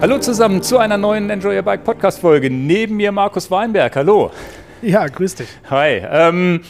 [0.00, 2.50] Hallo zusammen zu einer neuen Enjoy Your Bike Podcast Folge.
[2.50, 3.96] Neben mir Markus Weinberg.
[3.96, 4.30] Hallo.
[4.80, 5.48] Ja, grüß dich.
[5.68, 6.02] Hi.
[6.08, 6.60] Ähm,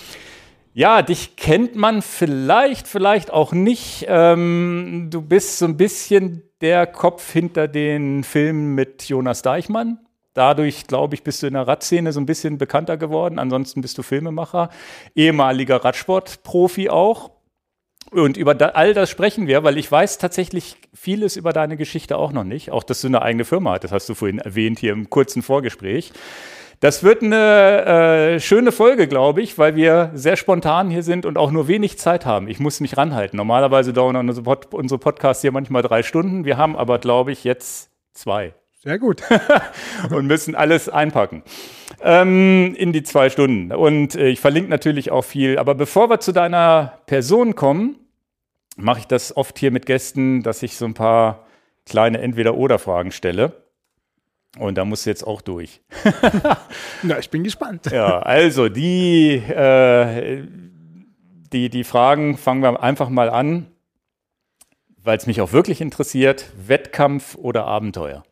[0.72, 4.06] ja, dich kennt man vielleicht, vielleicht auch nicht.
[4.08, 9.98] Ähm, du bist so ein bisschen der Kopf hinter den Filmen mit Jonas Deichmann.
[10.32, 13.38] Dadurch, glaube ich, bist du in der Radszene so ein bisschen bekannter geworden.
[13.38, 14.70] Ansonsten bist du Filmemacher,
[15.14, 17.32] ehemaliger Radsportprofi auch.
[18.10, 22.16] Und über da, all das sprechen wir, weil ich weiß tatsächlich vieles über deine Geschichte
[22.16, 22.70] auch noch nicht.
[22.70, 26.12] Auch, dass du eine eigene Firma hattest, hast du vorhin erwähnt hier im kurzen Vorgespräch.
[26.80, 31.36] Das wird eine äh, schöne Folge, glaube ich, weil wir sehr spontan hier sind und
[31.36, 32.46] auch nur wenig Zeit haben.
[32.46, 33.36] Ich muss mich ranhalten.
[33.36, 36.44] Normalerweise dauern unsere, Pod unsere Podcasts hier manchmal drei Stunden.
[36.44, 38.54] Wir haben aber, glaube ich, jetzt zwei.
[38.80, 39.22] Sehr gut.
[40.10, 41.42] und müssen alles einpacken
[42.00, 43.72] ähm, in die zwei Stunden.
[43.72, 45.58] Und äh, ich verlinke natürlich auch viel.
[45.58, 47.96] Aber bevor wir zu deiner Person kommen,
[48.76, 51.46] mache ich das oft hier mit Gästen, dass ich so ein paar
[51.86, 53.64] kleine Entweder-Oder-Fragen stelle.
[54.58, 55.82] Und da musst du jetzt auch durch.
[57.02, 57.90] Na, ich bin gespannt.
[57.90, 60.42] Ja, also die, äh,
[61.52, 63.66] die, die Fragen fangen wir einfach mal an,
[65.02, 66.46] weil es mich auch wirklich interessiert.
[66.56, 68.22] Wettkampf oder Abenteuer?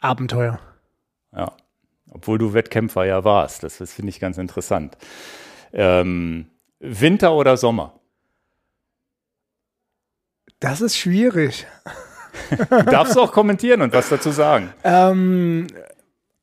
[0.00, 0.58] Abenteuer.
[1.34, 1.52] Ja,
[2.10, 3.62] obwohl du Wettkämpfer ja warst.
[3.62, 4.96] Das, das finde ich ganz interessant.
[5.72, 6.46] Ähm,
[6.80, 7.98] Winter oder Sommer?
[10.60, 11.66] Das ist schwierig.
[12.50, 14.72] Du darfst auch kommentieren und was dazu sagen.
[14.84, 15.66] Ähm,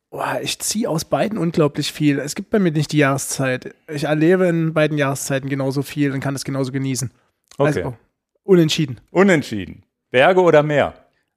[0.10, 2.20] oh, ich ziehe aus beiden unglaublich viel.
[2.20, 3.74] Es gibt bei mir nicht die Jahreszeit.
[3.88, 7.12] Ich erlebe in beiden Jahreszeiten genauso viel und kann es genauso genießen.
[7.58, 7.84] Okay.
[7.84, 7.98] Also,
[8.44, 9.00] unentschieden.
[9.10, 9.84] Unentschieden.
[10.12, 10.94] Berge oder Meer?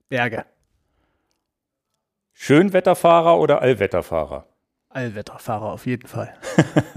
[0.09, 0.45] Berge.
[2.41, 4.47] Schönwetterfahrer oder Allwetterfahrer?
[4.91, 6.33] Allwetterfahrer auf jeden Fall.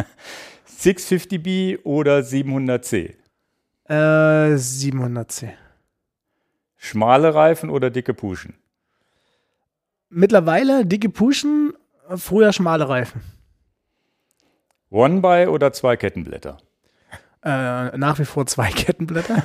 [0.69, 3.15] 650B oder 700C?
[3.85, 5.49] Äh, 700C.
[6.77, 8.53] Schmale Reifen oder dicke Puschen?
[10.09, 11.73] Mittlerweile dicke Puschen,
[12.15, 13.21] früher schmale Reifen.
[14.91, 16.57] One-By oder zwei Kettenblätter?
[17.43, 19.41] Äh, nach wie vor zwei Kettenblätter.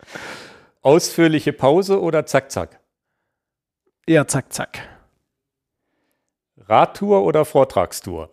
[0.82, 2.80] Ausführliche Pause oder Zack-Zack?
[4.06, 4.95] Eher zack, zack.
[6.56, 8.30] Radtour oder Vortragstour?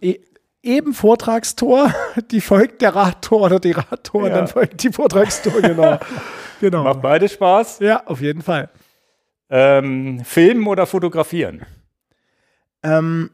[0.00, 0.20] E
[0.62, 1.92] eben Vortragstor,
[2.30, 4.36] die folgt der Radtor oder die Radtor und Ja.
[4.36, 5.98] dann folgt die Vortragstor, genau.
[6.60, 6.84] genau.
[6.84, 7.80] Macht beide Spaß?
[7.80, 8.70] Ja, auf jeden Fall.
[9.50, 11.64] Ähm, Filmen oder fotografieren?
[12.82, 13.30] Ähm,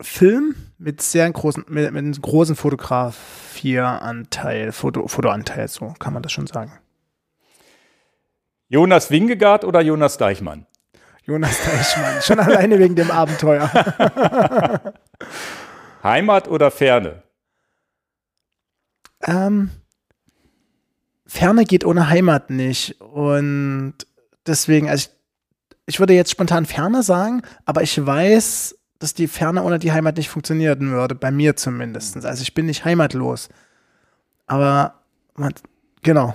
[0.00, 6.32] Film mit sehr großen, mit, mit einem großen Fotografieranteil, Foto, Fotoanteil, so kann man das
[6.32, 6.72] schon sagen.
[8.68, 10.66] Jonas Wingegaard oder Jonas Deichmann?
[11.24, 13.70] Jonas Deichmann, schon alleine wegen dem Abenteuer.
[16.02, 17.22] Heimat oder Ferne?
[19.22, 19.70] Ähm,
[21.26, 23.00] Ferne geht ohne Heimat nicht.
[23.00, 23.94] Und
[24.46, 25.16] deswegen, also ich,
[25.86, 30.16] ich würde jetzt spontan Ferne sagen, aber ich weiß, dass die Ferne ohne die Heimat
[30.16, 32.24] nicht funktionieren würde, bei mir zumindest.
[32.24, 33.48] Also ich bin nicht heimatlos.
[34.46, 35.02] Aber
[35.34, 35.54] man,
[36.02, 36.34] genau,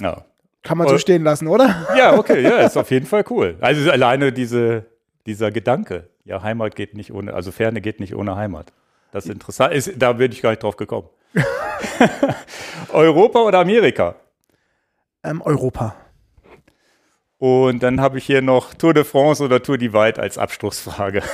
[0.00, 0.24] Ja.
[0.62, 1.86] Kann man so Äh, stehen lassen, oder?
[1.96, 3.56] Ja, okay, ja, ist auf jeden Fall cool.
[3.60, 4.86] Also alleine diese,
[5.26, 8.72] dieser Gedanke, ja, Heimat geht nicht ohne, also Ferne geht nicht ohne Heimat.
[9.12, 11.08] Das ist interessant, ist, da bin ich gar nicht drauf gekommen.
[12.92, 14.14] Europa oder Amerika?
[15.24, 15.94] Ähm, Europa.
[17.38, 21.22] Und dann habe ich hier noch Tour de France oder Tour Divide als Abschlussfrage.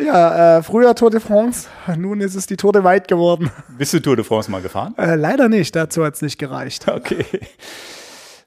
[0.00, 3.50] Ja, äh, früher Tour de France, nun ist es die Tour de Weit geworden.
[3.76, 4.94] Bist du Tour de France mal gefahren?
[4.96, 6.86] Äh, leider nicht, dazu hat es nicht gereicht.
[6.86, 7.24] Okay.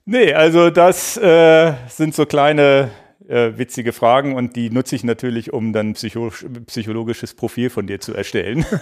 [0.05, 2.89] Nee, also das äh, sind so kleine
[3.27, 6.31] äh, witzige Fragen und die nutze ich natürlich, um dann psycho
[6.65, 8.65] psychologisches Profil von dir zu erstellen.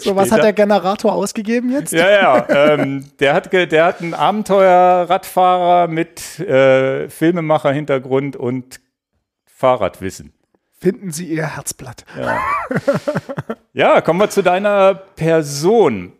[0.00, 1.92] So, was hat der Generator ausgegeben jetzt?
[1.92, 2.48] Ja, ja.
[2.48, 8.80] Ähm, der, hat der hat einen Abenteuer-Radfahrer mit äh, Filmemacher-Hintergrund und
[9.46, 10.32] Fahrradwissen.
[10.80, 12.04] Finden Sie Ihr Herzblatt.
[13.72, 16.12] Ja, kommen wir zu deiner Person.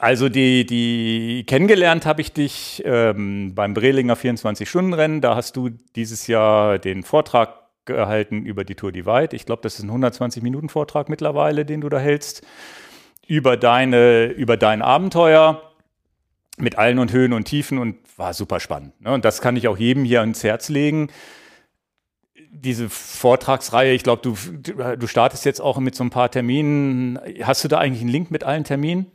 [0.00, 5.20] Also die, die kennengelernt habe ich dich ähm, beim Brelinger 24-Stunden-Rennen.
[5.20, 7.50] Da hast du dieses Jahr den Vortrag
[7.84, 9.36] gehalten über die Tour Divide.
[9.36, 12.46] Ich glaube, das ist ein 120-Minuten-Vortrag mittlerweile, den du da hältst.
[13.26, 15.70] Über deine, über dein Abenteuer
[16.56, 18.98] mit allen und Höhen und Tiefen und war super spannend.
[19.02, 19.12] Ne?
[19.12, 21.08] Und das kann ich auch jedem hier ans Herz legen.
[22.50, 24.34] Diese Vortragsreihe, ich glaube, du,
[24.96, 27.18] du startest jetzt auch mit so ein paar Terminen.
[27.42, 29.12] Hast du da eigentlich einen Link mit allen Terminen,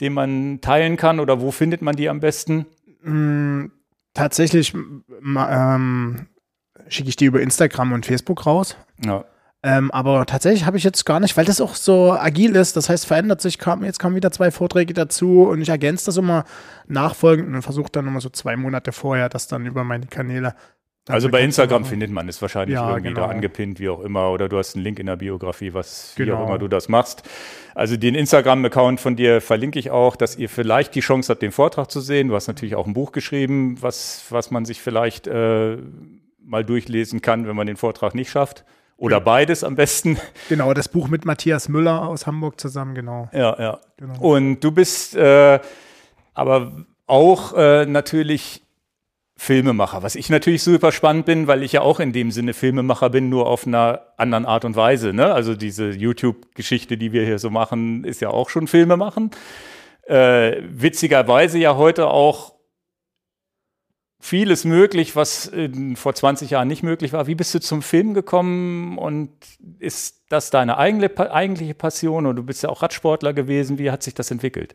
[0.00, 2.66] den man teilen kann oder wo findet man die am besten?
[3.02, 3.66] Mm,
[4.14, 6.26] tatsächlich ähm,
[6.88, 8.76] schicke ich die über Instagram und Facebook raus.
[9.04, 9.24] Ja.
[9.62, 12.88] Ähm, aber tatsächlich habe ich jetzt gar nicht, weil das auch so agil ist, das
[12.88, 16.44] heißt, verändert sich, kam, jetzt kamen wieder zwei Vorträge dazu und ich ergänze das immer
[16.86, 20.54] nachfolgend und versuche dann immer so zwei Monate vorher das dann über meine Kanäle.
[21.08, 23.26] Also bei Instagram findet man es wahrscheinlich Ja, irgendwie genau.
[23.26, 26.24] da angepinnt, wie auch immer, oder du hast einen Link in der Biografie, was wie
[26.24, 26.38] Genau.
[26.42, 27.22] auch immer du das machst.
[27.76, 31.52] Also den Instagram-Account von dir verlinke ich auch, dass ihr vielleicht die Chance habt, den
[31.52, 32.28] Vortrag zu sehen.
[32.28, 35.76] Du hast natürlich auch ein Buch geschrieben, was, was man sich vielleicht äh,
[36.42, 38.64] mal durchlesen kann, wenn man den Vortrag nicht schafft.
[38.96, 40.16] Oder beides am besten.
[40.48, 43.28] Genau, das Buch mit Matthias Müller aus Hamburg zusammen, genau.
[43.32, 43.80] Ja, ja.
[43.98, 44.18] Genau.
[44.20, 45.60] Und du bist äh,
[46.34, 46.72] aber
[47.06, 48.62] auch äh, natürlich
[49.38, 53.10] Filmemacher, was ich natürlich super spannend bin, weil ich ja auch in dem Sinne Filmemacher
[53.10, 55.12] bin, nur auf einer anderen Art und Weise.
[55.12, 55.32] Ne?
[55.32, 59.30] Also diese YouTube-Geschichte, die wir hier so machen, ist ja auch schon Filme machen.
[60.06, 62.56] Äh, witzigerweise ja heute auch
[64.18, 67.26] vieles möglich, was in, vor 20 Jahren nicht möglich war.
[67.26, 69.30] Wie bist du zum Film gekommen und
[69.78, 73.78] ist das deine eigene, eigentliche Passion und du bist ja auch Radsportler gewesen?
[73.78, 74.74] Wie hat sich das entwickelt?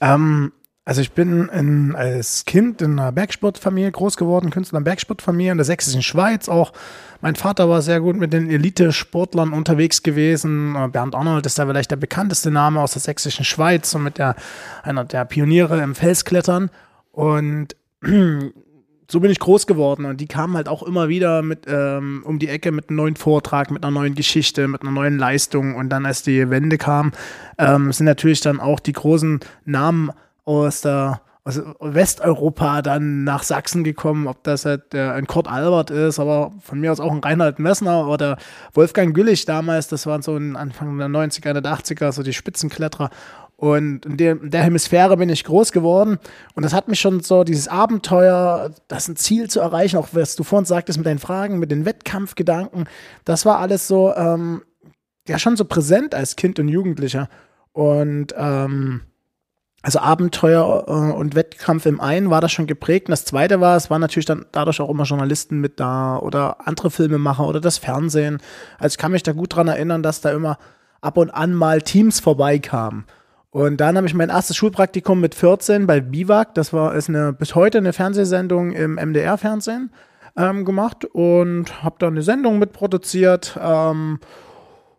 [0.00, 0.52] Ähm,
[0.86, 5.58] also ich bin in, als Kind in einer Bergsportfamilie groß geworden, Künstler in Bergsportfamilie in
[5.58, 6.72] der sächsischen Schweiz auch.
[7.22, 10.76] Mein Vater war sehr gut mit den Elite-Sportlern unterwegs gewesen.
[10.92, 14.36] Bernd Arnold ist da vielleicht der bekannteste Name aus der sächsischen Schweiz und mit der,
[14.82, 16.68] einer der Pioniere im Felsklettern.
[17.12, 17.76] Und
[19.10, 22.38] so bin ich groß geworden und die kamen halt auch immer wieder mit ähm, um
[22.38, 25.88] die Ecke mit einem neuen Vortrag, mit einer neuen Geschichte, mit einer neuen Leistung und
[25.88, 27.12] dann als die Wende kam,
[27.56, 30.10] ähm, sind natürlich dann auch die großen Namen
[30.44, 35.90] aus der aus Westeuropa dann nach Sachsen gekommen, ob das halt der, ein Kurt Albert
[35.90, 38.38] ist, aber von mir aus auch ein Reinhard Messner oder
[38.72, 43.10] Wolfgang Güllich damals, das waren so Anfang der 90er, der 80er, so die Spitzenkletterer.
[43.56, 46.18] Und in der, in der Hemisphäre bin ich groß geworden.
[46.54, 50.36] Und das hat mich schon so, dieses Abenteuer, das ein Ziel zu erreichen, auch was
[50.36, 52.88] du vorhin sagtest mit deinen Fragen, mit den Wettkampfgedanken,
[53.24, 54.62] das war alles so, ähm,
[55.28, 57.28] ja, schon so präsent als Kind und Jugendlicher.
[57.72, 59.02] Und ähm,
[59.84, 63.08] also Abenteuer äh, und Wettkampf im einen war das schon geprägt.
[63.08, 66.66] Und das zweite war, es waren natürlich dann dadurch auch immer Journalisten mit da oder
[66.66, 68.38] andere Filmemacher oder das Fernsehen.
[68.78, 70.56] Also ich kann mich da gut dran erinnern, dass da immer
[71.02, 73.04] ab und an mal Teams vorbeikamen.
[73.50, 77.34] Und dann habe ich mein erstes Schulpraktikum mit 14 bei Biwak, das war ist eine
[77.34, 79.90] bis heute eine Fernsehsendung im MDR-Fernsehen
[80.36, 83.58] ähm, gemacht und habe da eine Sendung mitproduziert.
[83.62, 84.18] Ähm,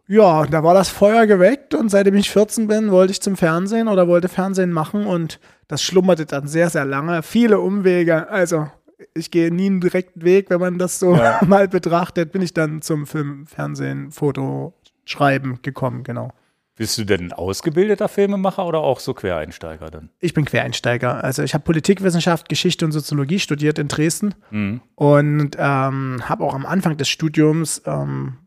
[0.08, 3.88] ja, da war das Feuer geweckt und seitdem ich 14 bin, wollte ich zum Fernsehen
[3.88, 7.24] oder wollte Fernsehen machen und das schlummerte dann sehr, sehr lange.
[7.24, 8.30] Viele Umwege.
[8.30, 8.68] Also
[9.14, 11.40] ich gehe nie einen direkten Weg, wenn man das so Ja.
[11.48, 14.74] mal betrachtet, bin ich dann zum Film, Fernsehen, Foto,
[15.06, 16.32] Schreiben gekommen, genau.
[16.78, 20.10] Bist du denn ein ausgebildeter Filmemacher oder auch so Quereinsteiger dann?
[20.20, 21.24] Ich bin Quereinsteiger.
[21.24, 24.82] Also ich habe Politikwissenschaft, Geschichte und Soziologie studiert in Dresden Mhm.
[24.96, 28.40] und ähm, habe auch am Anfang des Studiums ähm,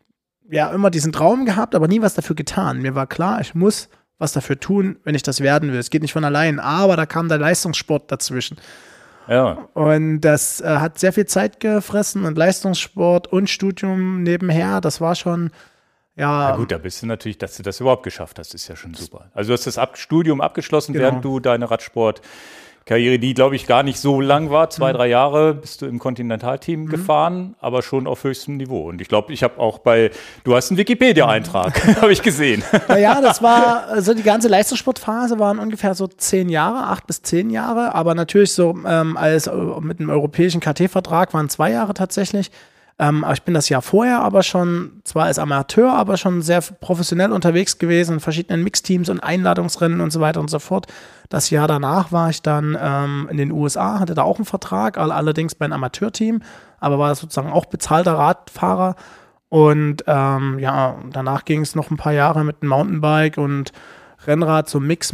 [0.50, 2.80] ja immer diesen Traum gehabt, aber nie was dafür getan.
[2.80, 5.78] Mir war klar, ich muss was dafür tun, wenn ich das werden will.
[5.78, 8.56] Es geht nicht von allein, aber da kam der Leistungssport dazwischen.
[9.28, 15.00] Ja, Und das äh, hat sehr viel Zeit gefressen und Leistungssport und Studium nebenher, das
[15.02, 15.50] war schon,
[16.16, 18.74] ja, Na gut, da bist du natürlich, dass du das überhaupt geschafft hast, ist ja
[18.74, 19.30] schon super.
[19.34, 21.04] Also du hast das Ab Studium abgeschlossen, Genau.
[21.04, 21.70] während du deine
[22.88, 24.70] Radsportkarriere, die glaube ich gar nicht so lang war, Mhm.
[24.70, 28.88] zwei, drei Jahre, bist du im Kontinentalteam gefahren, aber schon auf höchstem Niveau.
[28.88, 30.10] Und ich glaube, ich habe auch bei,
[30.44, 32.62] du hast einen Wikipedia-Eintrag, habe ich gesehen.
[32.88, 37.50] Naja, das war, also die ganze Leistungssportphase waren ungefähr so zehn Jahre, acht bis zehn
[37.50, 42.50] Jahre, aber natürlich so ähm, als äh, mit einem europäischen KT-Vertrag waren zwei Jahre tatsächlich.
[43.00, 46.60] Ähm, aber ich bin das Jahr vorher aber schon, zwar als Amateur, aber schon sehr
[46.60, 50.86] professionell unterwegs gewesen in verschiedenen Mixteams und Einladungsrennen und so weiter und so fort.
[51.28, 54.96] Das Jahr danach war ich dann ähm, in den USA, hatte da auch einen Vertrag,
[54.96, 56.42] all allerdings bei einem Amateurteam,
[56.80, 58.96] aber war sozusagen auch bezahlter Radfahrer.
[59.50, 63.72] Und ähm, ja, danach ging es noch ein paar Jahre mit dem Mountainbike und
[64.26, 65.12] Rennrad so, Mix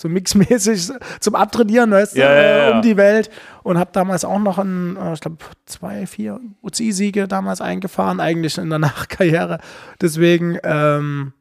[0.00, 2.68] so mixmäßig zum Abtrainieren, weißt du, Ja, ja, ja.
[2.70, 3.30] äh, um die Welt.
[3.62, 8.56] Und habe damals auch noch ein, äh, ich glaube, zwei, vier UCI-Siege damals eingefahren, eigentlich
[8.56, 9.58] in der Nachkarriere.
[10.00, 11.32] Deswegen, ähm,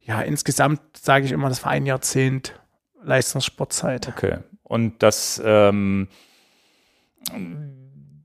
[0.00, 2.54] ja, insgesamt sage ich immer, das war ein Jahrzehnt
[3.04, 4.08] Leistungssportzeit.
[4.08, 4.38] Okay.
[4.62, 6.08] Und das, ähm,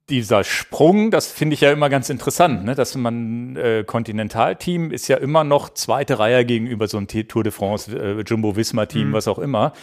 [0.09, 2.75] dieser Sprung, das finde ich ja immer ganz interessant, ne?
[2.75, 7.51] dass man äh, Kontinentalteam ist ja immer noch zweite Reihe gegenüber so einem Tour de
[7.51, 9.13] France, äh, Jumbo-Visma-Team, Mhm.
[9.13, 9.73] was auch immer.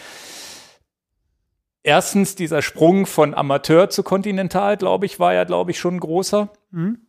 [1.83, 5.99] Erstens, dieser Sprung von Amateur zu Kontinental, glaube ich, war ja, glaube ich, schon ein
[6.01, 6.49] großer.
[6.71, 6.99] Mhm.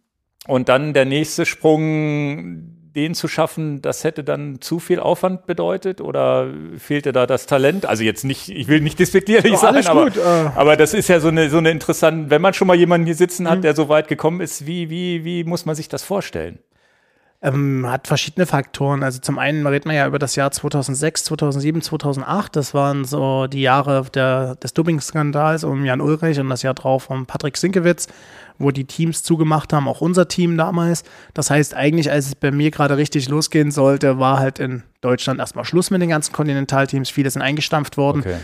[0.47, 6.01] Und dann der nächste Sprung, den zu schaffen, das hätte dann zu viel Aufwand bedeutet
[6.01, 7.87] oder fehlte da das Talent?
[7.87, 10.51] Also jetzt nicht, ich will nicht despektierlich Ja, sein, aber, äh.
[10.57, 13.15] aber das ist ja so eine, so eine interessante, wenn man schon mal jemanden hier
[13.15, 13.49] sitzen Mhm.
[13.51, 16.59] hat, der so weit gekommen ist, wie, wie, wie muss man sich das vorstellen?
[17.41, 19.05] Ähm, hat verschiedene Faktoren.
[19.05, 22.57] Also zum einen redet man ja über das Jahr 2006, 2007, 2008.
[22.57, 27.11] Das waren so die Jahre der, des Doping-Skandals um Jan Ulrich und das Jahr drauf
[27.11, 28.09] um Patrick Sinkewitz,
[28.59, 31.05] wo die Teams zugemacht haben, auch unser Team damals.
[31.35, 35.41] Das heißt, eigentlich, als es bei mir gerade richtig losgehen sollte, war halt in Deutschland
[35.41, 37.11] erstmal Schluss mit den ganzen Kontinentalteams.
[37.11, 38.21] Viele sind eingestampft worden.
[38.21, 38.37] Okay.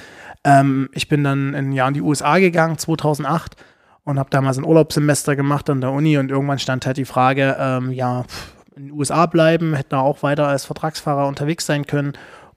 [0.44, 3.56] Ähm, ich bin dann ein Jahr in die USA gegangen, 2008
[4.04, 7.56] und habe damals ein Urlaubssemester gemacht an der Uni und irgendwann stand halt die Frage,
[7.58, 12.12] ähm, ja, pff, in den USA bleiben, hätten auch weiter als Vertragsfahrer unterwegs sein können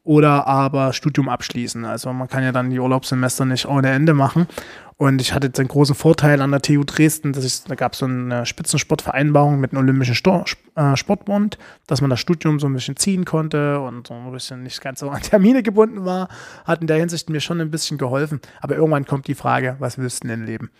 [0.07, 1.83] oder aber Studium abschließen.
[1.83, 4.47] Also man kann ja dann die Urlaubssemester nicht ohne Ende machen.
[4.95, 7.91] Und ich hatte jetzt einen großen Vorteil an der TU Dresden, dass ich, da gab
[7.91, 10.45] es so eine Spitzensportvereinbarung mit dem Olympischen Stor
[10.75, 14.63] äh, Sportbund, dass man das Studium so ein bisschen ziehen konnte und so ein bisschen
[14.63, 16.29] nicht ganz so an Termine gebunden war.
[16.63, 18.39] Hat in der Hinsicht mir schon ein bisschen geholfen.
[18.61, 20.71] Aber irgendwann kommt die Frage, was willst du denn leben?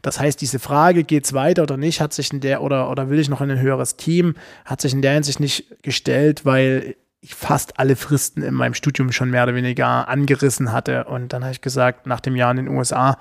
[0.00, 3.10] Das heißt, diese Frage, geht es weiter oder nicht, hat sich in der, oder, oder
[3.10, 6.96] will ich noch in ein höheres Team, hat sich in der Hinsicht nicht gestellt, weil
[7.22, 11.04] ich fast alle Fristen in meinem Studium schon mehr oder weniger angerissen hatte.
[11.04, 13.16] Und dann habe ich gesagt, nach dem Jahr in den USA,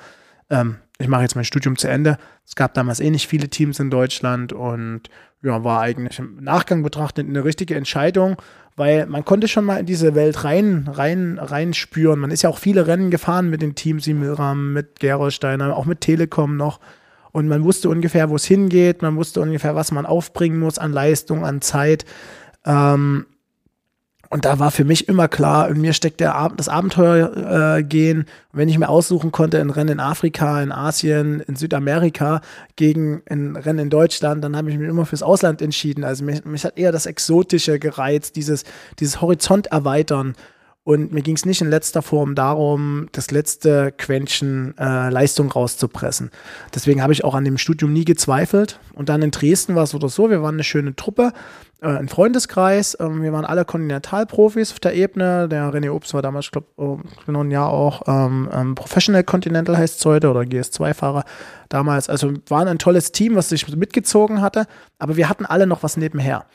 [0.50, 2.18] ähm, ich mache jetzt mein Studium zu Ende.
[2.46, 5.04] Es gab damals eh nicht viele Teams in Deutschland und
[5.42, 8.38] ja, war eigentlich im Nachgang betrachtet eine richtige Entscheidung
[8.76, 12.20] weil man konnte schon mal in diese Welt rein, rein, rein spüren.
[12.20, 15.86] Man ist ja auch viele Rennen gefahren mit den Teams wie Milram, mit Gerolsteiner, auch
[15.86, 16.80] mit Telekom noch.
[17.32, 19.02] Und man wusste ungefähr, wo es hingeht.
[19.02, 22.06] Man wusste ungefähr, was man aufbringen muss an Leistung, an Zeit.
[22.66, 23.26] Ähm,
[24.32, 28.26] und da war für mich immer klar, in mir steckt der das Abenteuer äh, gehen.
[28.54, 32.40] wenn ich mir aussuchen konnte, ein Rennen in Afrika, in Asien, in Südamerika
[32.78, 36.06] gegen ein Rennen in Deutschland, dann habe ich mich immer fürs Ausland entschieden.
[36.06, 38.64] Also mich, mich hat eher das Exotische gereizt, dieses,
[39.00, 40.36] dieses Horizont erweitern.
[40.84, 46.32] Und mir ging es nicht in letzter Form darum, das letzte Quäntchen äh, Leistung rauszupressen.
[46.74, 48.80] Deswegen habe ich auch an dem Studium nie gezweifelt.
[48.96, 51.34] Und dann in Dresden war es oder so, wir waren eine schöne Truppe,
[51.82, 52.96] äh, ein Freundeskreis.
[52.96, 55.48] Äh, wir waren alle Kontinentalprofis auf der Ebene.
[55.48, 56.98] Der René Obst war damals, ich glaube, oh,
[57.28, 61.26] genau ein Jahr auch ähm, ähm, Professional Continental heißt es heute oder GS2-Fahrer
[61.70, 62.10] damals.
[62.10, 64.66] Also waren ein tolles Team, was sich mitgezogen hatte.
[64.98, 66.46] Aber wir hatten alle noch was nebenher.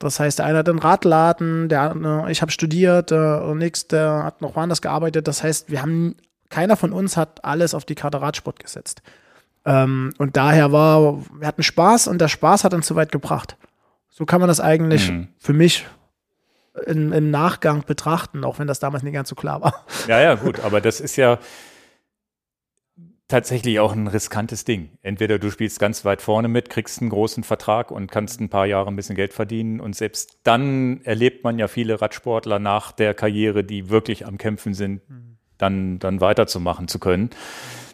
[0.00, 1.94] Das heißt, der eine hat einen Radladen, der
[2.26, 5.28] äh, ich habe studiert, der äh, nächste hat noch woanders gearbeitet.
[5.28, 6.16] Das heißt, wir haben,
[6.48, 9.02] keiner von uns hat alles auf die Karte Radsport gesetzt.
[9.66, 13.56] Ähm, und daher war, wir hatten Spaß und der Spaß hat uns so weit gebracht.
[14.08, 15.28] So kann man das eigentlich mhm.
[15.38, 15.86] für mich
[16.86, 19.84] in, im Nachgang betrachten, auch wenn das damals nicht ganz so klar war.
[20.08, 21.38] Ja, ja, gut, aber das ist ja,
[23.30, 24.90] tatsächlich auch ein riskantes Ding.
[25.02, 28.66] Entweder du spielst ganz weit vorne mit, kriegst einen großen Vertrag und kannst ein paar
[28.66, 29.80] Jahre ein bisschen Geld verdienen.
[29.80, 34.74] Und selbst dann erlebt man ja viele Radsportler nach der Karriere, die wirklich am Kämpfen
[34.74, 35.00] sind,
[35.56, 37.30] dann, dann weiterzumachen zu können.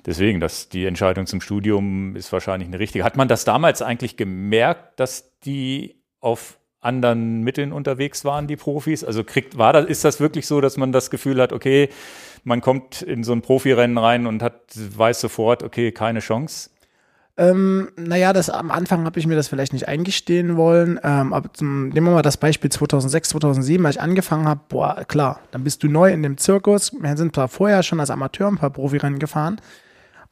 [0.07, 3.05] Deswegen, dass die Entscheidung zum Studium ist wahrscheinlich eine richtige.
[3.05, 9.03] Hat man das damals eigentlich gemerkt, dass die auf anderen Mitteln unterwegs waren, die Profis?
[9.03, 11.89] Also kriegt, war das, ist das wirklich so, dass man das Gefühl hat, okay,
[12.47, 16.71] man kommt in so ein Profirennen rein und hat, weiß sofort, okay, keine Chance?
[17.37, 20.99] Ähm, naja, das, am Anfang habe ich mir das vielleicht nicht eingestehen wollen.
[21.03, 24.61] Ähm, aber zum, nehmen wir mal das Beispiel 2006, 2007, als ich angefangen habe.
[24.69, 26.93] Boah, klar, dann bist du neu in dem Zirkus.
[26.99, 29.61] Wir sind zwar vorher schon als Amateur ein paar Profirennen gefahren,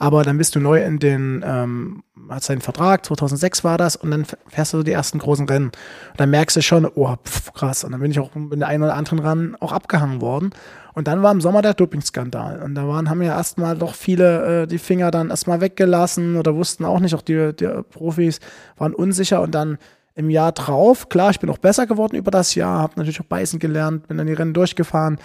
[0.05, 4.11] aber dann bist du neu in den, ähm, hast deinen Vertrag, 2006 war das, und
[4.11, 5.69] dann fährst du die ersten großen Rennen.
[5.69, 7.85] Und dann merkst du schon, oh, pf, krass.
[7.85, 10.51] Und dann bin ich auch in der einen oder anderen Rennen auch abgehangen worden.
[10.93, 12.61] Und dann war im Sommer der Dopingskandal.
[12.61, 16.55] Und da waren, haben ja erstmal doch viele äh, die Finger dann erstmal weggelassen oder
[16.55, 18.41] wussten auch nicht, auch die, die Profis
[18.77, 19.79] waren unsicher und dann
[20.15, 23.25] im Jahr drauf, klar, ich bin auch besser geworden über das Jahr, habe natürlich auch
[23.25, 25.19] beißen gelernt, bin dann die Rennen durchgefahren.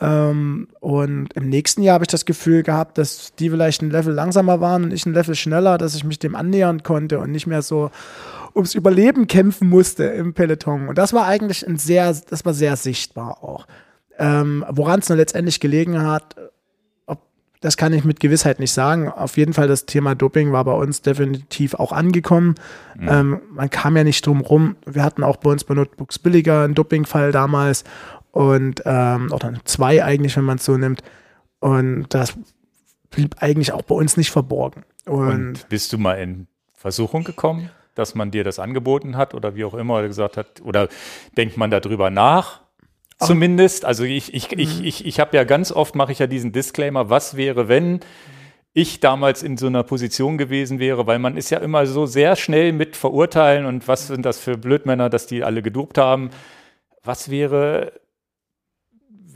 [0.00, 4.14] Ähm, und im nächsten Jahr habe ich das Gefühl gehabt, dass die vielleicht ein Level
[4.14, 7.46] langsamer waren und ich ein Level schneller, dass ich mich dem annähern konnte und nicht
[7.46, 7.90] mehr so
[8.54, 10.88] ums Überleben kämpfen musste im Peloton.
[10.88, 13.66] Und das war eigentlich ein sehr, das war sehr sichtbar auch.
[14.18, 16.36] Ähm, Woran es nur letztendlich gelegen hat,
[17.06, 17.20] ob,
[17.60, 19.08] das kann ich mit Gewissheit nicht sagen.
[19.08, 22.56] Auf jeden Fall, das Thema Doping war bei uns definitiv auch angekommen.
[22.96, 23.08] Mhm.
[23.08, 24.76] Ähm, man kam ja nicht drum rum.
[24.86, 27.84] Wir hatten auch bei uns bei Notebooks billiger einen Dopingfall damals
[28.38, 31.02] und ähm, oder zwei eigentlich, wenn man es so nimmt.
[31.58, 32.38] Und das
[33.10, 34.84] blieb eigentlich auch bei uns nicht verborgen.
[35.06, 39.56] Und, und bist du mal in Versuchung gekommen, dass man dir das angeboten hat oder
[39.56, 40.88] wie auch immer gesagt hat, oder
[41.36, 42.60] denkt man darüber nach?
[43.18, 44.84] Zumindest, also ich, ich, ich, mhm.
[44.84, 47.98] ich, ich habe ja ganz oft, mache ich ja diesen Disclaimer, was wäre, wenn
[48.72, 52.36] ich damals in so einer Position gewesen wäre, weil man ist ja immer so sehr
[52.36, 56.30] schnell mit verurteilen und was sind das für Blödmänner, dass die alle gedopt haben.
[57.02, 57.94] Was wäre,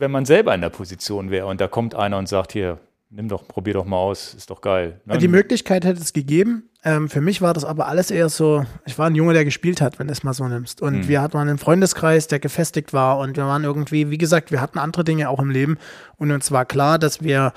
[0.02, 2.80] wenn man selber in der Position wäre und da kommt einer und sagt hier,
[3.10, 5.00] nimm doch, probier doch mal aus, ist doch geil.
[5.04, 5.16] Ne?
[5.16, 6.64] Die Möglichkeit hätte es gegeben.
[6.82, 9.80] Ähm, für mich war das aber alles eher so, ich war ein Junge, der gespielt
[9.80, 10.82] hat, wenn du es mal so nimmst.
[10.82, 11.08] Und mhm.
[11.08, 14.80] wir hatten einen Freundeskreis, der gefestigt war und wir waren irgendwie, wie gesagt, wir hatten
[14.80, 15.78] andere Dinge auch im Leben
[16.16, 17.52] und uns war klar, dass wir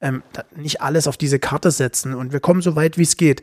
[0.00, 0.22] ähm,
[0.56, 3.42] nicht alles auf diese Karte setzen und wir kommen so weit, wie es geht.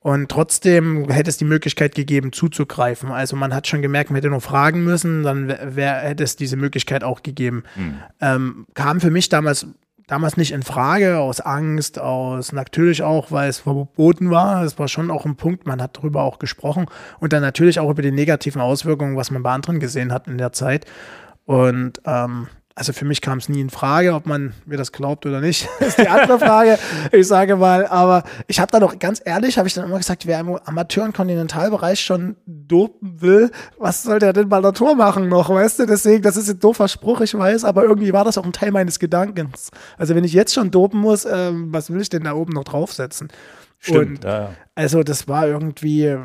[0.00, 3.10] Und trotzdem hätte es die Möglichkeit gegeben, zuzugreifen.
[3.10, 6.56] Also man hat schon gemerkt, man hätte nur fragen müssen, dann wär, hätte es diese
[6.56, 7.64] Möglichkeit auch gegeben.
[7.74, 7.98] Mhm.
[8.20, 9.66] Ähm, kam für mich damals
[10.08, 14.64] damals nicht in Frage, aus Angst, aus natürlich auch, weil es verboten war.
[14.64, 16.86] Es war schon auch ein Punkt, man hat darüber auch gesprochen
[17.20, 20.38] und dann natürlich auch über die negativen Auswirkungen, was man bei anderen gesehen hat in
[20.38, 20.86] der Zeit.
[21.44, 25.26] Und ähm, also für mich kam es nie in Frage, ob man mir das glaubt
[25.26, 26.78] oder nicht, ist die andere Frage.
[27.10, 30.26] ich sage mal, aber ich habe da doch ganz ehrlich, habe ich dann immer gesagt,
[30.26, 34.94] wer im Amateur- und Kontinentalbereich schon dopen will, was soll der denn bei der Tour
[34.94, 35.86] machen noch, weißt du?
[35.86, 38.70] Deswegen, das ist ein doofer Spruch, ich weiß, aber irgendwie war das auch ein Teil
[38.70, 39.70] meines Gedankens.
[39.96, 42.64] Also wenn ich jetzt schon dopen muss, ähm, was will ich denn da oben noch
[42.64, 43.28] draufsetzen?
[43.80, 44.50] Stimmt, und ja, ja.
[44.76, 46.16] also das war irgendwie,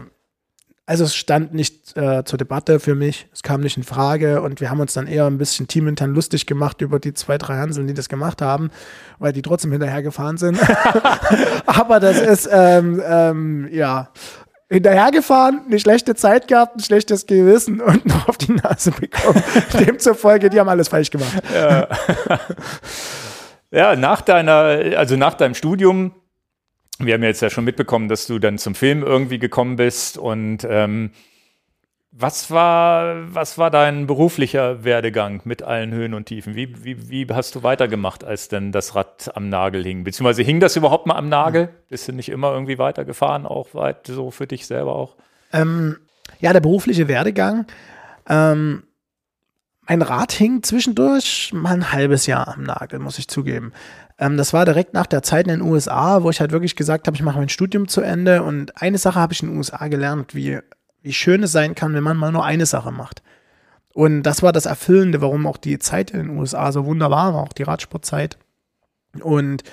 [0.85, 4.59] also es stand nicht äh, zur Debatte für mich, es kam nicht in Frage und
[4.59, 7.87] wir haben uns dann eher ein bisschen teamintern lustig gemacht über die zwei, drei Hanseln,
[7.87, 8.69] die das gemacht haben,
[9.17, 10.59] weil die trotzdem hinterhergefahren sind.
[11.65, 14.09] Aber das ist, ähm, ähm, ja,
[14.69, 19.41] hinterhergefahren, eine schlechte Zeit gehabt, ein schlechtes Gewissen und noch auf die Nase bekommen.
[19.79, 21.41] Demzufolge, die haben alles falsch gemacht.
[21.53, 21.87] Ja.
[23.71, 26.13] ja, nach deiner, also nach deinem Studium
[26.99, 30.65] wir haben jetzt ja schon mitbekommen, dass du dann zum Film irgendwie gekommen bist und
[30.69, 31.11] ähm,
[32.15, 36.53] was war, was war dein beruflicher Werdegang mit allen Höhen und Tiefen?
[36.55, 40.03] Wie, wie, wie hast du weitergemacht, als denn das Rad am Nagel hing?
[40.03, 41.69] Beziehungsweise hing das überhaupt mal am Nagel?
[41.89, 45.15] Bist du nicht immer irgendwie weitergefahren, auch weit so für dich selber auch?
[45.51, 45.97] Ähm,
[46.39, 47.65] ja, der berufliche Werdegang.
[48.29, 48.83] Ähm,
[49.87, 53.73] mein Rad hing zwischendurch mal ein halbes Jahr am Nagel, muss ich zugeben.
[54.17, 57.07] Ähm, das war direkt nach der Zeit in den USA, wo ich halt wirklich gesagt
[57.07, 58.43] habe, ich mache mein Studium zu Ende.
[58.43, 60.59] Und eine Sache habe ich in den USA gelernt, wie,
[61.01, 63.21] wie schön es sein kann, wenn man mal nur eine Sache macht.
[63.93, 67.43] Und das war das Erfüllende, warum auch die Zeit in den USA so wunderbar war,
[67.43, 68.37] auch die Radsportzeit.
[69.21, 69.63] Und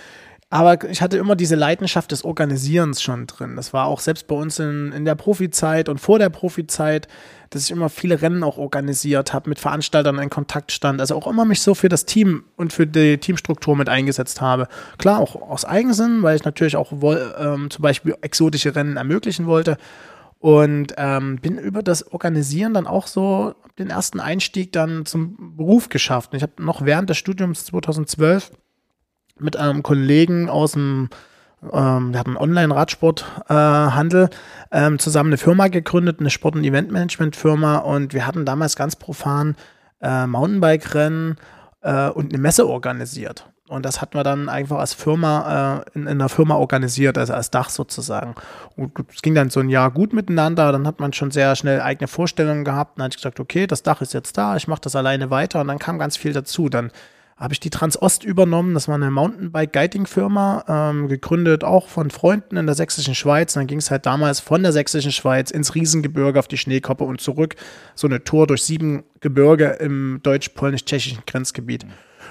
[0.52, 3.54] aber ich hatte immer diese Leidenschaft des Organisierens schon drin.
[3.54, 7.06] Das war auch selbst bei uns in, in der Profizeit und vor der Profizeit,
[7.50, 11.00] dass ich immer viele Rennen auch organisiert habe, mit Veranstaltern in Kontakt stand.
[11.00, 14.66] Also auch immer mich so für das Team und für die Teamstruktur mit eingesetzt habe.
[14.98, 19.76] Klar, auch aus Eigensinn, weil ich natürlich auch ähm, zum Beispiel exotische Rennen ermöglichen wollte.
[20.40, 25.90] Und ähm, bin über das Organisieren dann auch so den ersten Einstieg dann zum Beruf
[25.90, 26.32] geschafft.
[26.32, 28.50] Und ich habe noch während des Studiums 2012
[29.40, 31.08] mit einem Kollegen aus dem
[31.62, 34.30] ähm, wir hatten einen Online-Radsporthandel,
[34.70, 38.96] äh, ähm, zusammen eine Firma gegründet, eine Sport- und Eventmanagement-Firma und wir hatten damals ganz
[38.96, 39.56] profan
[40.00, 41.36] äh, Mountainbike-Rennen
[41.82, 43.46] äh, und eine Messe organisiert.
[43.68, 47.34] Und das hatten wir dann einfach als Firma, äh, in, in einer Firma organisiert, also
[47.34, 48.34] als Dach sozusagen.
[48.76, 51.80] Und es ging dann so ein Jahr gut miteinander, dann hat man schon sehr schnell
[51.80, 52.98] eigene Vorstellungen gehabt.
[52.98, 55.60] Dann hatte ich gesagt, okay, das Dach ist jetzt da, ich mache das alleine weiter
[55.60, 56.68] und dann kam ganz viel dazu.
[56.68, 56.90] Dann
[57.40, 58.74] habe ich die Transost übernommen.
[58.74, 63.56] Das war eine Mountainbike-Guiding-Firma, ähm, gegründet auch von Freunden in der sächsischen Schweiz.
[63.56, 67.04] Und dann ging es halt damals von der sächsischen Schweiz ins Riesengebirge auf die Schneekoppe
[67.04, 67.56] und zurück.
[67.94, 71.86] So eine Tour durch sieben Gebirge im deutsch-polnisch-tschechischen Grenzgebiet.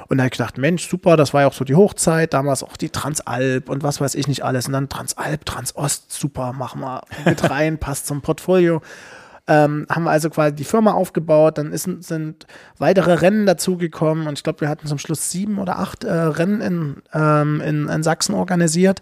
[0.07, 2.63] Und da habe ich gedacht, Mensch, super, das war ja auch so die Hochzeit, damals
[2.63, 4.67] auch die Transalp und was weiß ich nicht alles.
[4.67, 8.81] Und dann Transalp, Transost, super, machen wir mit rein, passt zum Portfolio.
[9.49, 12.45] Ähm, haben wir also quasi die Firma aufgebaut, dann ist, sind
[12.77, 16.61] weitere Rennen dazugekommen und ich glaube, wir hatten zum Schluss sieben oder acht äh, Rennen
[16.61, 19.01] in, ähm, in, in, Sachsen organisiert.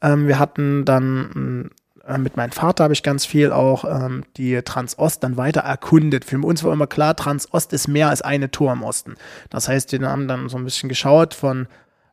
[0.00, 1.70] Ähm, wir hatten dann
[2.06, 6.24] äh, mit meinem Vater habe ich ganz viel auch ähm, die Transost dann weiter erkundet.
[6.24, 9.16] Für uns war immer klar, Transost ist mehr als eine Tour im Osten.
[9.50, 11.66] Das heißt, wir haben dann so ein bisschen geschaut von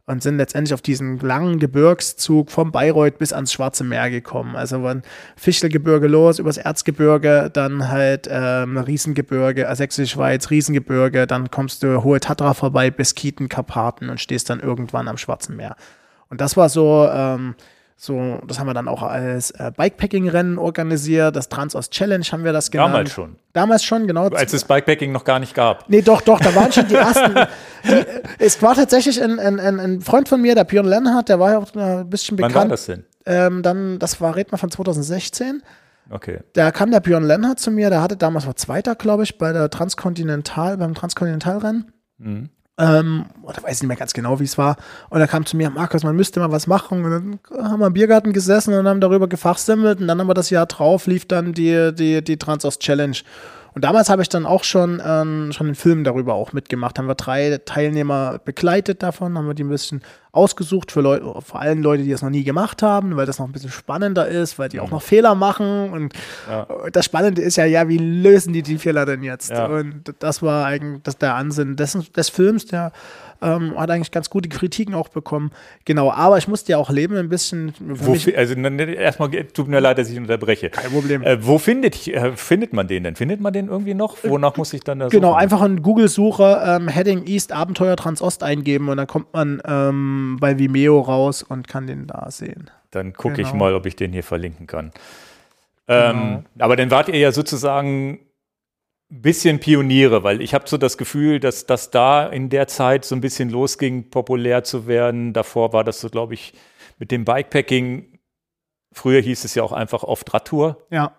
[0.09, 4.55] und sind letztendlich auf diesen langen Gebirgszug vom Bayreuth bis ans Schwarze Meer gekommen.
[4.55, 5.03] Also von
[5.35, 12.03] Fichtelgebirge los, übers Erzgebirge, dann halt ähm, Riesengebirge, äh, Sächsische Schweiz, Riesengebirge, dann kommst du
[12.03, 15.75] Hohe Tatra vorbei, Beskiden, Karpaten und stehst dann irgendwann am Schwarzen Meer.
[16.29, 17.53] Und das war so ähm,
[18.01, 21.35] so, das haben wir dann auch als äh, Bikepacking-Rennen organisiert.
[21.35, 22.93] Das Transost Challenge haben wir das genannt.
[22.93, 23.35] Damals schon.
[23.51, 24.29] Damals schon, genau.
[24.29, 25.89] Als es Bikepacking noch gar nicht gab.
[25.89, 27.35] Nee, doch, doch, da waren schon die ersten.
[27.83, 28.05] die,
[28.39, 31.57] es war tatsächlich ein, ein, ein, Freund von mir, der Björn Lennart, der war ja
[31.57, 32.55] auch ein bisschen bekannt.
[32.55, 33.03] Wann war das denn?
[33.25, 35.61] Ähm, dann, das war Redner von 2016.
[36.09, 36.39] Okay.
[36.53, 39.51] Da kam der Björn Lennart zu mir, der hatte damals war Zweiter, glaube ich, bei
[39.51, 41.91] der Transkontinental, beim Transkontinentalrennen.
[42.17, 42.49] Mhm.
[42.79, 44.77] Ähm, oder weiß nicht mehr ganz genau, wie es war.
[45.09, 47.03] Und er kam zu mir, Markus, man müsste mal was machen.
[47.03, 47.39] Und dann
[47.69, 49.99] haben wir im Biergarten gesessen und haben darüber gefachsimmelt.
[49.99, 53.17] Und dann haben wir das Jahr drauf, lief dann die, die, die Transost Challenge.
[53.73, 56.97] Und damals habe ich dann auch schon, ähm, schon einen Film darüber auch mitgemacht.
[56.97, 60.01] Haben wir drei Teilnehmer begleitet davon, haben wir die ein bisschen
[60.31, 63.47] ausgesucht für Leute, vor allem Leute, die das noch nie gemacht haben, weil das noch
[63.47, 65.91] ein bisschen spannender ist, weil die auch noch Fehler machen.
[65.91, 66.13] Und
[66.47, 66.67] ja.
[66.91, 69.49] das Spannende ist ja, ja, wie lösen die die Fehler denn jetzt?
[69.49, 69.65] Ja.
[69.65, 72.91] Und das war eigentlich das, der Ansinn des, des Films, der
[73.41, 75.51] ähm, hat eigentlich ganz gute Kritiken auch bekommen.
[75.85, 77.73] Genau, aber ich musste ja auch leben ein bisschen.
[77.79, 80.69] Wo, also erstmal tut mir leid, dass ich unterbreche.
[80.69, 81.23] Kein Problem.
[81.23, 83.15] Äh, wo findet, äh, findet man den denn?
[83.15, 84.17] Findet man den irgendwie noch?
[84.23, 85.39] Wonach muss ich dann da Genau, suchen?
[85.39, 90.57] einfach in Google-Suche ähm, Heading East Abenteuer Transost eingeben und dann kommt man ähm, bei
[90.57, 92.69] Vimeo raus und kann den da sehen.
[92.91, 93.47] Dann gucke genau.
[93.47, 94.91] ich mal, ob ich den hier verlinken kann.
[95.87, 96.09] Genau.
[96.09, 98.19] Ähm, aber dann wart ihr ja sozusagen
[99.09, 103.15] bisschen Pioniere, weil ich habe so das Gefühl, dass das da in der Zeit so
[103.15, 105.33] ein bisschen losging, populär zu werden.
[105.33, 106.53] Davor war das so, glaube ich,
[106.99, 108.19] mit dem Bikepacking.
[108.91, 110.85] Früher hieß es ja auch einfach oft Radtour.
[110.91, 111.15] Ja.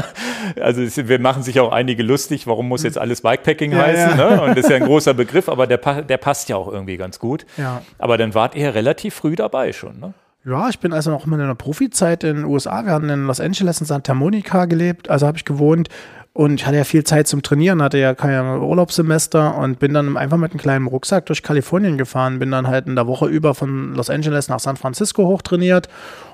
[0.60, 4.18] also es, wir machen sich auch einige lustig, warum muss jetzt alles Bikepacking ja, heißen?
[4.18, 4.30] Ja.
[4.30, 4.42] Ne?
[4.42, 7.18] Und das ist ja ein großer Begriff, aber der, der passt ja auch irgendwie ganz
[7.18, 7.46] gut.
[7.56, 7.82] Ja.
[7.98, 10.14] Aber dann wart ihr relativ früh dabei schon, ne?
[10.44, 12.84] Ja, ich bin also noch in meiner Profizeit in den USA.
[12.84, 15.88] Wir hatten in Los Angeles in Santa Monica gelebt, also habe ich gewohnt.
[16.34, 20.16] Und ich hatte ja viel Zeit zum Trainieren, hatte ja kein Urlaubssemester und bin dann
[20.16, 23.54] einfach mit einem kleinen Rucksack durch Kalifornien gefahren, bin dann halt in der Woche über
[23.54, 25.88] von Los Angeles nach San Francisco hochtrainiert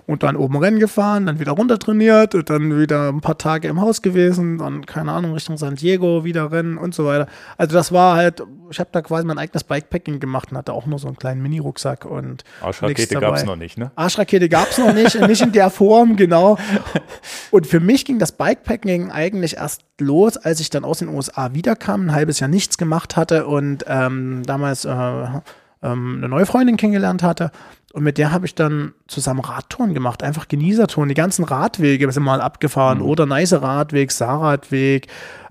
[0.06, 3.68] und dann oben Rennen gefahren, dann wieder runter trainiert und dann wieder ein paar Tage
[3.68, 7.26] im Haus gewesen, dann keine Ahnung Richtung San Diego wieder Rennen und so weiter.
[7.56, 10.84] Also das war halt, ich habe da quasi mein eigenes Bikepacking gemacht und hatte auch
[10.84, 13.90] nur so einen kleinen Mini-Rucksack und Arschrakete gab es noch nicht, ne?
[13.96, 16.58] Arschrakete gab es noch nicht, nicht in der Form, genau.
[17.54, 21.54] Und für mich ging das Bikepacking eigentlich erst los, als ich dann aus den USA
[21.54, 26.76] wiederkam, ein halbes Jahr nichts gemacht hatte und ähm, damals äh, ähm, eine neue Freundin
[26.76, 27.52] kennengelernt hatte
[27.94, 31.08] und mit der habe ich dann zusammen Radtouren gemacht, einfach Genießertouren.
[31.08, 32.98] Die ganzen Radwege sind mal abgefahren.
[32.98, 33.04] Mhm.
[33.04, 35.06] Oder Neiße Radweg, Saarradweg,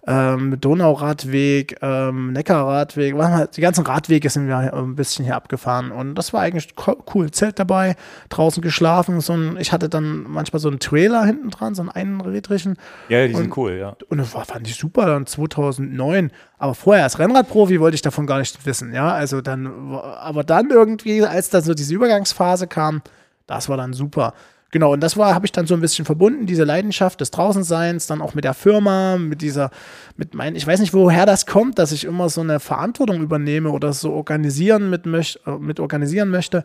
[0.05, 3.15] ähm, Donauradweg, ähm, Neckarradweg,
[3.55, 6.73] die ganzen Radwege sind wir ein bisschen hier abgefahren und das war eigentlich
[7.13, 7.31] cool.
[7.31, 7.95] Zelt dabei,
[8.29, 11.89] draußen geschlafen, so ein, ich hatte dann manchmal so einen Trailer hinten dran, so einen
[11.89, 12.75] einrädrigen.
[13.07, 13.95] Ja, die und, sind cool, ja.
[14.09, 16.31] Und das war, fand ich super dann 2009.
[16.57, 20.69] Aber vorher als Rennradprofi wollte ich davon gar nicht wissen, ja, also dann, aber dann
[20.69, 23.01] irgendwie, als dann so diese Übergangsphase kam,
[23.47, 24.33] das war dann super.
[24.73, 28.07] Genau, und das war, habe ich dann so ein bisschen verbunden, diese Leidenschaft des Draußenseins,
[28.07, 29.69] dann auch mit der Firma, mit dieser,
[30.17, 33.69] mit meinen, ich weiß nicht, woher das kommt, dass ich immer so eine Verantwortung übernehme
[33.69, 36.63] oder so organisieren mit, äh, mit organisieren möchte.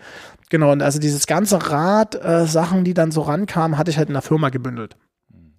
[0.49, 4.09] Genau, und also dieses ganze Rad, äh, Sachen, die dann so rankamen, hatte ich halt
[4.09, 4.97] in der Firma gebündelt.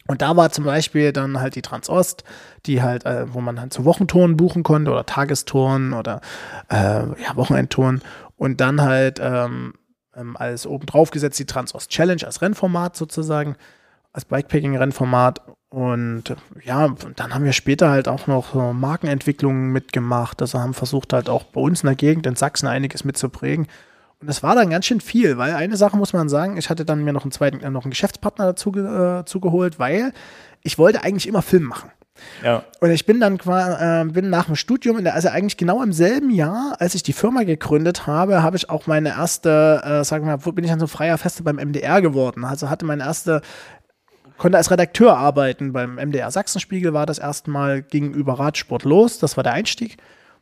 [0.08, 2.24] Und da war zum Beispiel dann halt die Transost,
[2.66, 6.20] die halt, äh, wo man halt zu Wochentouren buchen konnte oder Tagestouren oder
[6.70, 8.02] äh, ja, Wochenendtouren.
[8.38, 9.74] Und dann halt ähm,
[10.20, 13.56] ähm, als obendrauf gesetzt die Transost Challenge als Rennformat sozusagen,
[14.14, 15.42] als Bikepacking-Rennformat.
[15.70, 20.42] Und ja, dann haben wir später halt auch noch so Markenentwicklungen mitgemacht.
[20.42, 23.68] Also haben versucht halt auch bei uns in der Gegend in Sachsen einiges mitzuprägen.
[24.20, 26.84] Und das war dann ganz schön viel, weil eine Sache muss man sagen, ich hatte
[26.84, 30.12] dann mir noch einen zweiten, äh, noch einen Geschäftspartner dazu äh, zugeholt, weil
[30.62, 31.92] ich wollte eigentlich immer Film machen.
[32.44, 32.64] Ja.
[32.80, 36.30] Und ich bin dann äh, bin nach dem Studium, der, also eigentlich genau im selben
[36.30, 40.38] Jahr, als ich die Firma gegründet habe, habe ich auch meine erste, äh, sagen wir
[40.38, 42.46] mal, bin ich dann so freier Feste beim MDR geworden.
[42.46, 43.42] Also hatte meine erste
[44.40, 49.20] konnte als Redakteur arbeiten beim MDR Sachsenspiegel, war das erste Mal gegenüber Radsport los.
[49.20, 49.98] Das war der Einstieg.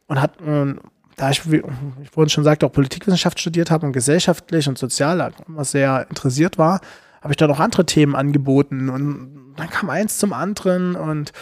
[0.07, 0.75] Und hat, äh,
[1.17, 5.33] da ich, wie ich vorhin schon sagte, auch Politikwissenschaft studiert habe und gesellschaftlich und sozial
[5.47, 6.79] immer sehr interessiert war,
[7.21, 8.89] habe ich da noch andere Themen angeboten.
[8.89, 11.33] Und dann kam eins zum anderen und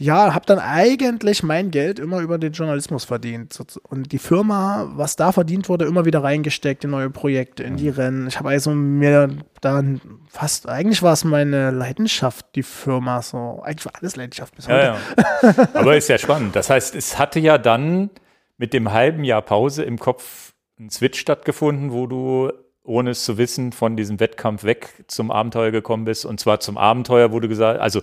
[0.00, 3.62] ja, habe dann eigentlich mein Geld immer über den Journalismus verdient.
[3.82, 7.90] Und die Firma, was da verdient wurde, immer wieder reingesteckt in neue Projekte, in die
[7.90, 7.96] mhm.
[7.96, 8.26] Rennen.
[8.26, 9.28] Ich habe also mir
[9.60, 13.20] dann fast, eigentlich war es meine Leidenschaft, die Firma.
[13.20, 14.78] So, eigentlich war alles Leidenschaft bis heute.
[14.78, 14.98] Ja,
[15.42, 15.68] ja.
[15.74, 16.56] Aber ist ja spannend.
[16.56, 18.08] Das heißt, es hatte ja dann
[18.56, 22.50] mit dem halben Jahr Pause im Kopf ein Switch stattgefunden, wo du
[22.84, 26.24] ohne es zu wissen, von diesem Wettkampf weg zum Abenteuer gekommen bist.
[26.24, 28.00] Und zwar zum Abenteuer, wo du gesagt also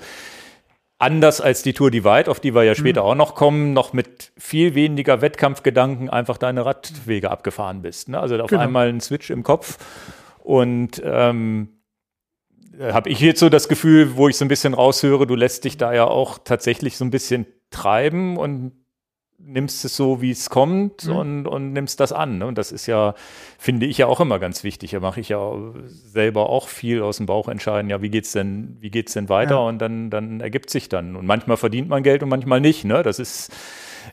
[1.00, 3.08] anders als die Tour Divide, auf die wir ja später mhm.
[3.08, 8.10] auch noch kommen, noch mit viel weniger Wettkampfgedanken einfach deine Radwege abgefahren bist.
[8.10, 8.20] Ne?
[8.20, 8.62] Also auf genau.
[8.62, 9.78] einmal ein Switch im Kopf.
[10.40, 11.70] Und ähm,
[12.80, 15.78] habe ich jetzt so das Gefühl, wo ich so ein bisschen raushöre, du lässt dich
[15.78, 18.72] da ja auch tatsächlich so ein bisschen treiben und
[19.40, 21.16] nimmst es so, wie es kommt mhm.
[21.16, 22.40] und, und nimmst das an.
[22.40, 22.48] Ne?
[22.48, 23.14] Und das ist ja,
[23.58, 24.92] finde ich ja auch immer ganz wichtig.
[24.92, 25.52] Da mache ich ja
[25.88, 29.56] selber auch viel aus dem Bauch entscheiden, ja, wie geht's denn, wie geht's denn weiter?
[29.56, 29.62] Ja.
[29.62, 31.16] Und dann, dann ergibt sich dann.
[31.16, 32.84] Und manchmal verdient man Geld und manchmal nicht.
[32.84, 33.04] Ne?
[33.04, 33.52] Das ist,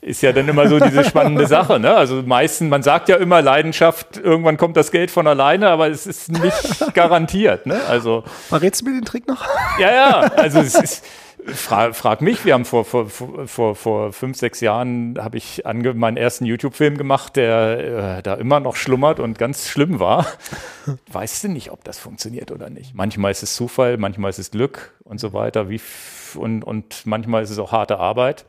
[0.03, 1.81] ist ja dann immer so diese spannende Sache.
[1.81, 1.95] Ne?
[1.95, 6.07] Also meistens, man sagt ja immer Leidenschaft, irgendwann kommt das Geld von alleine, aber es
[6.07, 7.67] ist nicht garantiert.
[7.67, 7.81] Ne?
[7.89, 9.43] Also, Verrätst du mir den Trick noch?
[9.79, 10.21] Ja, ja.
[10.37, 11.05] Also es ist
[11.47, 16.17] Fra frag mich, wir haben vor, vor, vor, vor fünf, sechs Jahren habe ich meinen
[16.17, 20.27] ersten YouTube-Film gemacht, der äh, da immer noch schlummert und ganz schlimm war.
[21.13, 22.95] Weißt du nicht, ob das funktioniert oder nicht.
[22.95, 25.69] Manchmal ist es Zufall, manchmal ist es Glück und so weiter.
[25.69, 25.81] Wie
[26.35, 28.47] und, und manchmal ist es auch harte Arbeit.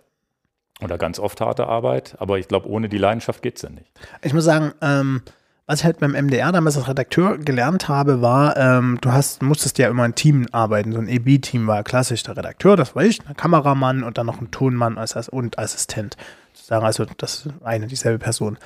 [0.81, 2.15] Oder ganz oft harte Arbeit.
[2.19, 3.91] Aber ich glaube, ohne die Leidenschaft geht es ja nicht.
[4.21, 5.21] Ich muss sagen, ähm,
[5.67, 9.77] was ich halt beim MDR damals als Redakteur gelernt habe, war, ähm, du hast, musstest
[9.79, 10.93] ja immer ein Team arbeiten.
[10.93, 14.39] So ein EB-Team war klassisch der Redakteur, das war ich, ein Kameramann und dann noch
[14.39, 14.97] ein Tonmann
[15.31, 16.17] und Assistent.
[16.53, 18.57] Sozusagen, also das ist eine, dieselbe Person.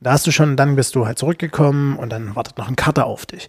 [0.00, 3.06] Da hast du schon, dann bist du halt zurückgekommen und dann wartet noch ein Cutter
[3.06, 3.48] auf dich.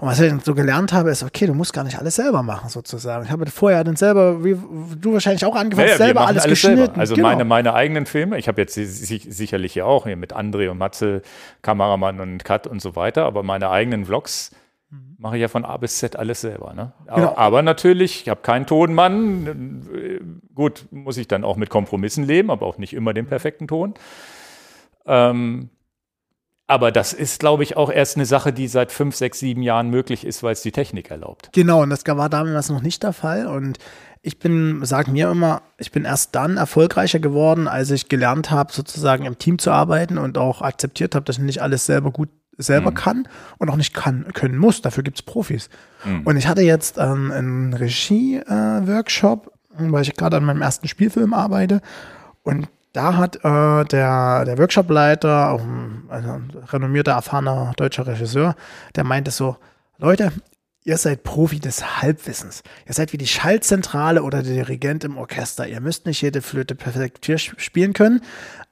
[0.00, 2.70] Und was ich so gelernt habe, ist, okay, du musst gar nicht alles selber machen,
[2.70, 3.24] sozusagen.
[3.26, 4.56] Ich habe vorher dann selber, wie
[4.98, 6.76] du wahrscheinlich auch angefangen, ja, ja, selber alles, alles geschnitten.
[6.76, 6.98] Selber.
[6.98, 7.28] Also genau.
[7.28, 11.20] meine, meine eigenen Filme, ich habe jetzt sicherlich ja auch hier mit André und Matze,
[11.60, 14.52] Kameramann und Cut und so weiter, aber meine eigenen Vlogs
[15.18, 16.72] mache ich ja von A bis Z alles selber.
[16.72, 16.92] Ne?
[17.06, 17.36] Aber, genau.
[17.36, 20.40] aber natürlich, ich habe keinen Tonmann.
[20.54, 23.94] Gut, muss ich dann auch mit Kompromissen leben, aber auch nicht immer den perfekten Ton.
[25.06, 25.68] Ähm,
[26.70, 29.90] aber das ist, glaube ich, auch erst eine Sache, die seit fünf, sechs, sieben Jahren
[29.90, 31.50] möglich ist, weil es die Technik erlaubt.
[31.52, 33.48] Genau, und das war damals noch nicht der Fall.
[33.48, 33.78] Und
[34.22, 38.72] ich bin, sag mir immer, ich bin erst dann erfolgreicher geworden, als ich gelernt habe,
[38.72, 42.28] sozusagen im Team zu arbeiten und auch akzeptiert habe, dass ich nicht alles selber gut
[42.56, 42.94] selber mhm.
[42.94, 43.28] kann
[43.58, 44.80] und auch nicht kann, können muss.
[44.80, 45.70] Dafür gibt es Profis.
[46.04, 46.22] Mhm.
[46.24, 51.34] Und ich hatte jetzt ähm, einen Regie-Workshop, äh, weil ich gerade an meinem ersten Spielfilm
[51.34, 51.80] arbeite.
[52.42, 58.56] Und da hat äh, der, der Workshopleiter, auch ein, also ein renommierter, erfahrener deutscher Regisseur,
[58.96, 59.56] der meinte so,
[59.98, 60.32] Leute,
[60.82, 62.62] ihr seid Profi des Halbwissens.
[62.86, 65.68] Ihr seid wie die Schaltzentrale oder der Dirigent im Orchester.
[65.68, 68.22] Ihr müsst nicht jede Flöte perfekt spielen können,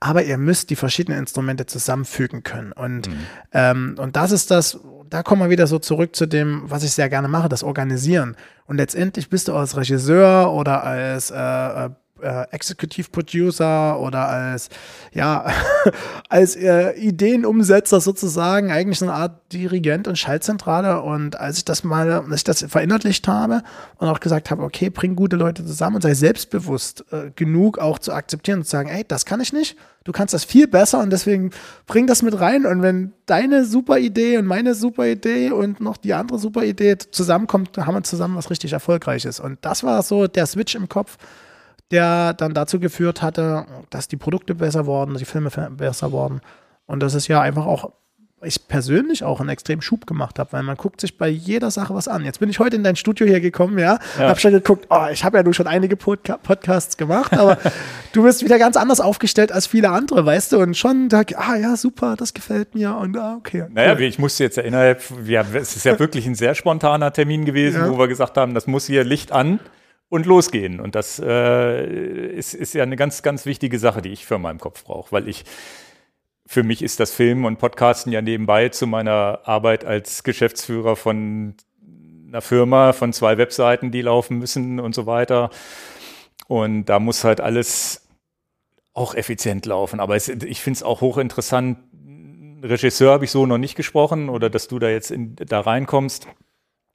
[0.01, 2.73] aber ihr müsst die verschiedenen Instrumente zusammenfügen können.
[2.73, 3.27] Und, mhm.
[3.53, 6.93] ähm, und das ist das, da kommen wir wieder so zurück zu dem, was ich
[6.93, 8.37] sehr gerne mache, das Organisieren.
[8.67, 11.91] Und letztendlich bist du als Regisseur oder als äh,
[12.23, 14.69] äh Executive Producer oder als,
[15.13, 15.47] ja,
[16.29, 21.03] als äh, Ideenumsetzer sozusagen, eigentlich eine Art Dirigent und Schaltzentrale.
[21.03, 23.63] Und als ich das mal, als ich das verinnerlicht habe
[23.99, 27.99] und auch gesagt habe, okay, bring gute Leute zusammen und sei selbstbewusst äh, genug auch
[27.99, 31.01] zu akzeptieren und zu sagen, ey, das kann ich nicht, du kannst das viel besser
[31.01, 31.51] und deswegen
[31.87, 32.67] bring das mit rein.
[32.67, 36.97] Und wenn deine super Idee und meine super Idee und noch die andere super Idee
[36.99, 39.41] zusammenkommt, haben wir zusammen was richtig Erfolgreiches.
[39.41, 41.19] Und das war so der Switch im Kopf
[41.91, 46.41] der dann dazu geführt hatte, dass die Produkte besser wurden, die Filme besser wurden.
[46.87, 47.93] Und das ist ja einfach auch,
[48.43, 51.95] ich persönlich auch einen extremen Schub gemacht habe, weil man guckt sich bei jeder Sache
[51.95, 52.25] was an.
[52.25, 54.29] Jetzt bin ich heute in dein Studio hier gekommen, ja, ja.
[54.29, 57.59] habe schon geguckt, oh, ich habe ja nur schon einige Podca Podcasts gemacht, aber
[58.13, 61.57] du bist wieder ganz anders aufgestellt als viele andere, weißt du, und schon da, ah
[61.57, 63.65] ja, super, das gefällt mir und ah, okay.
[63.71, 64.03] Naja, cool.
[64.03, 67.91] ich musste jetzt innerhalb, ja, es ist ja wirklich ein sehr spontaner Termin gewesen, ja.
[67.91, 69.59] wo wir gesagt haben, das muss hier Licht an
[70.09, 70.81] und losgehen.
[70.81, 74.59] Und das äh, ist, ist ja eine ganz, ganz wichtige Sache, die ich für meinen
[74.59, 75.45] Kopf brauche, weil ich
[76.47, 81.55] für mich ist das Filmen und Podcasten ja nebenbei zu meiner Arbeit als Geschäftsführer von
[82.27, 85.51] einer Firma, von zwei Webseiten, die laufen müssen und so weiter.
[86.47, 88.09] Und da muss halt alles
[88.95, 90.01] auch effizient laufen.
[90.01, 91.79] Aber es, ich finde es auch hochinteressant.
[92.63, 96.27] Regisseur habe ich so noch nicht gesprochen oder dass du da jetzt in, da reinkommst.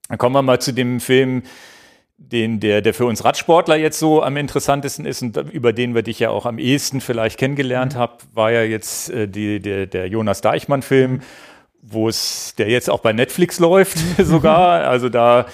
[0.10, 1.44] Dann kommen wir mal zu dem Film
[2.32, 6.04] den, der, der für uns Radsportler jetzt so am interessantesten ist und über den wir
[6.04, 8.00] dich ja auch am ehesten vielleicht kennengelernt mhm.
[8.00, 11.22] haben, war ja jetzt äh, die, der, der Jonas Deichmann-Film,
[11.82, 14.88] wo es, der jetzt auch bei Netflix läuft sogar.
[14.88, 15.46] Also da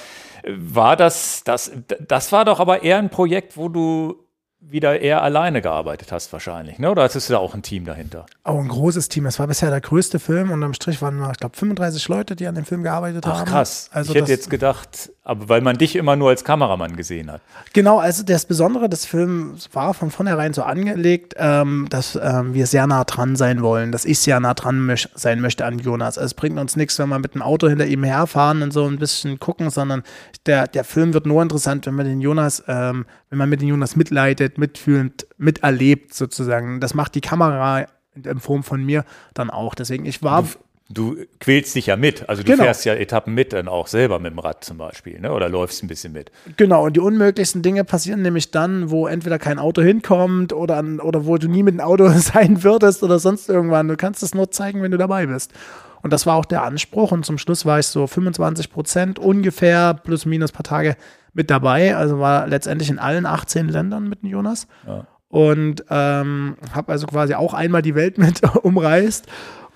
[0.48, 1.72] war das, das,
[2.08, 4.26] das war doch aber eher ein Projekt, wo du
[4.62, 6.92] wieder eher alleine gearbeitet hast wahrscheinlich, ne?
[6.92, 8.26] Oder hattest du da auch ein Team dahinter?
[8.44, 9.26] Auch ein großes Team.
[9.26, 12.46] Es war bisher der größte Film und am Strich waren, ich glaube, 35 Leute, die
[12.46, 13.46] an dem Film gearbeitet Ach, haben.
[13.46, 13.90] krass.
[13.94, 17.42] Also ich hätte jetzt gedacht, aber weil man dich immer nur als Kameramann gesehen hat.
[17.74, 22.66] Genau, also das Besondere des Films war von vornherein so angelegt, ähm, dass ähm, wir
[22.66, 26.18] sehr nah dran sein wollen, dass ich sehr nah dran sein möchte an Jonas.
[26.18, 28.88] Also es bringt uns nichts, wenn wir mit dem Auto hinter ihm herfahren und so
[28.88, 30.02] ein bisschen gucken, sondern
[30.48, 33.70] der, der Film wird nur interessant, wenn man den Jonas, ähm, wenn man mit dem
[33.70, 36.80] Jonas mitleidet, mitfühlend, miterlebt sozusagen.
[36.80, 39.76] Das macht die Kamera in Form von mir dann auch.
[39.76, 40.44] Deswegen, ich war.
[40.92, 42.28] Du, quälst dich ja mit.
[42.28, 42.64] Also du genau.
[42.64, 45.32] fährst ja Etappen mit, dann auch selber mit dem Rad zum Beispiel, ne?
[45.32, 46.32] oder läufst ein bisschen mit.
[46.58, 51.28] Genau, und die unmöglichsten Dinge passieren nämlich dann, wo entweder kein Auto hinkommt oder, oder
[51.28, 53.88] wo du nie mit dem Auto sein würdest oder sonst irgendwann.
[53.88, 55.54] Du kannst es nur zeigen, wenn du dabei bist.
[56.02, 57.12] Und das war auch der Anspruch.
[57.12, 60.96] Und zum Schluss war ich so 25 Prozent ungefähr, plus minus paar Tage
[61.34, 61.96] mit dabei.
[61.96, 64.68] Also war letztendlich in allen 18 Ländern mit dem Jonas.
[64.88, 65.06] Ja.
[65.28, 69.28] Und ähm, habe also quasi auch einmal die Welt mit umreist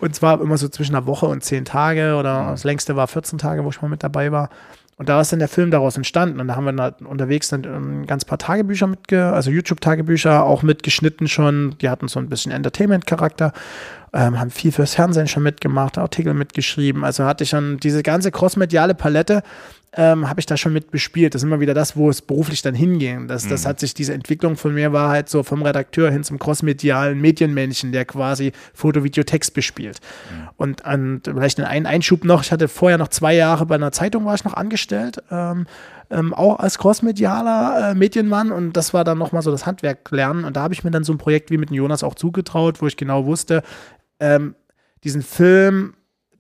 [0.04, 3.40] und zwar immer so zwischen einer Woche und zehn Tage oder das längste war 14
[3.40, 4.50] Tage, wo ich mal mit dabei war.
[4.98, 6.42] Und da ist dann der Film daraus entstanden.
[6.42, 10.62] Und da haben wir dann unterwegs dann ein ganz paar Tagebücher mitge, also YouTube-Tagebücher auch
[10.62, 11.76] mitgeschnitten schon.
[11.82, 13.54] Die hatten so ein bisschen Entertainment-Charakter,
[14.14, 17.04] ähm, haben viel fürs Fernsehen schon mitgemacht, Artikel mitgeschrieben.
[17.04, 19.44] Also hatte ich schon diese ganze crossmediale Palette
[19.96, 21.36] ähm, habe ich da schon mit bespielt.
[21.36, 23.28] Das ist immer wieder das, wo es beruflich dann hinging.
[23.28, 23.50] Das, mhm.
[23.50, 27.20] das hat sich, diese Entwicklung von mir war halt so vom Redakteur hin zum crossmedialen
[27.20, 30.00] Medienmännchen, der quasi Foto, Video, Text bespielt.
[30.32, 30.50] Mhm.
[30.58, 34.26] Und, und vielleicht einen Einschub noch, ich hatte vorher noch zwei Jahre bei einer Zeitung
[34.26, 35.68] war ich noch angestellt, ähm,
[36.10, 40.44] ähm, auch als crossmedialer äh, Medienmann und das war dann nochmal so das Handwerk lernen
[40.44, 42.88] und da habe ich mir dann so ein Projekt wie mit Jonas auch zugetraut, wo
[42.88, 43.64] ich genau wusste,
[44.20, 44.56] ähm,
[45.04, 45.96] diesen Film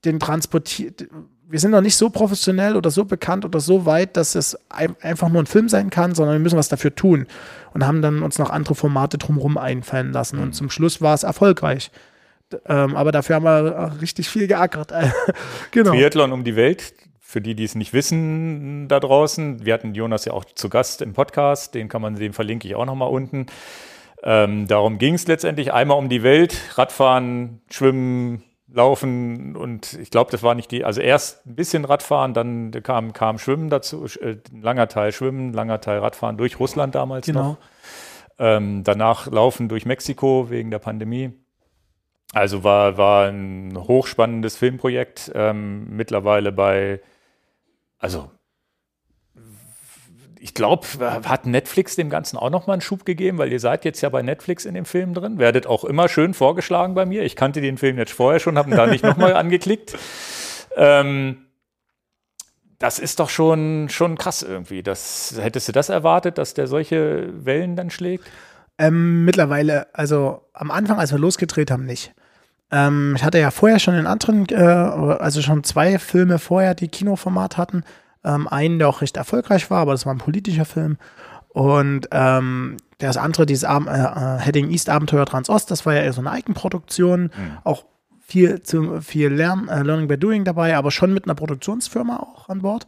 [0.06, 1.08] den transportiert,
[1.54, 5.30] wir sind noch nicht so professionell oder so bekannt oder so weit, dass es einfach
[5.30, 7.28] nur ein Film sein kann, sondern wir müssen was dafür tun.
[7.76, 10.40] Und haben dann uns noch andere Formate drumherum einfallen lassen.
[10.40, 10.54] Und mhm.
[10.54, 11.92] zum Schluss war es erfolgreich.
[12.66, 14.94] Ähm, aber dafür haben wir richtig viel geackert.
[15.72, 15.92] genau.
[15.92, 19.64] Triathlon um die Welt, für die, die es nicht wissen da draußen.
[19.64, 22.74] Wir hatten Jonas ja auch zu Gast im Podcast, den kann man, den verlinke ich
[22.74, 23.46] auch nochmal unten.
[24.26, 30.32] Ähm, darum ging es letztendlich einmal um die Welt, Radfahren, Schwimmen, Laufen und ich glaube,
[30.32, 34.38] das war nicht die, also erst ein bisschen Radfahren, dann kam, kam Schwimmen dazu, äh,
[34.60, 37.44] langer Teil Schwimmen, langer Teil Radfahren durch Russland damals genau.
[37.44, 37.58] noch.
[38.40, 41.34] Ähm, danach Laufen durch Mexiko wegen der Pandemie.
[42.34, 47.00] Also war, war ein hochspannendes Filmprojekt, ähm, mittlerweile bei,
[48.00, 48.32] also
[50.44, 54.02] ich glaube, hat Netflix dem Ganzen auch nochmal einen Schub gegeben, weil ihr seid jetzt
[54.02, 57.24] ja bei Netflix in dem Film drin, werdet auch immer schön vorgeschlagen bei mir.
[57.24, 59.98] Ich kannte den Film jetzt vorher schon, habe ihn da nicht nochmal angeklickt.
[60.76, 61.46] Ähm,
[62.78, 64.84] das ist doch schon, schon krass irgendwie.
[64.84, 68.30] Das, hättest du das erwartet, dass der solche Wellen dann schlägt?
[68.78, 72.14] Ähm, mittlerweile, also am Anfang, als wir losgedreht haben, nicht.
[72.70, 76.90] Ähm, ich hatte ja vorher schon in anderen, äh, also schon zwei Filme vorher, die
[76.90, 77.86] Kinoformat hatten.
[78.24, 80.98] Ähm, einen, der auch recht erfolgreich war, aber das war ein politischer Film.
[81.50, 86.02] Und ähm, das andere, dieses Ab äh, äh, Heading East Abenteuer Transost, das war ja
[86.02, 87.58] eher so eine Eigenproduktion, mhm.
[87.64, 87.86] auch
[88.22, 92.50] viel, zu, viel Lern, äh, Learning by Doing dabei, aber schon mit einer Produktionsfirma auch
[92.50, 92.88] an Bord.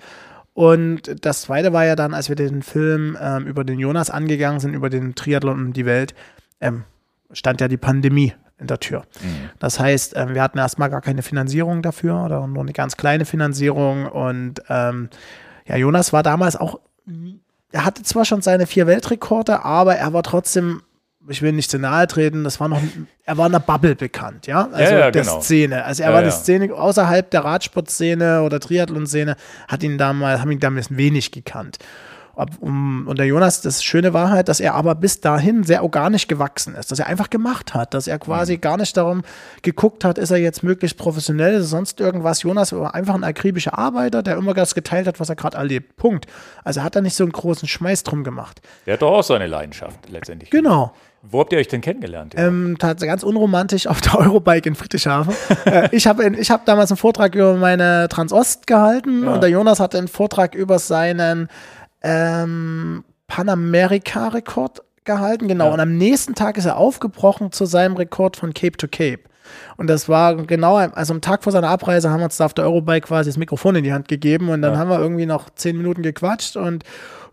[0.54, 4.62] Und das zweite war ja dann, als wir den Film ähm, über den Jonas angegangen
[4.62, 6.16] sind, über den Triathlon und die Welt,
[6.62, 6.86] ähm,
[7.32, 9.04] stand ja die Pandemie in der Tür.
[9.22, 9.50] Mhm.
[9.60, 13.26] Das heißt, äh, wir hatten erstmal gar keine Finanzierung dafür oder nur eine ganz kleine
[13.26, 14.06] Finanzierung.
[14.08, 15.10] Und ähm,
[15.66, 16.80] ja, Jonas war damals auch,
[17.72, 20.82] er hatte zwar schon seine vier Weltrekorde, aber er war trotzdem
[21.28, 22.82] ich will nicht zu nahe treten, das war noch,
[23.24, 25.42] er war in der Bubble bekannt, ja, also ja, ja, der genau.
[25.42, 25.84] Szene.
[25.84, 29.36] Also er ja, war eine Szene außerhalb der Radsportszene oder Triathlon-Szene,
[29.68, 31.80] hat ihn damals, haben ihn damals wenig gekannt.
[32.36, 36.76] Und der Jonas, das Schöne war halt, dass er aber bis dahin sehr organisch gewachsen
[36.76, 38.62] ist, dass er einfach gemacht hat, dass er quasi mhm.
[38.62, 39.24] gar nicht darum
[39.62, 42.44] geguckt hat, ist er jetzt möglichst professionell, sonst irgendwas.
[42.44, 45.96] Jonas war einfach ein akribischer Arbeiter, der immer das geteilt hat, was er gerade erlebt.
[45.96, 46.26] Punkt.
[46.64, 48.62] Also hat er nicht so einen großen Schmeiß drum gemacht.
[48.86, 50.50] Der hat doch auch seine Leidenschaft letztendlich.
[50.50, 50.94] Genau.
[51.28, 52.36] Wo habt ihr euch denn kennengelernt?
[52.38, 55.34] Ähm, ganz unromantisch auf der Eurobike in Friedrichshafen.
[55.66, 59.34] äh, ich habe ich hab damals einen Vortrag über meine Transost gehalten ja.
[59.34, 61.50] und der Jonas hatte einen Vortrag über seinen
[62.06, 65.66] ähm, Panamerika-Rekord gehalten, genau.
[65.68, 65.74] Ja.
[65.74, 69.22] Und am nächsten Tag ist er aufgebrochen zu seinem Rekord von Cape to Cape.
[69.78, 72.54] Und das war genau, also am Tag vor seiner Abreise haben wir uns da auf
[72.54, 74.80] der Eurobike quasi das Mikrofon in die Hand gegeben und dann ja.
[74.80, 76.84] haben wir irgendwie noch zehn Minuten gequatscht und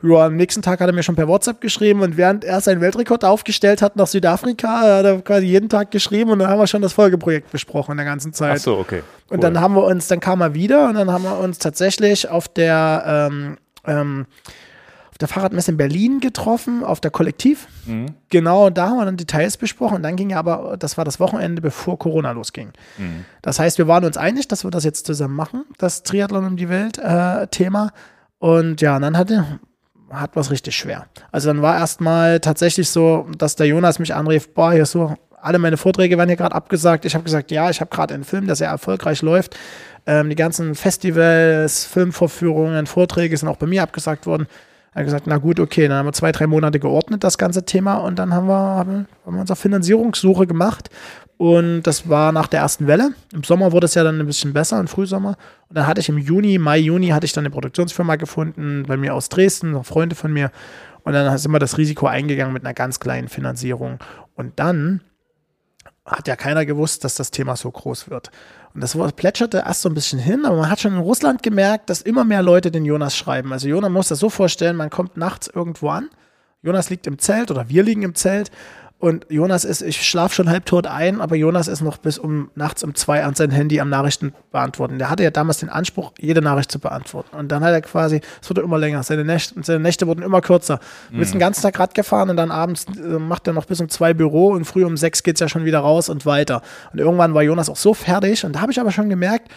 [0.03, 2.81] ja, am nächsten Tag hat er mir schon per WhatsApp geschrieben und während er seinen
[2.83, 6.67] Weltrekord aufgestellt hat nach Südafrika, hat er quasi jeden Tag geschrieben und dann haben wir
[6.67, 8.57] schon das Folgeprojekt besprochen in der ganzen Zeit.
[8.57, 9.03] Ach so, okay.
[9.31, 9.37] Cool.
[9.37, 12.29] Und dann haben wir uns, dann kam er wieder und dann haben wir uns tatsächlich
[12.29, 13.57] auf der ähm,
[13.87, 14.27] ähm,
[15.23, 17.69] der Fahrradmesse in Berlin getroffen, auf der Kollektiv.
[17.87, 18.07] Mhm.
[18.29, 19.97] Genau, da haben wir dann Details besprochen.
[19.97, 22.73] Und dann ging ja aber, das war das Wochenende, bevor Corona losging.
[22.99, 23.25] Mhm.
[23.41, 26.57] Das heißt, wir waren uns einig, dass wir das jetzt zusammen machen, das Triathlon um
[26.57, 27.87] die Welt-Thema.
[27.87, 29.61] Äh, und ja, dann hatte,
[30.11, 31.07] hat was richtig schwer.
[31.31, 35.59] Also dann war erstmal tatsächlich so, dass der Jonas mich anrief, boah, hier so, alle
[35.59, 37.05] meine Vorträge werden hier gerade abgesagt.
[37.05, 39.57] Ich habe gesagt, ja, ich habe gerade einen Film, der sehr erfolgreich läuft.
[40.07, 44.47] Ähm, die ganzen Festivals, Filmvorführungen, Vorträge sind auch bei mir abgesagt worden.
[44.94, 47.64] Er hat gesagt, na gut, okay, dann haben wir zwei, drei Monate geordnet, das ganze
[47.64, 50.90] Thema, und dann haben wir, haben, haben wir unsere Finanzierungssuche gemacht.
[51.38, 53.14] Und das war nach der ersten Welle.
[53.33, 55.37] Im Sommer wurde es ja dann ein bisschen besser, im Frühsommer.
[55.68, 58.96] Und dann hatte ich im Juni, Mai, Juni, hatte ich dann eine Produktionsfirma gefunden, bei
[58.96, 60.52] mir aus Dresden, noch Freunde von mir.
[61.02, 63.99] Und dann sind wir das Risiko eingegangen mit einer ganz kleinen Finanzierung.
[64.34, 65.01] Und dann
[66.05, 68.30] hat ja keiner gewusst, dass das Thema so groß wird.
[68.75, 71.91] Und das plätscherte erst so ein bisschen hin, aber man hat schon in Russland gemerkt,
[71.91, 73.53] dass immer mehr Leute den Jonas schreiben.
[73.53, 76.09] Also Jonas muss das so vorstellen, man kommt nachts irgendwo an,
[76.62, 78.51] Jonas liegt im Zelt oder wir liegen im Zelt
[79.03, 82.53] Und Jonas ist, ich schlafe schon halb tot ein, aber Jonas ist noch bis um
[82.55, 85.00] nachts um zwei an sein Handy am Nachrichten beantworten.
[85.00, 87.34] Der hatte ja damals den Anspruch, jede Nachricht zu beantworten.
[87.34, 90.40] Und dann hat er quasi, es wurde immer länger, seine Nächte, seine Nächte wurden immer
[90.40, 90.78] kürzer.
[91.11, 93.80] Du bist den ganzen Tag Rad gefahren und dann abends äh, macht er noch bis
[93.80, 96.62] um zwei Büro und früh um sechs geht's ja schon wieder raus und weiter.
[96.92, 99.50] Und irgendwann war Jonas auch so fertig und da habe ich aber schon gemerkt,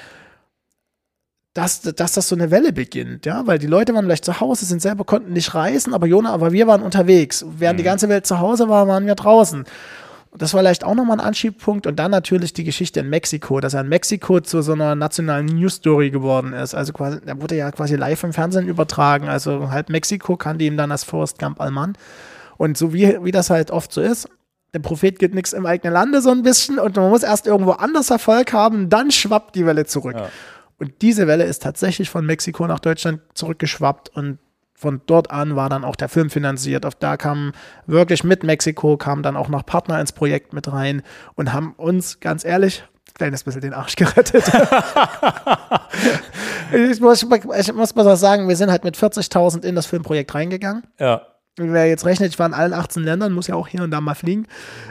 [1.55, 4.65] dass, dass das so eine Welle beginnt, ja, weil die Leute waren vielleicht zu Hause,
[4.65, 7.45] sind selber, konnten nicht reisen, aber Jona, aber wir waren unterwegs.
[7.57, 9.63] Während die ganze Welt zu Hause war, waren wir draußen.
[10.31, 11.87] Und das war vielleicht auch nochmal ein Anschiebpunkt.
[11.87, 15.45] Und dann natürlich die Geschichte in Mexiko, dass er in Mexiko zu so einer nationalen
[15.45, 16.75] News-Story geworden ist.
[16.75, 19.29] Also quasi, er wurde ja quasi live im Fernsehen übertragen.
[19.29, 21.93] Also halt Mexiko kannte ihm dann als Forrest Gump Allmann.
[22.57, 24.27] Und so wie, wie das halt oft so ist,
[24.73, 27.71] der Prophet geht nichts im eigenen Lande so ein bisschen und man muss erst irgendwo
[27.71, 30.17] anders Erfolg haben, dann schwappt die Welle zurück.
[30.17, 30.27] Ja.
[30.77, 34.39] Und diese Welle ist tatsächlich von Mexiko nach Deutschland zurückgeschwappt und
[34.73, 36.85] von dort an war dann auch der Film finanziert.
[36.85, 37.53] Auf da kam
[37.87, 41.01] wirklich mit Mexiko, kamen dann auch noch Partner ins Projekt mit rein
[41.35, 44.43] und haben uns, ganz ehrlich, kleines bisschen den Arsch gerettet.
[46.73, 47.25] ich, muss,
[47.57, 50.83] ich muss mal sagen, wir sind halt mit 40.000 in das Filmprojekt reingegangen.
[50.99, 51.21] Ja.
[51.57, 54.01] Wer jetzt rechnet, ich war in allen 18 Ländern, muss ja auch hier und da
[54.01, 54.45] mal fliegen.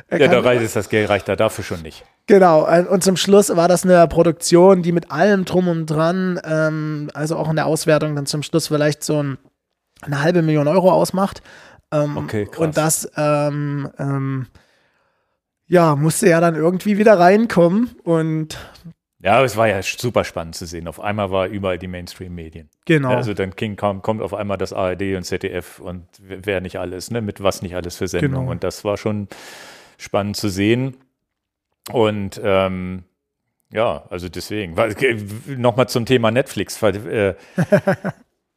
[0.08, 2.04] Er Ja, da reicht es das Geld, reicht da dafür schon nicht.
[2.26, 6.40] Genau, äh, und zum Schluss war das eine Produktion, die mit allem drum und dran,
[6.42, 9.38] ähm, also auch in der Auswertung dann zum Schluss vielleicht so ein,
[10.00, 11.42] eine halbe Million Euro ausmacht.
[11.92, 12.58] Ähm, Okay, krass.
[12.58, 14.46] Und das, ähm, ähm,
[15.66, 18.58] ja, musste ja dann irgendwie wieder reinkommen und
[19.24, 20.86] Ja, aber es war ja super spannend zu sehen.
[20.86, 22.68] Auf einmal war überall die Mainstream-Medien.
[22.84, 23.08] genau.
[23.14, 27.10] Also dann King kommt, kommt auf einmal das ARD und ZDF und wer nicht alles,
[27.10, 28.40] ne, mit was nicht alles für Sendungen.
[28.40, 28.50] Genau.
[28.50, 29.28] Und das war schon
[29.96, 30.98] spannend zu sehen.
[31.90, 33.04] Und ähm,
[33.72, 34.76] ja, also deswegen.
[35.56, 36.82] Nochmal zum Thema Netflix.
[36.82, 37.34] weil, Äh,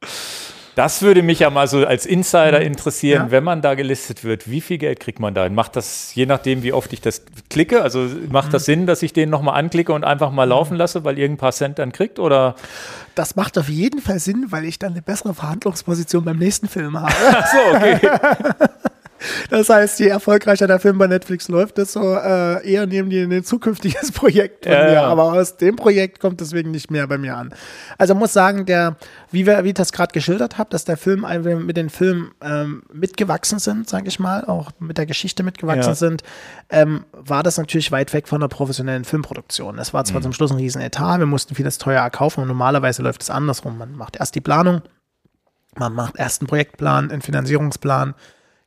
[0.78, 3.30] das würde mich ja mal so als Insider interessieren, Ja.
[3.32, 5.48] wenn man da gelistet wird, wie viel Geld kriegt man da?
[5.48, 8.52] Macht das, je nachdem, wie oft ich das klicke, also macht Mhm.
[8.52, 11.52] das Sinn, dass ich den nochmal anklicke und einfach mal laufen lasse, weil irgendein paar
[11.52, 12.18] Cent dann kriegt?
[12.18, 12.54] Oder?
[13.16, 16.96] das macht auf jeden Fall Sinn, weil ich dann eine bessere Verhandlungsposition beim nächsten Film
[17.00, 17.12] habe.
[17.32, 17.98] Ach so, okay.
[19.50, 23.44] Das heißt, je erfolgreicher der Film bei Netflix läuft, desto äh, eher nehmen die ein
[23.44, 24.92] zukünftiges Projekt von Ja, mir.
[24.92, 25.02] ja.
[25.04, 27.52] Aber aus dem Projekt kommt deswegen nicht mehr bei mir an.
[27.98, 28.96] Also muss sagen, der,
[29.30, 31.26] wie, wir, wie ich das gerade geschildert habe, dass der Film
[31.66, 35.94] mit den Filmen ähm, mitgewachsen sind, sage ich mal, auch mit der Geschichte mitgewachsen Ja.
[35.94, 36.22] sind,
[36.70, 39.78] ähm, war das natürlich weit weg von der professionellen Filmproduktion.
[39.78, 40.06] Es war Mhm.
[40.06, 43.30] zwar zum Schluss ein riesen Etat, wir mussten vieles teuer erkaufen und normalerweise läuft es
[43.30, 43.78] andersrum.
[43.78, 44.82] Man macht erst die Planung,
[45.76, 48.14] man macht erst einen Projektplan, einen Finanzierungsplan,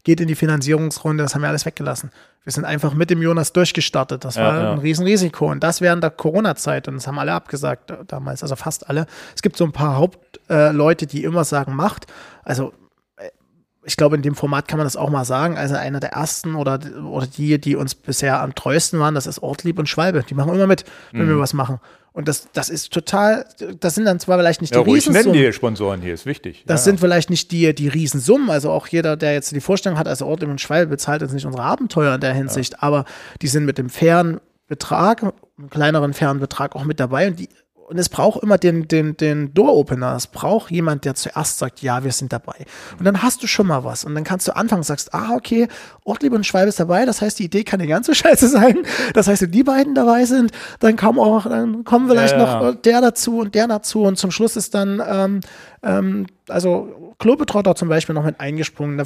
[0.04, 2.12] geht in die Finanzierungsrunde, das haben wir alles weggelassen.
[2.44, 4.26] Wir sind einfach mit dem Jonas durchgestartet.
[4.26, 4.72] Das Ja, war ja.
[4.72, 5.52] ein Riesenrisiko.
[5.52, 6.88] Und das während der Corona-Zeit.
[6.88, 9.06] Und das haben alle abgesagt äh, damals, also fast alle.
[9.36, 12.08] Es gibt so ein paar Hauptleute, äh, die immer sagen, macht.
[12.44, 12.74] Also
[13.84, 15.58] ich glaube, in dem Format kann man das auch mal sagen.
[15.58, 19.42] Also einer der ersten oder, oder die, die uns bisher am treuesten waren, das ist
[19.42, 20.24] Ortlieb und Schwalbe.
[20.28, 21.30] Die machen immer mit, wenn Mhm.
[21.30, 21.80] wir was machen.
[22.14, 23.46] Und das, das ist total,
[23.80, 25.46] das sind dann zwar vielleicht nicht Ja, die ruhig nennen Riesensummen.
[25.48, 26.64] die Sponsoren hier, ist wichtig.
[26.68, 29.98] Das ja, sind vielleicht nicht die, die Riesensummen, also auch jeder, der jetzt die Vorstellung
[29.98, 33.06] hat, also Ort und Schwalbe bezahlt jetzt nicht unsere Abenteuer in der Hinsicht, aber
[33.42, 37.48] die sind mit dem fairen Betrag, einem kleineren fairen Betrag auch mit dabei und die
[37.92, 40.16] und es braucht immer den, den, den Door-Opener.
[40.16, 42.56] Es braucht jemand, der zuerst sagt, ja, wir sind dabei.
[42.98, 44.06] Und dann hast du schon mal was.
[44.06, 45.68] Und dann kannst du anfangen, sagst, ah, okay,
[46.06, 47.06] Ortlieb und Schwalbe ist dabei.
[47.06, 48.78] Das heißt, die Idee kann nicht ganz so scheiße sein.
[49.14, 52.72] Das heißt, wenn die beiden dabei sind, dann kommen auch, dann kommen vielleicht Ja, ja.
[52.72, 54.04] noch der dazu und der dazu.
[54.04, 55.42] Und zum Schluss ist dann, ähm,
[55.84, 59.04] ähm, also Klobetrotter zum Beispiel noch mit eingesprungen.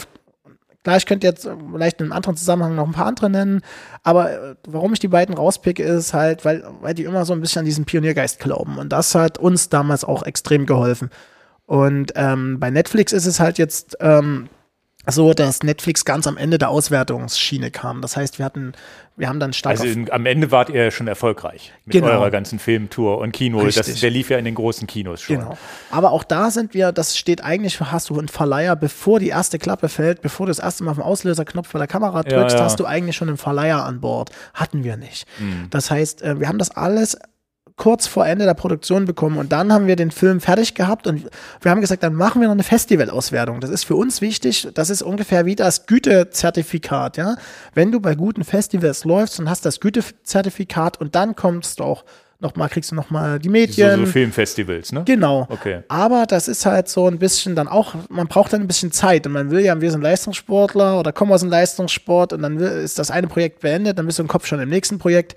[0.85, 3.61] Klar, ich könnte jetzt vielleicht in einem anderen Zusammenhang noch ein paar andere nennen,
[4.03, 7.41] aber äh, warum ich die beiden rauspicke, ist halt, weil, weil die immer so ein
[7.41, 8.77] bisschen an diesen Pioniergeist glauben.
[8.77, 11.09] Und das hat uns damals auch extrem geholfen.
[11.65, 14.47] Und ähm, bei Netflix ist es halt jetzt ähm,
[15.07, 18.01] so, dass Netflix ganz am Ende der Auswertungsschiene kam.
[18.01, 18.73] Das heißt, wir hatten,
[19.15, 22.07] wir haben dann stark Also in, am Ende wart ihr schon erfolgreich mit Genau.
[22.07, 23.63] eurer ganzen Filmtour und Kino.
[23.63, 25.37] Das, der lief ja in den großen Kinos schon.
[25.39, 25.57] Genau.
[25.91, 29.59] Aber auch da sind wir, das steht eigentlich, hast du einen Verleiher, bevor die erste
[29.59, 32.57] Klappe fällt, bevor du das erste Mal auf den Auslöserknopf bei der Kamera Ja, drückst,
[32.57, 32.63] ja.
[32.63, 34.31] hast du eigentlich schon einen Verleiher an Bord.
[34.53, 35.27] Hatten wir nicht.
[35.39, 35.67] Mhm.
[35.69, 37.17] Das heißt, äh, wir haben das alles
[37.77, 41.29] kurz vor Ende der Produktion bekommen und dann haben wir den Film fertig gehabt und
[41.61, 43.59] wir haben gesagt, dann machen wir noch eine Festivalauswertung.
[43.59, 44.69] Das ist für uns wichtig.
[44.73, 47.35] Das ist ungefähr wie das Gütezertifikat, ja.
[47.73, 52.05] Wenn du bei guten Festivals läufst und hast das Gütezertifikat und dann kommst du auch
[52.39, 54.05] noch mal, kriegst du noch mal die So, Medien.
[54.05, 55.03] so Filmfestivals, ne?
[55.05, 55.47] Genau.
[55.49, 55.83] Okay.
[55.87, 59.25] Aber das ist halt so ein bisschen dann auch, man braucht dann ein bisschen Zeit
[59.25, 62.99] und man will ja, wir sind Leistungssportler oder kommen aus dem Leistungssport und dann ist
[62.99, 65.35] das eine Projekt beendet, dann bist du im Kopf schon im nächsten Projekt.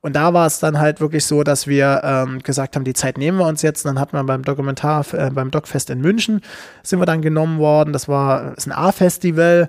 [0.00, 3.18] Und da war es dann halt wirklich so, dass wir ähm, gesagt haben, die Zeit
[3.18, 3.84] nehmen wir uns jetzt.
[3.84, 6.40] Und dann hat man beim Dokumentar, äh, beim Docfest in München
[6.82, 7.92] sind wir dann genommen worden.
[7.92, 9.68] Das war ist ein A-Festival.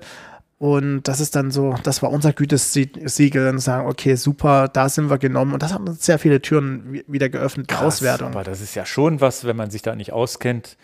[0.58, 5.08] Und das ist dann so, das war unser Gütesiegel und sagen, okay, super, da sind
[5.08, 5.54] wir genommen.
[5.54, 8.32] Und das hat uns sehr viele Türen wieder geöffnet, Krass, Auswertung.
[8.32, 10.76] Aber das ist ja schon was, wenn man sich da nicht auskennt,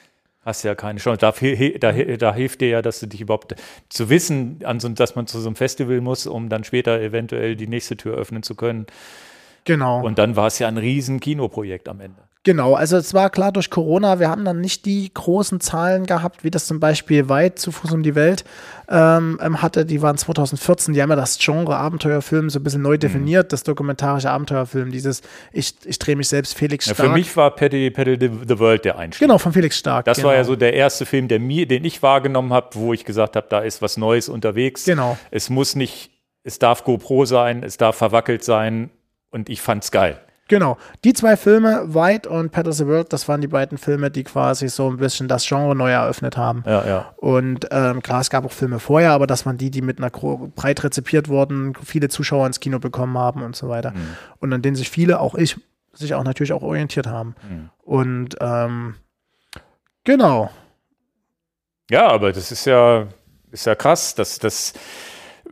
[0.47, 1.19] hast du ja keine Chance.
[1.19, 1.35] Da,
[1.79, 3.55] da, da, hilft dir ja, dass du dich überhaupt
[3.91, 7.99] zu wissen, dass man zu so einem Festival muss, um dann später eventuell die nächste
[7.99, 8.87] Tür öffnen zu können.
[9.67, 10.03] Genau.
[10.03, 12.23] Und dann war es ja ein riesen Kinoprojekt am Ende.
[12.47, 16.45] Genau, also es war klar durch Corona, wir haben dann nicht die großen Zahlen gehabt,
[16.45, 18.45] wie das zum Beispiel weit zu Fuß um die Welt
[18.89, 19.85] ähm, ähm hatte.
[19.85, 23.01] Die waren 2014, die haben ja das Genre Abenteuerfilm so ein bisschen neu mhm.
[23.01, 23.49] definiert, mhm.
[23.49, 26.99] das dokumentarische Abenteuerfilm, dieses Ich, ich drehe mich selbst, Felix Stark.
[27.01, 29.27] Ja, für mich war Paddy, Paddy the, the World der Einstieg.
[29.27, 30.05] Genau, von Felix Stark.
[30.05, 30.29] Das genau.
[30.29, 33.35] war ja so der erste Film, der mir, den ich wahrgenommen habe, wo ich gesagt
[33.35, 34.85] habe, da ist was Neues unterwegs.
[34.85, 35.19] Genau.
[35.33, 36.13] Es muss nicht,
[36.45, 38.91] es darf GoPro sein, es darf verwackelt sein
[39.37, 40.19] und ich fand's geil.
[40.49, 40.79] Genau.
[41.05, 44.69] Die zwei Filme, White und of the World, das waren die beiden Filme, die quasi
[44.69, 46.63] so ein bisschen das Genre neu eröffnet haben.
[46.67, 47.15] Ja, ja.
[47.17, 50.11] Und ähm, klar, es gab auch Filme vorher, aber das waren die, die mit einer
[50.11, 53.91] breit rezipiert wurden, viele Zuschauer ins Kino bekommen haben und so weiter.
[53.91, 54.17] Mhm.
[54.39, 55.57] Und an denen sich viele, auch ich,
[55.93, 57.35] sich auch natürlich auch orientiert haben.
[57.49, 57.71] Mhm.
[57.83, 58.95] Und ähm,
[60.05, 60.51] genau.
[61.91, 63.09] Ja, aber das ist ja,
[63.51, 64.75] ist ja krass, dass das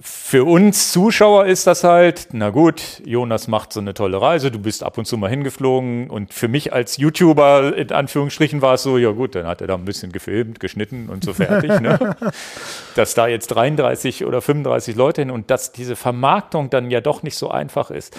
[0.01, 4.59] für uns Zuschauer ist das halt, na gut, Jonas macht so eine tolle Reise, du
[4.59, 8.83] bist ab und zu mal hingeflogen und für mich als YouTuber in Anführungsstrichen war es
[8.83, 11.81] so, ja gut, dann hat er da ein bisschen gefilmt, geschnitten und so fertig.
[11.81, 12.17] ne?
[12.97, 17.23] Dass da jetzt 33 oder 35 Leute hin und dass diese Vermarktung dann ja doch
[17.23, 18.17] nicht so einfach ist.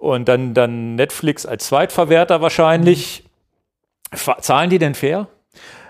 [0.00, 3.24] Und dann, dann Netflix als Zweitverwerter wahrscheinlich.
[4.40, 5.28] Zahlen die denn fair?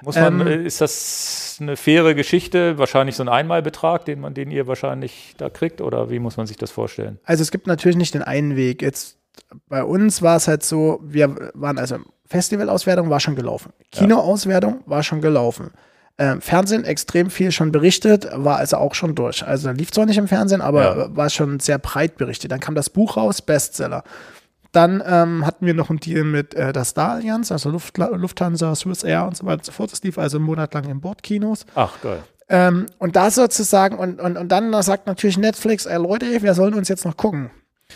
[0.03, 2.79] Muss man, ähm, äh, ist das eine faire Geschichte?
[2.79, 6.47] Wahrscheinlich so ein Einmalbetrag, den man, den ihr wahrscheinlich da kriegt, oder wie muss man
[6.47, 7.19] sich das vorstellen?
[7.25, 8.83] Also es gibt natürlich nicht den einen Weg.
[8.83, 9.19] Jetzt
[9.69, 15.03] bei uns war es halt so, wir waren also Festivalauswertung war schon gelaufen, Kinoauswertung war
[15.03, 15.71] schon gelaufen.
[16.19, 19.47] Ähm, Fernsehen extrem viel schon berichtet, war also auch schon durch.
[19.47, 21.17] Also lief zwar nicht im Fernsehen, aber ja.
[21.17, 22.53] war schon sehr breit berichtet.
[22.53, 24.05] Dann kam das Buch raus, Bestseller.
[24.73, 28.75] Dann ähm, hatten wir noch einen Deal mit äh, der Star Allianz, also Luft, Lufthansa,
[28.75, 29.91] Swiss Air und so weiter und so fort.
[29.91, 31.67] Das lief also einen Monat lang in Bordkinos.
[31.75, 32.23] Ach, geil.
[32.49, 36.75] Ähm, und da sozusagen, und, und, und dann sagt natürlich Netflix, ey Leute, wir sollen
[36.75, 37.51] uns jetzt noch gucken.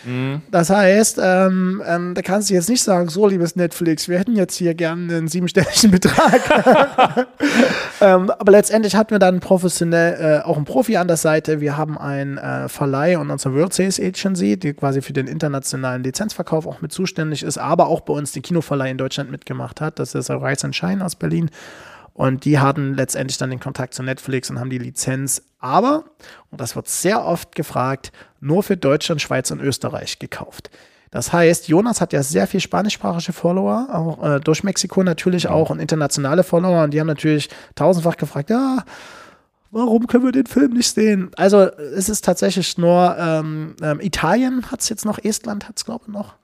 [0.05, 0.43] Mhm.
[0.51, 4.37] Das heißt, ähm, ähm, da kannst du jetzt nicht sagen, so liebes Netflix, wir hätten
[4.37, 7.27] jetzt hier gerne einen siebenstelligen Betrag.
[8.01, 11.61] ähm, aber letztendlich hatten wir dann professionell äh, auch einen Profi an der Seite.
[11.61, 16.03] Wir haben einen äh, Verleih und unsere World Sales Agency, die quasi für den internationalen
[16.03, 19.99] Lizenzverkauf auch mit zuständig ist, aber auch bei uns den Kinoverleih in Deutschland mitgemacht hat.
[19.99, 21.51] Das ist Rise and Shine aus Berlin.
[22.15, 26.05] Und die hatten letztendlich dann den Kontakt zu Netflix und haben die Lizenz, aber,
[26.51, 30.71] und das wird sehr oft gefragt, nur für Deutschland, Schweiz und Österreich gekauft.
[31.11, 35.71] Das heißt, Jonas hat ja sehr viel spanischsprachige Follower, auch äh, durch Mexiko natürlich auch
[35.71, 36.85] und internationale Follower.
[36.85, 38.85] Und die haben natürlich tausendfach gefragt, ja,
[39.71, 41.31] warum können wir den Film nicht sehen?
[41.37, 45.85] Also es ist tatsächlich nur ähm, ähm, Italien hat es jetzt noch, Estland hat es
[45.85, 46.35] glaube ich noch.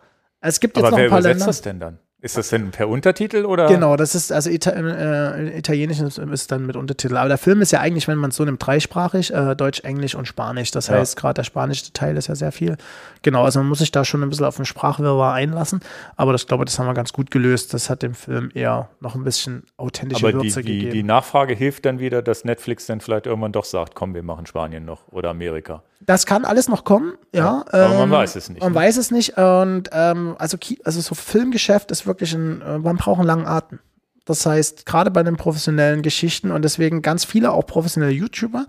[0.40, 1.46] Es gibt jetzt Aber noch wer ein paar übersetzt Länder.
[1.46, 1.98] das denn dann?
[2.22, 3.66] Ist das denn per Untertitel oder?
[3.66, 7.16] Genau, das ist, also Ita äh, Italienisch ist, ist, dann mit Untertitel.
[7.16, 10.14] Aber der Film ist ja eigentlich, wenn man es so nimmt, dreisprachig, äh, Deutsch, Englisch
[10.14, 10.70] und Spanisch.
[10.70, 10.96] Das ja.
[10.96, 12.76] heißt, gerade der spanische Teil ist ja sehr viel.
[13.22, 15.80] Genau, also man muss sich da schon ein bisschen auf den Sprachwirrwarr einlassen.
[16.16, 17.72] Aber das glaube ich, das haben wir ganz gut gelöst.
[17.72, 20.92] Das hat dem Film eher noch ein bisschen authentische Aber Würze die, die, gegeben.
[20.92, 24.44] Die Nachfrage hilft dann wieder, dass Netflix dann vielleicht irgendwann doch sagt, komm, wir machen
[24.44, 25.82] Spanien noch oder Amerika.
[26.00, 27.64] Das kann alles noch kommen, ja.
[27.72, 28.60] ja aber ähm, man weiß es nicht.
[28.60, 28.78] Man ne?
[28.78, 29.36] weiß es nicht.
[29.36, 33.80] Und ähm, also, also so Filmgeschäft ist wirklich ein, äh, man braucht einen langen Atem.
[34.24, 38.66] Das heißt, gerade bei den professionellen Geschichten und deswegen ganz viele auch professionelle YouTuber,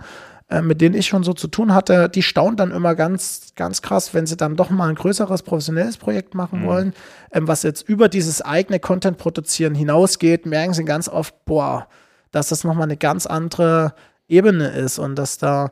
[0.49, 3.81] äh, mit denen ich schon so zu tun hatte, die staunen dann immer ganz, ganz
[3.81, 6.65] krass, wenn sie dann doch mal ein größeres professionelles Projekt machen mhm.
[6.65, 6.93] wollen,
[7.31, 11.87] ähm, was jetzt über dieses eigene Content produzieren hinausgeht, merken sie ganz oft, boah,
[12.31, 13.93] dass das nochmal eine ganz andere
[14.27, 15.69] Ebene ist und dass da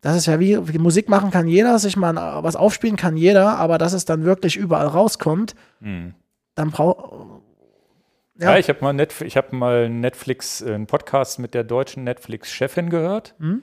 [0.00, 3.58] das ist ja wie, wie Musik machen kann jeder, sich mal was aufspielen kann jeder,
[3.58, 6.14] aber dass es dann wirklich überall rauskommt, mhm.
[6.54, 7.12] dann braucht.
[8.38, 8.52] Ja.
[8.52, 8.58] ja.
[8.58, 13.34] ich habe mal, Netf hab mal Netflix, äh, einen Podcast mit der deutschen Netflix-Chefin gehört.
[13.38, 13.62] Mhm.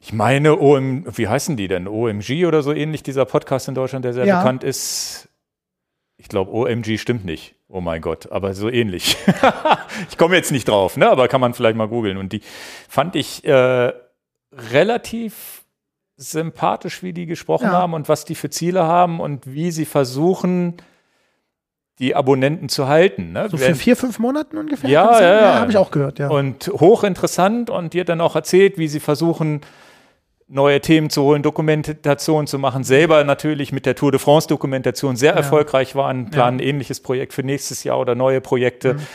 [0.00, 1.86] Ich meine, OM, wie heißen die denn?
[1.86, 4.38] OMG oder so ähnlich, dieser Podcast in Deutschland, der sehr ja.
[4.38, 5.28] bekannt ist.
[6.16, 7.54] Ich glaube, OMG stimmt nicht.
[7.68, 9.16] Oh mein Gott, aber so ähnlich.
[10.10, 11.10] ich komme jetzt nicht drauf, ne?
[11.10, 12.16] aber kann man vielleicht mal googeln.
[12.16, 12.40] Und die
[12.88, 13.44] fand ich.
[13.44, 13.92] Äh,
[14.52, 15.64] relativ
[16.16, 17.72] sympathisch, wie die gesprochen ja.
[17.72, 20.76] haben und was die für Ziele haben und wie sie versuchen,
[21.98, 23.32] die Abonnenten zu halten.
[23.32, 23.48] Ne?
[23.50, 24.88] So für vier, fünf Monaten ungefähr?
[24.88, 25.40] Ja, ja, ja.
[25.40, 26.28] ja habe ich auch gehört, ja.
[26.28, 29.60] Und hochinteressant und hat dann auch erzählt, wie sie versuchen,
[30.50, 32.84] neue Themen zu holen, Dokumentation zu machen.
[32.84, 35.36] Selber natürlich mit der Tour de France Dokumentation sehr ja.
[35.36, 38.94] erfolgreich waren, planen ein ähnliches Projekt für nächstes Jahr oder neue Projekte.
[38.94, 39.06] Mhm.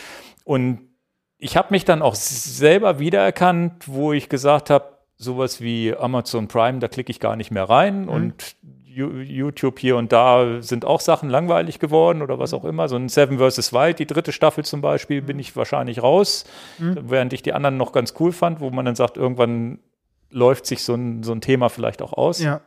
[0.45, 0.79] Und
[1.37, 6.79] ich habe mich dann auch selber wiedererkannt, wo ich gesagt habe, sowas wie Amazon Prime,
[6.79, 8.09] da klicke ich gar nicht mehr rein Mhm.
[8.09, 8.55] und
[8.87, 12.87] YouTube hier und da sind auch Sachen langweilig geworden oder was auch immer.
[12.87, 13.73] So ein Seven vs.
[13.73, 16.45] Wild, die dritte Staffel zum Beispiel, bin ich wahrscheinlich raus,
[16.77, 19.79] während ich die anderen noch ganz cool fand, wo man dann sagt, irgendwann
[20.31, 22.41] läuft sich so ein, so ein Thema vielleicht auch aus.
[22.41, 22.61] Ja.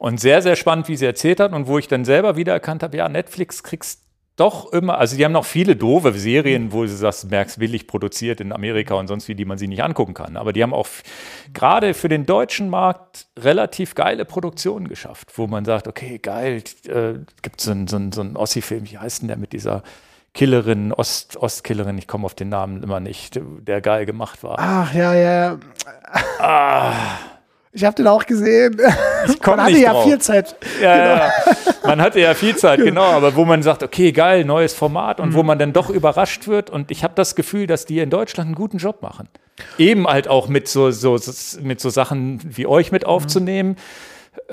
[0.00, 2.82] Und sehr, sehr spannend, wie sie erzählt hat und wo ich dann selber wieder erkannt
[2.82, 4.02] habe, ja, Netflix kriegst
[4.36, 8.40] doch immer, also die haben noch viele doofe Serien, wo du sagst, merkst, billig produziert
[8.40, 10.36] in Amerika und sonst wie, die man sich nicht angucken kann.
[10.36, 10.88] Aber die haben auch
[11.52, 17.14] gerade für den deutschen Markt relativ geile Produktionen geschafft, wo man sagt, okay, geil, äh,
[17.42, 19.82] gibt so einen so einen- so einen Ossi-Film, wie heißt denn der mit dieser
[20.34, 24.56] Killerin, Ost, Ostkillerin, ich komme auf den Namen immer nicht, der geil gemacht war.
[24.58, 25.58] Ach, ja, ja.
[27.74, 28.76] Ich habe den auch gesehen.
[29.24, 30.02] Ich Man hatte ja drauf.
[30.04, 30.56] viel Zeit.
[30.82, 31.32] Ja, ja.
[31.84, 35.34] Man hatte ja viel Zeit, genau, aber wo man sagt, okay, geil, neues Format und
[35.34, 36.70] wo man dann doch überrascht wird.
[36.70, 39.28] Und ich habe das Gefühl, dass die in Deutschland einen guten Job machen.
[39.78, 41.16] Eben halt auch mit so, so,
[41.60, 43.76] mit so Sachen wie euch mit aufzunehmen.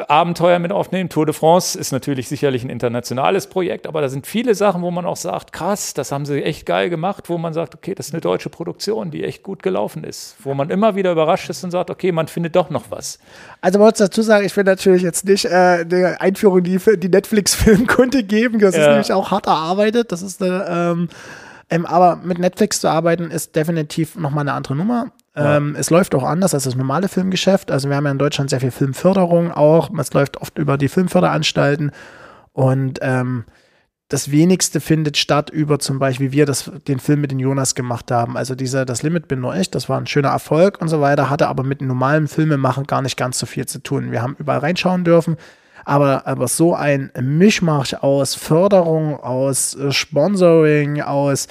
[0.08, 1.10] Abenteuer mit aufnehmen.
[1.10, 4.92] Tour de France ist natürlich sicherlich ein internationales Projekt, aber da sind viele Sachen, wo
[4.92, 8.08] man auch sagt, krass, das haben sie echt geil gemacht, wo man sagt, okay, das
[8.08, 11.64] ist eine deutsche Produktion, die echt gut gelaufen ist, wo man immer wieder überrascht ist
[11.64, 13.20] und sagt, okay, man findet doch noch was.
[13.62, 16.98] Also man muss dazu sagen, ich will natürlich jetzt nicht äh, eine Einführung, die für
[16.98, 18.60] die Netflix-Filmkunde geben.
[18.60, 18.90] Das ist Ja.
[18.92, 20.12] nämlich auch hart erarbeitet.
[20.12, 21.10] Das ist eine, ähm,
[21.70, 25.12] ähm, aber mit Netflix zu arbeiten ist definitiv nochmal eine andere Nummer.
[25.40, 27.72] Ähm, es läuft auch anders als das normale Filmgeschäft.
[27.72, 29.90] Also wir haben ja in Deutschland sehr viel Filmförderung auch.
[29.98, 31.92] Es läuft oft über die Filmförderanstalten
[32.54, 33.46] und ähm,
[34.10, 37.76] das wenigste findet statt über zum Beispiel, wie wir das, den Film mit den Jonas
[37.76, 38.38] gemacht haben.
[38.38, 41.30] Also dieser, das Limit bin nur ich, das war ein schöner Erfolg und so weiter,
[41.30, 44.12] hatte aber mit normalem Filmemachen gar nicht ganz so viel zu tun.
[44.12, 45.38] Wir haben überall reinschauen dürfen,
[45.86, 51.48] aber, aber so ein Mischmasch aus Förderung, aus äh, Sponsoring, aus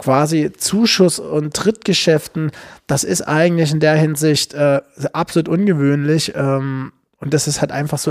[0.00, 2.52] quasi Zuschuss und Trittgeschäften,
[2.86, 4.80] das ist eigentlich in der Hinsicht äh,
[5.12, 6.32] absolut ungewöhnlich.
[6.34, 8.10] Ähm, und das ist halt einfach so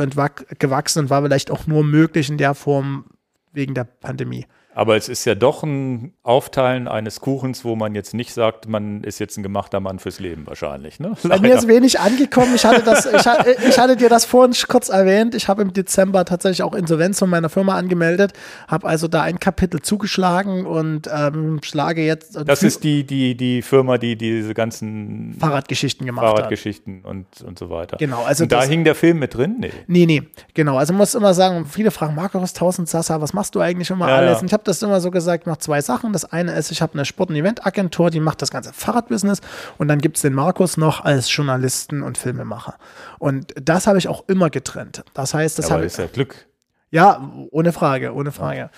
[0.59, 3.05] gewachsen und war vielleicht auch nur möglich in der Form
[3.51, 4.45] wegen der Pandemie.
[4.79, 9.03] Aber es ist ja doch ein Aufteilen eines Kuchens, wo man jetzt nicht sagt, man
[9.03, 11.01] ist jetzt ein gemachter Mann fürs Leben wahrscheinlich.
[11.01, 11.17] Ne?
[11.23, 12.55] Bei mir ist wenig angekommen.
[12.55, 15.35] Ich hatte, das, ich, hatte, ich hatte dir das vorhin kurz erwähnt.
[15.35, 18.31] Ich habe im Dezember tatsächlich auch Insolvenz von meiner Firma angemeldet,
[18.69, 23.61] habe also da ein Kapitel zugeschlagen und ähm, schlage jetzt Das ist die, die, die
[23.61, 26.35] Firma, die diese ganzen Fahrradgeschichten gemacht hat.
[26.37, 27.97] Fahrradgeschichten und, und so weiter.
[27.97, 29.57] Genau, also und da hing der Film mit drin?
[29.59, 29.71] Nee.
[29.87, 30.23] Nee, nee,
[30.53, 30.77] genau.
[30.77, 34.07] Also man muss immer sagen, viele fragen, Markus Tausend Sasa, was machst du eigentlich immer
[34.07, 34.31] Ja, alles?
[34.35, 34.39] ja.
[34.39, 36.13] Und ich habe das immer so gesagt, ich mache zwei Sachen.
[36.13, 39.41] Das eine ist, ich habe eine Sport- und Eventagentur, die macht das ganze Fahrradbusiness.
[39.77, 42.75] Und dann gibt es den Markus noch als Journalisten und Filmemacher.
[43.17, 45.03] Und das habe ich auch immer getrennt.
[45.13, 46.47] Das heißt, das habe ist ja Glück.
[46.91, 48.69] ja, ohne Frage, ohne Frage.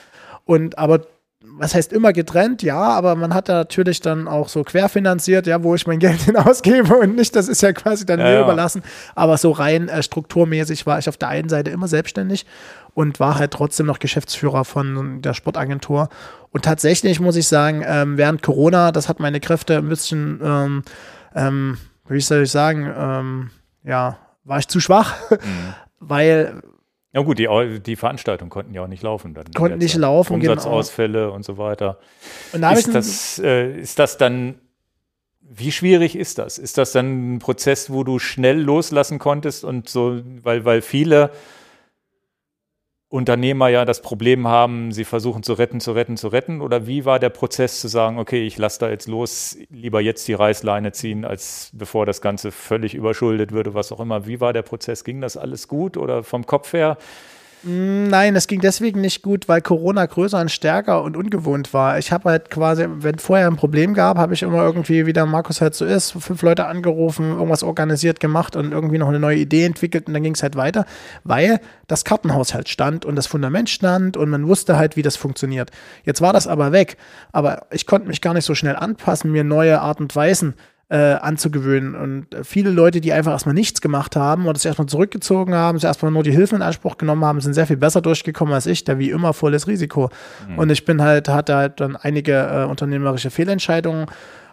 [0.45, 1.01] Und aber
[1.43, 2.63] was heißt immer getrennt?
[2.63, 6.21] Ja, aber man hat da natürlich dann auch so querfinanziert, ja, wo ich mein Geld
[6.21, 8.41] hin ausgebe und nicht, das ist ja quasi dann Ja, mir ja.
[8.43, 8.81] überlassen.
[9.15, 12.45] Aber so rein äh, strukturmäßig war ich auf der einen Seite immer selbstständig
[12.93, 16.09] und war halt trotzdem noch Geschäftsführer von der Sportagentur.
[16.51, 20.83] Und tatsächlich muss ich sagen, ähm, während Corona, das hat meine Kräfte ein bisschen, ähm,
[21.35, 21.77] ähm,
[22.07, 23.49] wie soll ich sagen, ähm,
[23.83, 25.37] ja, war ich zu schwach, Mhm.
[25.99, 26.61] weil
[27.13, 29.33] Ja gut, die, die Veranstaltungen konnten ja auch nicht laufen.
[29.33, 30.01] Dann Konnten nicht Zeit.
[30.01, 30.53] laufen, genau.
[30.53, 31.99] Umsatzausfälle und so weiter.
[32.53, 34.55] und da Ist das, äh, ist das dann,
[35.41, 36.57] wie schwierig ist das?
[36.57, 41.31] Ist das dann ein Prozess, wo du schnell loslassen konntest und so, weil, weil viele
[43.11, 46.61] Unternehmer ja das Problem haben, sie versuchen zu retten, zu retten, zu retten?
[46.61, 50.29] Oder wie war der Prozess zu sagen, okay, ich lasse da jetzt los, lieber jetzt
[50.29, 54.27] die Reißleine ziehen, als bevor das Ganze völlig überschuldet würde, was auch immer.
[54.27, 55.03] Wie war der Prozess?
[55.03, 56.97] Ging das alles gut oder vom Kopf her?
[57.63, 61.99] Nein, es ging deswegen nicht gut, weil Corona größer und stärker und ungewohnt war.
[61.99, 65.27] Ich habe halt quasi, wenn vorher ein Problem gab, habe ich immer irgendwie, wie der
[65.27, 69.37] Markus halt so ist, fünf Leute angerufen, irgendwas organisiert gemacht und irgendwie noch eine neue
[69.37, 70.85] Idee entwickelt und dann ging es halt weiter,
[71.23, 75.15] weil das Kartenhaus halt stand und das Fundament stand und man wusste halt, wie das
[75.15, 75.69] funktioniert.
[76.03, 76.97] Jetzt war das aber weg,
[77.31, 80.55] aber ich konnte mich gar nicht so schnell anpassen, mir neue Art und Weisen
[80.91, 81.95] äh, anzugewöhnen.
[81.95, 85.77] Und äh, viele Leute, die einfach erstmal nichts gemacht haben oder sich erstmal zurückgezogen haben,
[85.77, 88.65] sich erstmal nur die Hilfen in Anspruch genommen haben, sind sehr viel besser durchgekommen als
[88.65, 90.09] ich, der wie immer volles Risiko.
[90.57, 94.07] Und ich bin halt, hatte halt dann einige äh, unternehmerische Fehlentscheidungen,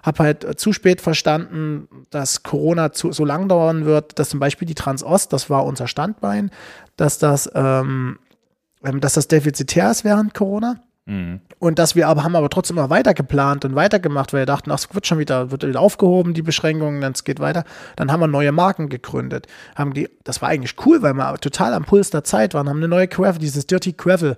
[0.04, 4.38] habe halt äh, zu spät verstanden, dass Corona zu, so lang dauern wird, dass zum
[4.38, 6.52] Beispiel die Transost, das war unser Standbein,
[6.96, 8.20] dass das, ähm,
[8.84, 10.76] ähm, dass das defizitär ist während Corona.
[11.58, 14.70] Und dass wir aber haben aber trotzdem immer weiter geplant und weitergemacht, weil wir dachten,
[14.70, 17.64] ach, es wird schon wieder, wird wieder aufgehoben, die Beschränkungen, dann es geht weiter.
[17.96, 19.46] Dann haben wir neue Marken gegründet.
[19.74, 22.76] Haben die, das war eigentlich cool, weil wir total am Puls der Zeit waren, haben
[22.76, 24.36] eine neue Gravel, dieses Dirty Gravel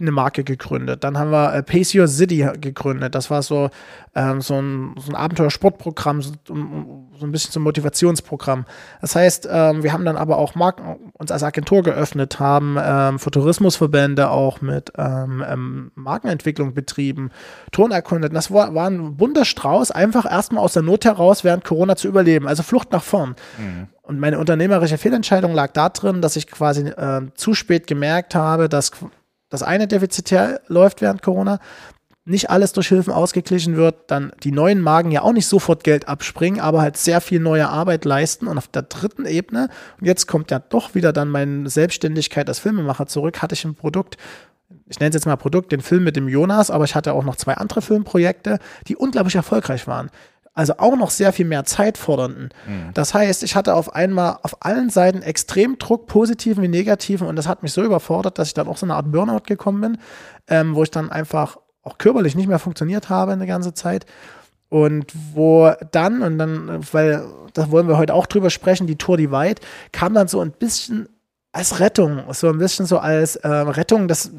[0.00, 1.04] eine Marke gegründet.
[1.04, 3.14] Dann haben wir äh, Pace Your City gegründet.
[3.14, 3.70] Das war so,
[4.14, 8.64] ähm, so ein, so ein Abenteuersportprogramm, so, so ein bisschen so ein Motivationsprogramm.
[9.00, 13.18] Das heißt, ähm, wir haben dann aber auch Marken, uns als Agentur geöffnet, haben ähm,
[13.18, 17.30] für Tourismusverbände auch mit ähm, ähm, Markenentwicklung betrieben,
[17.70, 18.34] Touren erkundet.
[18.34, 22.08] Das war, war ein bunter Strauß, einfach erstmal aus der Not heraus während Corona zu
[22.08, 22.48] überleben.
[22.48, 23.36] Also Flucht nach vorn.
[23.58, 23.88] Mhm.
[24.02, 28.90] Und meine unternehmerische Fehlentscheidung lag darin, dass ich quasi äh, zu spät gemerkt habe, dass
[29.52, 31.60] das eine defizitär läuft während Corona,
[32.24, 36.08] nicht alles durch Hilfen ausgeglichen wird, dann die neuen Magen ja auch nicht sofort Geld
[36.08, 38.46] abspringen, aber halt sehr viel neue Arbeit leisten.
[38.46, 39.68] Und auf der dritten Ebene,
[40.00, 43.74] und jetzt kommt ja doch wieder dann meine Selbstständigkeit als Filmemacher zurück, hatte ich ein
[43.74, 44.16] Produkt,
[44.86, 47.24] ich nenne es jetzt mal Produkt, den Film mit dem Jonas, aber ich hatte auch
[47.24, 50.10] noch zwei andere Filmprojekte, die unglaublich erfolgreich waren
[50.54, 52.50] also auch noch sehr viel mehr Zeit fordernden.
[52.66, 52.90] Mhm.
[52.94, 57.36] Das heißt, ich hatte auf einmal auf allen Seiten extrem Druck, positiven wie negativen, und
[57.36, 59.98] das hat mich so überfordert, dass ich dann auch so eine Art Burnout gekommen bin,
[60.48, 64.06] ähm, wo ich dann einfach auch körperlich nicht mehr funktioniert habe eine ganze Zeit.
[64.68, 69.18] Und wo dann, und dann, weil da wollen wir heute auch drüber sprechen, die Tour
[69.18, 69.60] Divide,
[69.92, 71.08] kam dann so ein bisschen
[71.52, 74.30] als Rettung, so ein bisschen so als äh, Rettung, das,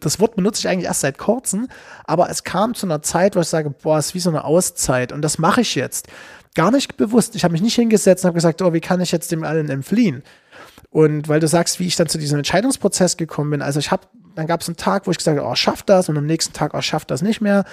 [0.00, 1.68] das Wort benutze ich eigentlich erst seit kurzem,
[2.04, 5.12] aber es kam zu einer Zeit, wo ich sage, boah, ist wie so eine Auszeit
[5.12, 6.08] und das mache ich jetzt.
[6.56, 7.36] Gar nicht bewusst.
[7.36, 9.70] Ich habe mich nicht hingesetzt und habe gesagt, oh, wie kann ich jetzt dem allen
[9.70, 10.24] entfliehen?
[10.90, 14.08] Und weil du sagst, wie ich dann zu diesem Entscheidungsprozess gekommen bin, also ich habe,
[14.34, 16.54] dann gab es einen Tag, wo ich gesagt habe, oh, schaff das und am nächsten
[16.54, 17.64] Tag, oh, schaff das nicht mehr.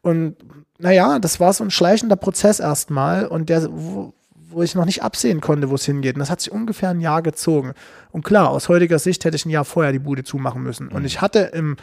[0.00, 0.36] Und
[0.78, 4.14] naja, das war so ein schleichender Prozess erstmal und der, wo,
[4.50, 6.14] wo ich noch nicht absehen konnte, wo es hingeht.
[6.14, 7.72] Und das hat sich ungefähr ein Jahr gezogen.
[8.10, 10.88] Und klar, aus heutiger Sicht hätte ich ein Jahr vorher die Bude zumachen müssen.
[10.88, 11.06] Und mhm.
[11.06, 11.76] ich hatte im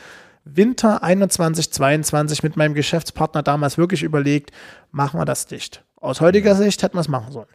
[0.44, 4.52] Winter 21, 22 mit meinem Geschäftspartner damals wirklich überlegt,
[4.92, 5.84] machen wir das dicht.
[5.96, 6.60] Aus heutiger mhm.
[6.60, 7.48] Sicht hätten wir es machen sollen.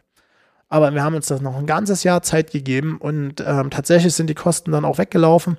[0.69, 4.27] Aber wir haben uns das noch ein ganzes Jahr Zeit gegeben und ähm, tatsächlich sind
[4.27, 5.57] die Kosten dann auch weggelaufen.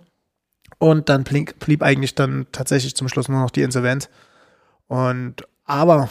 [0.79, 4.09] Und dann blieb, blieb eigentlich dann tatsächlich zum Schluss nur noch die Insolvenz.
[4.89, 6.09] Und aber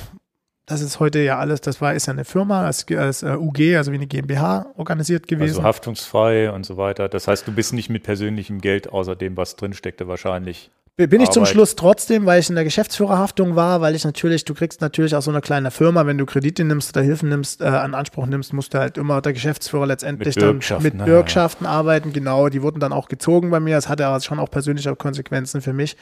[0.66, 3.76] das ist heute ja alles, das war, ist ja eine Firma als, als uh, UG,
[3.76, 5.58] also wie eine GmbH organisiert gewesen.
[5.58, 7.10] Also haftungsfrei und so weiter.
[7.10, 10.72] Das heißt, du bist nicht mit persönlichem Geld außer dem, was drinsteckte, wahrscheinlich.
[10.96, 11.34] Bin ich Arbeit.
[11.34, 15.16] zum Schluss trotzdem, weil ich in der Geschäftsführerhaftung war, weil ich natürlich, du kriegst natürlich
[15.16, 18.28] auch so eine kleine Firma, wenn du Kredite nimmst oder Hilfen nimmst, äh, an Anspruch
[18.28, 22.14] nimmst, musst du halt immer der Geschäftsführer letztendlich mit dann mit Bürgschaften arbeiten.
[22.14, 23.76] Genau, die wurden dann auch gezogen bei mir.
[23.76, 25.98] Das hatte aber schon auch persönliche Konsequenzen für mich.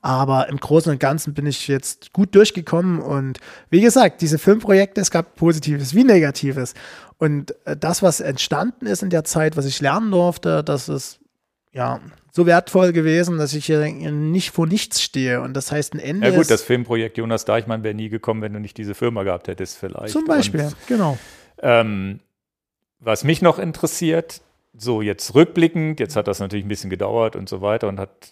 [0.00, 3.00] Aber im Großen und Ganzen bin ich jetzt gut durchgekommen.
[3.00, 6.74] Und wie gesagt, diese Filmprojekte, es gab Positives wie Negatives.
[7.18, 11.18] Und äh, das, was entstanden ist in der Zeit, was ich lernen durfte, das ist
[11.72, 15.40] ja so wertvoll gewesen, dass ich hier nicht vor nichts stehe.
[15.40, 16.28] Und das heißt, ein Ende.
[16.28, 19.48] Ja, gut, das Filmprojekt Jonas Deichmann wäre nie gekommen, wenn du nicht diese Firma gehabt
[19.48, 20.12] hättest, vielleicht.
[20.12, 21.18] Zum Beispiel, und, genau.
[21.60, 22.20] Ähm,
[23.00, 24.40] was mich noch interessiert,
[24.76, 28.30] so jetzt rückblickend, jetzt hat das natürlich ein bisschen gedauert und so weiter und hat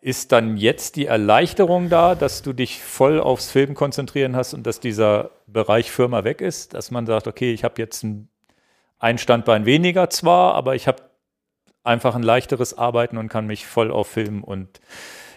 [0.00, 4.66] ist dann jetzt die Erleichterung da, dass du dich voll aufs Film konzentrieren hast und
[4.66, 8.28] dass dieser Bereich Firma weg ist, dass man sagt, okay, ich habe jetzt ein,
[8.98, 11.02] ein Standbein weniger zwar, aber ich habe
[11.82, 14.80] einfach ein leichteres Arbeiten und kann mich voll auf Film und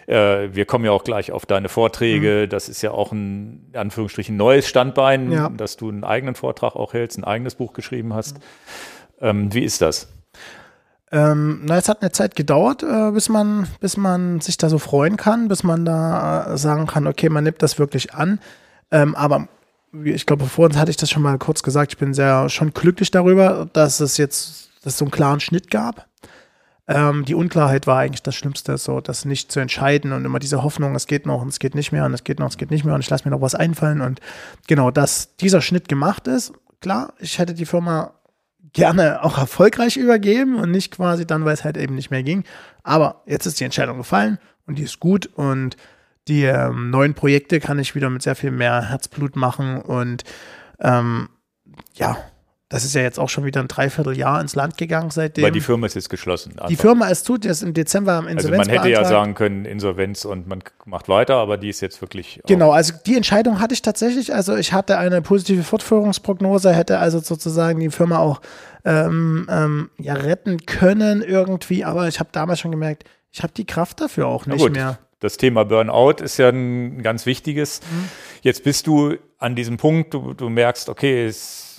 [0.06, 2.44] äh, wir kommen ja auch gleich auf deine Vorträge.
[2.44, 2.50] Mhm.
[2.50, 5.48] Das ist ja auch ein, in Anführungsstrichen, neues Standbein, ja.
[5.48, 8.38] dass du einen eigenen Vortrag auch hältst, ein eigenes Buch geschrieben hast.
[8.38, 8.42] Mhm.
[9.20, 10.08] Ähm, wie ist das?
[11.12, 14.78] Ähm, na, es hat eine Zeit gedauert, äh, bis man, bis man sich da so
[14.78, 18.40] freuen kann, bis man da äh, sagen kann, okay, man nimmt das wirklich an.
[18.90, 19.46] Ähm, aber
[20.04, 22.72] ich glaube, vor uns hatte ich das schon mal kurz gesagt, ich bin sehr schon
[22.72, 26.06] glücklich darüber, dass es jetzt dass es so einen klaren Schnitt gab.
[26.88, 30.62] Ähm, die Unklarheit war eigentlich das Schlimmste, so das nicht zu entscheiden und immer diese
[30.62, 32.70] Hoffnung, es geht noch und es geht nicht mehr und es geht noch, es geht
[32.70, 34.20] nicht mehr und ich lasse mir noch was einfallen und
[34.66, 36.52] genau, dass dieser Schnitt gemacht ist.
[36.80, 38.14] Klar, ich hätte die Firma
[38.72, 42.44] gerne auch erfolgreich übergeben und nicht quasi dann, weil es halt eben nicht mehr ging.
[42.82, 45.76] Aber jetzt ist die Entscheidung gefallen und die ist gut und
[46.28, 50.24] die ähm, neuen Projekte kann ich wieder mit sehr viel mehr Herzblut machen und
[50.80, 51.28] ähm,
[51.94, 52.16] ja,
[52.72, 55.44] das ist ja jetzt auch schon wieder ein Dreivierteljahr ins Land gegangen seitdem.
[55.44, 56.52] Weil die Firma ist jetzt geschlossen.
[56.52, 56.68] Einfach.
[56.68, 58.60] Die Firma ist tut jetzt im Dezember am Insolvenz.
[58.60, 62.00] Also man hätte ja sagen können Insolvenz und man macht weiter, aber die ist jetzt
[62.00, 62.40] wirklich.
[62.46, 64.34] Genau, also die Entscheidung hatte ich tatsächlich.
[64.34, 68.40] Also ich hatte eine positive Fortführungsprognose, hätte also sozusagen die Firma auch
[68.86, 73.66] ähm, ähm, ja retten können irgendwie, aber ich habe damals schon gemerkt, ich habe die
[73.66, 74.98] Kraft dafür auch nicht mehr.
[75.20, 77.82] Das Thema Burnout ist ja ein ganz wichtiges.
[77.82, 78.08] Mhm.
[78.40, 81.71] Jetzt bist du an diesem Punkt, du, du merkst, okay, es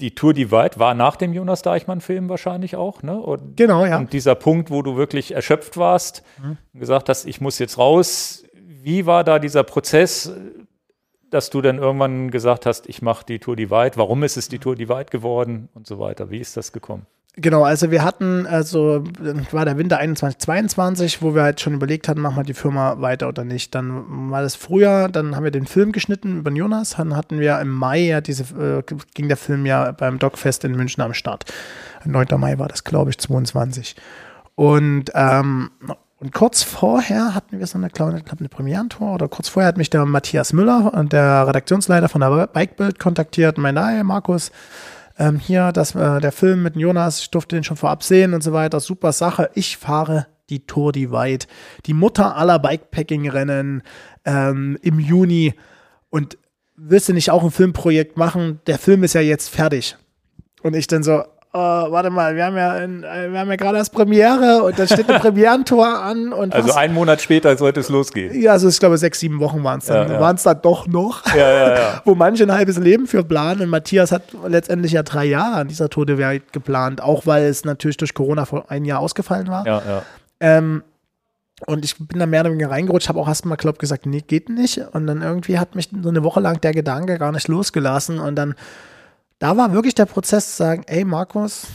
[0.00, 3.18] die Tour Divide war nach dem Jonas Deichmann-Film wahrscheinlich auch, ne?
[3.18, 3.98] Und, genau, ja.
[3.98, 6.58] Und dieser Punkt, wo du wirklich erschöpft warst, mhm.
[6.78, 8.44] gesagt hast, ich muss jetzt raus.
[8.82, 10.32] Wie war da dieser Prozess,
[11.30, 13.92] dass du dann irgendwann gesagt hast, ich mache die Tour Divide?
[13.96, 16.30] Warum ist es die Tour Divide geworden und so weiter?
[16.30, 17.06] Wie ist das gekommen?
[17.36, 19.04] Genau, also wir hatten, also
[19.52, 23.00] war der Winter 21, 22, wo wir halt schon überlegt hatten, machen wir die Firma
[23.00, 23.74] weiter oder nicht.
[23.74, 26.96] Dann war das Frühjahr, dann haben wir den Film geschnitten über den Jonas.
[26.96, 28.82] Dann hatten wir im Mai ja diese, äh,
[29.14, 31.44] ging der Film ja beim Dogfest in München am Start.
[32.04, 32.26] 9.
[32.36, 33.94] Mai war das, glaube ich, 22.
[34.56, 35.70] Und, ähm,
[36.20, 39.78] und kurz vorher hatten wir so eine, glaube ich, eine Premierentour oder kurz vorher hat
[39.78, 44.52] mich der Matthias Müller, der Redaktionsleiter von der Bikebild, kontaktiert und meinte, Markus,
[45.18, 48.42] ähm, hier, das, äh, der Film mit Jonas, ich durfte den schon vorab sehen und
[48.42, 49.50] so weiter, super Sache.
[49.54, 51.46] Ich fahre die Tour Divide,
[51.86, 53.82] die Mutter aller Bikepacking-Rennen
[54.26, 55.54] ähm, im Juni.
[56.10, 56.36] Und
[56.76, 58.60] willst du nicht auch ein Filmprojekt machen?
[58.66, 59.96] Der Film ist ja jetzt fertig.
[60.62, 61.22] Und ich dann so,
[61.52, 64.86] oh, warte mal, wir haben ja, in, wir haben ja gerade erst Premiere und da
[64.86, 66.32] steht ein Premierentor an.
[66.32, 68.40] Und also was, einen Monat später sollte es losgehen.
[68.40, 70.20] Ja, also ich glaube, sechs, sieben Wochen waren es dann, Ja, ja.
[70.20, 73.62] waren es dann doch noch, Ja, wo manche ein halbes Leben für planen.
[73.62, 77.96] Und Matthias hat letztendlich ja drei Jahre an dieser Welt geplant, auch weil es natürlich
[77.96, 79.66] durch Corona vor ein Jahr ausgefallen war.
[79.66, 80.02] ja, ja.
[80.40, 80.82] Ähm,
[81.66, 84.48] und ich bin da mehr oder weniger reingerutscht, habe auch erstmal, glaub gesagt, nee, geht
[84.48, 84.80] nicht.
[84.92, 88.18] Und dann irgendwie hat mich so eine Woche lang der Gedanke gar nicht losgelassen.
[88.18, 88.54] Und dann,
[89.40, 91.66] da war wirklich der Prozess zu sagen, ey Markus,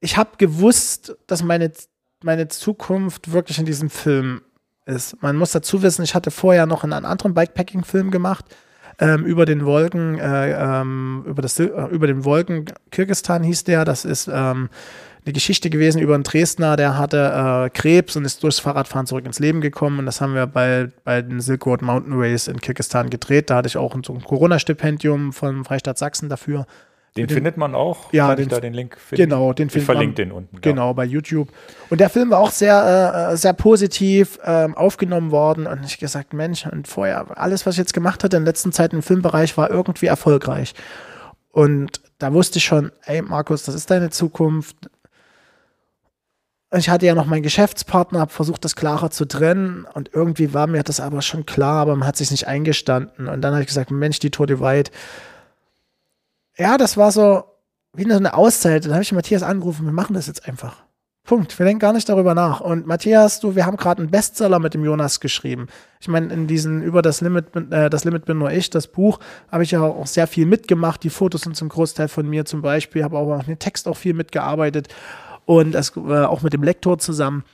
[0.00, 1.70] ich habe gewusst, dass meine,
[2.22, 4.40] meine Zukunft wirklich in diesem Film
[4.86, 5.20] ist.
[5.22, 8.44] Man muss dazu wissen, ich hatte vorher noch einen anderen Bikepacking-Film gemacht,
[9.00, 13.84] ähm, über den Wolken, äh, ähm, über, das, äh, über den Wolken Kirgistan hieß der.
[13.84, 14.68] Das ist ähm,
[15.24, 19.24] eine Geschichte gewesen über einen Dresdner, der hatte äh, Krebs und ist durchs Fahrradfahren zurück
[19.24, 19.98] ins Leben gekommen.
[20.00, 23.48] Und das haben wir bei, bei den Silk Road Mountain Race in Kirgistan gedreht.
[23.50, 26.66] Da hatte ich auch ein, so ein Corona-Stipendium vom Freistaat Sachsen dafür.
[27.16, 28.12] Den Den- findet man auch.
[28.12, 29.22] Ja, Kann den- ich da den Link finden?
[29.30, 30.60] Genau, den Ich findet man- verlinke den unten.
[30.60, 31.48] Genau, bei YouTube.
[31.88, 35.66] Und der Film war auch sehr, äh, sehr positiv ähm, aufgenommen worden.
[35.68, 38.72] Und ich gesagt, Mensch, und vorher, alles, was ich jetzt gemacht hatte in der letzten
[38.72, 40.74] Zeit im Filmbereich, war irgendwie erfolgreich.
[41.52, 44.76] Und da wusste ich schon, ey, Markus, das ist deine Zukunft.
[46.76, 49.86] Ich hatte ja noch meinen Geschäftspartner, habe versucht, das klarer zu trennen.
[49.94, 53.28] Und irgendwie war mir das aber schon klar, aber man hat sich nicht eingestanden.
[53.28, 54.90] Und dann habe ich gesagt, Mensch, die Tour Divide.
[56.56, 57.44] Ja, das war so
[57.94, 58.84] wie eine Auszeit.
[58.84, 60.82] Dann habe ich Matthias angerufen, wir machen das jetzt einfach.
[61.26, 61.58] Punkt.
[61.58, 62.60] Wir denken gar nicht darüber nach.
[62.60, 65.68] Und Matthias, du, wir haben gerade einen Bestseller mit dem Jonas geschrieben.
[65.98, 68.88] Ich meine, in diesen über das Limit, bin- äh, das Limit bin nur ich, das
[68.88, 69.20] Buch,
[69.50, 71.02] habe ich ja auch sehr viel mitgemacht.
[71.02, 73.96] Die Fotos sind zum Großteil von mir zum Beispiel, habe aber auch den Text auch
[73.96, 74.88] viel mitgearbeitet
[75.46, 77.44] und das, äh, auch mit dem Lektor zusammen.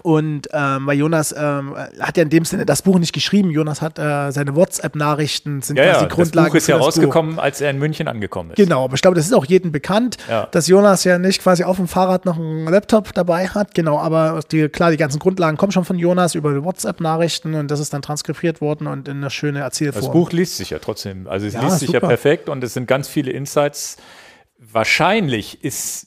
[0.00, 3.50] Und ähm, weil Jonas ähm, hat ja in dem Sinne das Buch nicht geschrieben.
[3.50, 6.76] Jonas hat äh, seine WhatsApp-Nachrichten sind Ja, quasi ja, die Grundlage das Buch ist ja
[6.78, 6.86] das Buch.
[7.02, 8.56] rausgekommen, als er in München angekommen ist.
[8.56, 10.46] Genau, aber ich glaube, das ist auch jedem bekannt, Ja.
[10.50, 13.74] dass Jonas ja nicht quasi auf dem Fahrrad noch einen Laptop dabei hat.
[13.74, 17.78] Genau, aber die, klar, die ganzen Grundlagen kommen schon von Jonas über WhatsApp-Nachrichten und das
[17.78, 20.04] ist dann transkribiert worden und in eine schöne Erzählform.
[20.04, 21.26] Das Buch liest sich ja trotzdem.
[21.28, 22.08] Also es Ja, liest sich ja super.
[22.08, 23.98] perfekt und es sind ganz viele Insights.
[24.58, 26.06] Wahrscheinlich ist,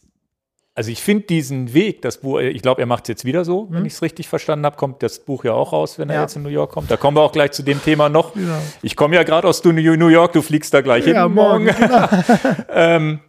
[0.77, 3.67] also ich finde diesen Weg, das Buch, ich glaube, er macht es jetzt wieder so,
[3.71, 6.17] wenn ich es richtig verstanden habe, kommt das Buch ja auch raus, wenn er Mhm.
[6.17, 6.21] Ja.
[6.23, 6.91] jetzt in New York kommt.
[6.91, 8.35] Da kommen wir auch gleich zu dem Thema noch.
[8.35, 8.61] Ja.
[8.81, 9.73] Ich komme ja gerade aus New
[10.07, 12.07] York, du fliegst da gleich Ja, hin morgen, genau.
[12.69, 13.19] ähm,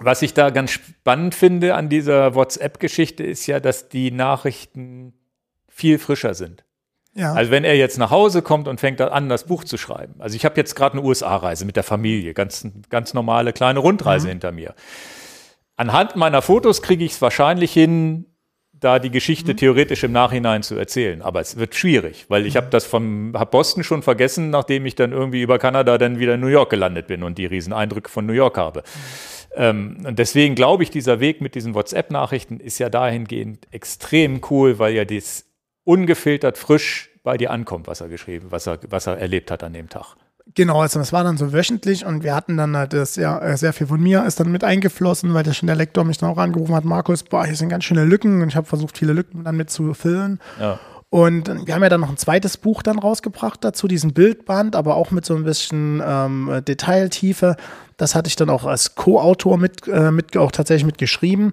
[0.00, 5.12] was ich da ganz spannend finde an dieser WhatsApp-Geschichte ist ja, dass die Nachrichten
[5.68, 6.64] viel frischer sind.
[7.14, 7.32] Ja.
[7.34, 10.14] Also wenn er jetzt nach Hause kommt und fängt an, das Buch zu schreiben.
[10.18, 14.28] Also ich habe jetzt gerade eine USA-Reise mit der Familie, ganz, ganz normale kleine Rundreise
[14.28, 14.74] hinter mir.
[15.78, 18.26] Anhand meiner Fotos kriege ich es wahrscheinlich hin,
[18.72, 21.22] da die Geschichte theoretisch im Nachhinein zu erzählen.
[21.22, 24.96] Aber es wird schwierig, weil ich habe das vom hab Boston schon vergessen, nachdem ich
[24.96, 28.10] dann irgendwie über Kanada dann wieder in New York gelandet bin und die riesen Eindrücke
[28.10, 28.82] von New York habe.
[29.54, 34.80] Ähm, und deswegen glaube ich, dieser Weg mit diesen WhatsApp-Nachrichten ist ja dahingehend extrem cool,
[34.80, 35.44] weil ja das
[35.84, 39.74] ungefiltert frisch bei dir ankommt, was er geschrieben, was er, was er erlebt hat an
[39.74, 40.16] dem Tag.
[40.54, 43.56] Genau, also das war dann so wöchentlich und wir hatten dann halt das ja äh,
[43.56, 46.30] sehr viel von mir ist dann mit eingeflossen, weil der schon der Lektor mich dann
[46.30, 49.12] auch angerufen hat, Markus, boah, hier sind ganz schöne Lücken und ich habe versucht, viele
[49.12, 50.40] Lücken dann mit zu füllen.
[50.58, 50.78] Ja.
[51.10, 54.96] Und wir haben ja dann noch ein zweites Buch dann rausgebracht dazu, diesen Bildband, aber
[54.96, 57.56] auch mit so ein bisschen ähm, Detailtiefe.
[57.96, 61.52] Das hatte ich dann auch als Co-Autor mit, äh, mit auch tatsächlich mitgeschrieben.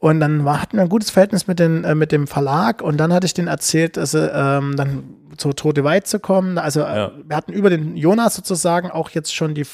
[0.00, 2.96] Und dann war, hatten wir ein gutes Verhältnis mit, den, äh, mit dem Verlag und
[2.96, 5.04] dann hatte ich denen erzählt, dass sie ähm, dann
[5.36, 6.56] zur Tote Weit zu kommen.
[6.58, 7.12] Also äh, Ja.
[7.26, 9.66] wir hatten über den Jonas sozusagen auch jetzt schon die, äh,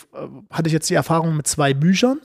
[0.50, 2.18] hatte ich jetzt die Erfahrung mit zwei Büchern.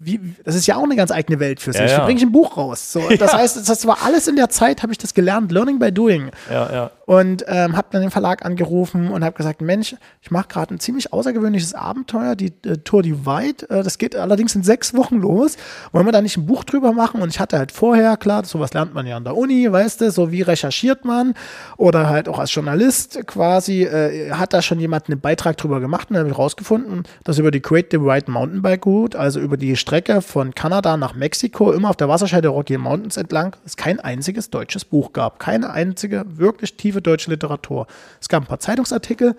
[0.00, 1.80] Wie, das ist ja auch eine ganz eigene Welt für sich.
[1.80, 1.96] Ja, ja.
[1.98, 2.92] Wie bringe ich ein Buch raus?
[2.92, 5.90] So, das heißt, das war alles in der Zeit, habe ich das gelernt, Learning by
[5.90, 6.30] Doing.
[6.48, 6.90] Ja, ja.
[7.06, 10.78] und ähm, habe dann den Verlag angerufen und habe gesagt, Mensch, ich mache gerade ein
[10.78, 13.68] ziemlich außergewöhnliches Abenteuer, die äh, Tour Divide.
[13.70, 15.56] Äh, das geht allerdings in sechs Wochen los.
[15.90, 17.20] Wollen wir da nicht ein Buch drüber machen?
[17.20, 20.12] Und ich hatte halt vorher, klar, sowas lernt man ja an der Uni, weißt du,
[20.12, 21.34] so wie recherchiert man
[21.76, 26.10] oder halt auch als Journalist quasi, äh, hat da schon jemand einen Beitrag drüber gemacht
[26.10, 29.76] und dann habe ich rausgefunden, dass über die Great Divide Mountainbike Route, also über die
[29.88, 34.50] Strecke von Kanada nach Mexiko, immer auf der Wasserscheide Rocky Mountains entlang, es kein einziges
[34.50, 35.38] deutsches Buch gab.
[35.38, 37.86] Keine einzige wirklich tiefe deutsche Literatur.
[38.20, 39.34] Es gab ein paar Zeitungsartikel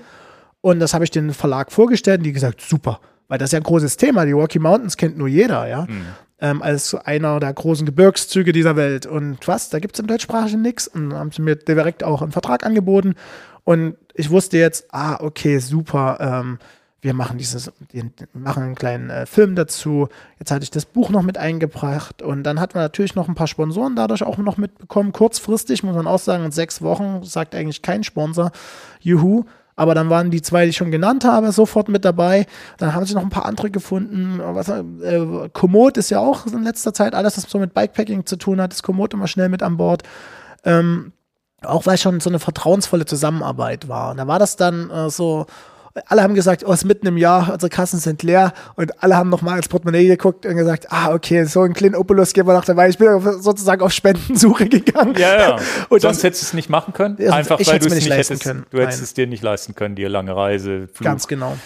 [0.62, 3.60] und das habe ich den Verlag vorgestellt und die gesagt, super, weil das ist ja
[3.60, 4.26] ein großes Thema.
[4.26, 5.84] Die Rocky Mountains kennt nur jeder, ja.
[5.84, 6.06] Mhm.
[6.42, 9.06] Ähm, als einer der großen Gebirgszüge dieser Welt.
[9.06, 10.88] Und was, da gibt es im Deutschsprachigen nichts.
[10.88, 13.14] Und dann haben sie mir direkt auch einen Vertrag angeboten.
[13.66, 16.18] Und ich wusste jetzt, ah, okay, super.
[16.20, 16.58] Ähm,
[17.02, 20.10] wir machen dieses, wir machen einen kleinen äh, Film dazu.
[20.38, 23.36] Jetzt hatte ich das Buch noch mit eingebracht und dann hat man natürlich noch ein
[23.36, 25.12] paar Sponsoren dadurch auch noch mitbekommen.
[25.12, 28.52] Kurzfristig muss man auch sagen, in sechs Wochen sagt eigentlich kein Sponsor,
[29.00, 29.46] juhu.
[29.78, 32.48] Aber dann waren die zwei, die ich schon genannt habe, sofort mit dabei.
[32.80, 34.42] Dann haben sich noch ein paar andere gefunden.
[34.44, 38.36] Was, äh, Komoot ist ja auch in letzter Zeit alles, was so mit Bikepacking zu
[38.36, 40.04] tun hat, ist Komoot immer schnell mit an Bord.
[40.66, 41.14] Ähm,
[41.62, 44.12] auch weil schon so eine vertrauensvolle Zusammenarbeit war.
[44.12, 45.46] Und da war das dann äh, so,
[46.08, 49.16] alle haben gesagt, oh, es ist mitten im Jahr, unsere Kassen sind leer und alle
[49.16, 52.54] haben nochmal ins Portemonnaie geguckt und gesagt, ah, okay, so ein kleinen Opulus geben wir
[52.54, 52.90] noch dabei.
[52.90, 55.16] Ich bin sozusagen auf Spendensuche gegangen.
[55.18, 55.56] Ja, ja.
[55.90, 57.18] Und Sonst das, hättest du es nicht machen können?
[57.30, 58.66] Einfach weil du es nicht hättest, können.
[58.70, 59.04] du hättest Nein.
[59.04, 61.06] es dir nicht leisten können, dir lange Reise, Flug.
[61.06, 61.58] Ganz genau.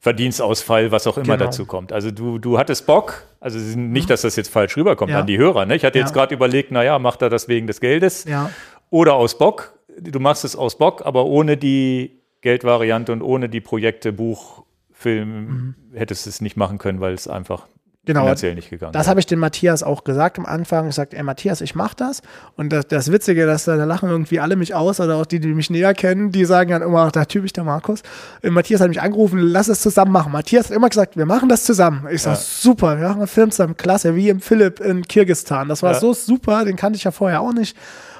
[0.00, 1.46] Verdienstausfall, was auch immer genau.
[1.46, 1.92] dazu kommt.
[1.92, 4.08] Also du, du hattest Bock, also nicht, mhm.
[4.08, 5.20] dass das jetzt falsch rüberkommt ja.
[5.20, 5.66] an die Hörer.
[5.66, 5.74] Ne?
[5.74, 8.50] Ich hatte jetzt gerade überlegt, naja, macht er das wegen des Geldes ja.
[8.90, 9.72] oder aus Bock.
[10.00, 14.64] Du machst es aus Bock, aber ohne die Geldvariante und ohne die Projekte Buch,
[14.98, 15.74] Film mhm.
[15.96, 17.68] hättest du es nicht machen können, weil es einfach
[18.04, 20.88] genau, finanziell nicht gegangen Das habe ich dem Matthias auch gesagt am Anfang.
[20.88, 22.20] Ich sagte, ey Matthias, ich mache das.
[22.56, 25.38] Und das, das Witzige, dass da, da, lachen irgendwie alle mich aus oder auch die,
[25.38, 28.02] die mich näher kennen, die sagen dann immer, der typisch der Markus.
[28.42, 30.32] Und Matthias hat mich angerufen, lass es zusammen machen.
[30.32, 32.08] Matthias hat immer gesagt, wir machen das zusammen.
[32.10, 32.42] Ich sage, ja.
[32.42, 35.68] super, wir machen einen Film zusammen, klasse, wie im Philipp in Kirgistan.
[35.68, 36.00] Das war ja.
[36.00, 37.76] so super, den kannte ich ja vorher auch nicht.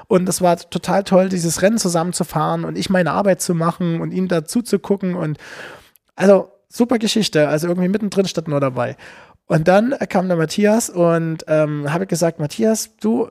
[0.09, 4.13] Und es war total toll, dieses Rennen zusammenzufahren und ich meine Arbeit zu machen und
[4.13, 5.15] ihm dazu zu gucken.
[5.15, 5.39] Und
[6.17, 7.49] also super Geschichte.
[7.49, 8.97] Also irgendwie mittendrin statt nur dabei.
[9.47, 13.31] Und dann kam der Matthias und ähm, habe gesagt, Matthias, du,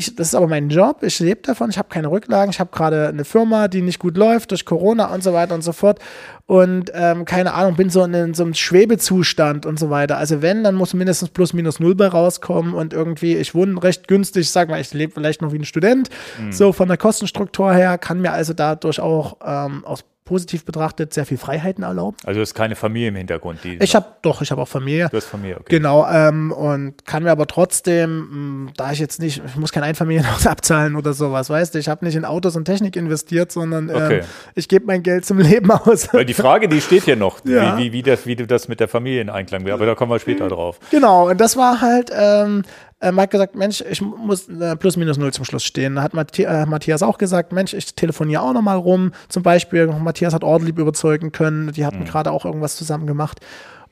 [0.00, 2.70] ich, das ist aber mein Job, ich lebe davon, ich habe keine Rücklagen, ich habe
[2.72, 6.00] gerade eine Firma, die nicht gut läuft durch Corona und so weiter und so fort.
[6.46, 10.16] Und ähm, keine Ahnung, bin so in, in, so einem Schwebezustand und so weiter.
[10.16, 14.08] Also wenn, dann muss mindestens plus minus null bei rauskommen und irgendwie, ich wohne recht
[14.08, 16.08] günstig, sag mal, ich lebe vielleicht noch wie ein Student,
[16.40, 16.50] mhm.
[16.50, 21.26] so von der Kostenstruktur her, kann mir also dadurch auch ähm, aus positiv betrachtet sehr
[21.26, 22.20] viel Freiheiten erlaubt.
[22.24, 23.78] Also es ist keine Familie im Hintergrund, die.
[23.82, 25.08] Ich habe doch, ich habe auch Familie.
[25.10, 25.76] Du hast Familie, okay.
[25.76, 29.72] Genau, ähm, und kann mir aber trotzdem, mh, hm, da ich jetzt nicht, ich muss
[29.72, 33.50] kein Einfamilienhaus abzahlen oder sowas, weißt du, ich habe nicht in Autos und Technik investiert,
[33.50, 34.20] sondern ähm, okay.
[34.54, 36.14] ich gebe mein Geld zum Leben aus.
[36.14, 37.76] Weil die Frage, die steht hier noch, ja.
[37.76, 39.96] wie, wie, wie, das, wie du das mit der Familie in Einklang willst, aber da
[39.96, 40.78] kommen wir später drauf.
[40.92, 42.62] Genau, und das war halt, ähm,
[43.00, 45.96] äh, Mike gesagt, Mensch, ich muss äh, plus minus null zum Schluss stehen.
[45.96, 49.12] Da hat Mathi äh, Matthias auch gesagt, Mensch, ich telefoniere auch nochmal rum.
[49.28, 52.04] Zum Beispiel, Matthias hat Ortlieb überzeugen können, die hatten mhm.
[52.04, 53.40] gerade auch irgendwas zusammen gemacht.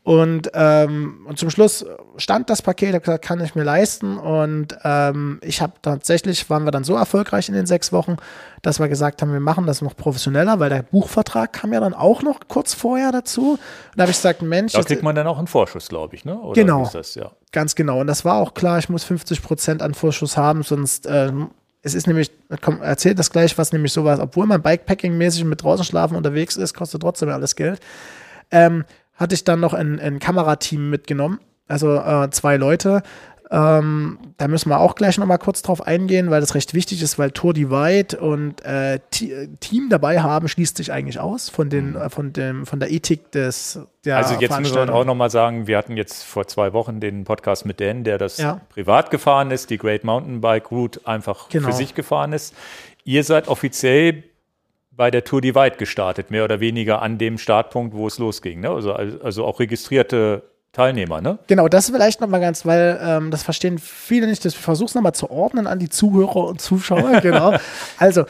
[0.08, 1.84] Und, ähm, und zum Schluss
[2.16, 4.16] stand das Paket, habe gesagt, kann ich mir leisten.
[4.16, 8.16] Und ähm, ich habe tatsächlich, waren wir dann so erfolgreich in den sechs Wochen,
[8.62, 11.92] dass wir gesagt haben, wir machen das noch professioneller, weil der Buchvertrag kam ja dann
[11.92, 13.50] auch noch kurz vorher dazu.
[13.50, 13.60] Und
[13.96, 14.72] da habe ich gesagt, Mensch.
[14.72, 16.40] Da kriegt man dann auch einen Vorschuss, glaube ich, ne?
[16.40, 16.88] Oder genau.
[16.90, 17.32] Das, ja?
[17.52, 18.00] Ganz genau.
[18.00, 21.06] Und das war auch klar, ich muss 50 Prozent an Vorschuss haben, sonst.
[21.06, 21.50] Ähm,
[21.82, 22.30] es ist nämlich,
[22.62, 26.72] komm, erzählt das gleich, was nämlich sowas, obwohl man Bikepacking-mäßig mit draußen schlafen unterwegs ist,
[26.72, 27.80] kostet trotzdem alles Geld.
[28.50, 28.84] Ähm,
[29.18, 33.02] hatte ich dann noch ein, ein Kamerateam mitgenommen, also äh, zwei Leute.
[33.50, 37.02] Ähm, da müssen wir auch gleich noch mal kurz drauf eingehen, weil das recht wichtig
[37.02, 41.90] ist, weil Tour Divide und äh, Team dabei haben, schließt sich eigentlich aus von, den,
[41.90, 41.96] mhm.
[41.96, 45.30] äh, von, dem, von der Ethik des der Also jetzt müssen wir auch noch mal
[45.30, 48.60] sagen, wir hatten jetzt vor zwei Wochen den Podcast mit Dan, der das ja.
[48.68, 51.68] privat gefahren ist, die Great Mountain Bike Route einfach genau.
[51.68, 52.54] für sich gefahren ist.
[53.04, 54.24] Ihr seid offiziell
[54.98, 58.60] bei der Tour Divide gestartet, mehr oder weniger an dem Startpunkt, wo es losging.
[58.60, 58.68] Ne?
[58.68, 60.42] Also, also auch registrierte
[60.72, 61.38] Teilnehmer, ne?
[61.46, 64.44] Genau, das vielleicht nochmal ganz, weil ähm, das verstehen viele nicht.
[64.44, 67.54] Ich versuche es nochmal zu ordnen an die Zuhörer und Zuschauer, genau.
[67.96, 68.24] Also,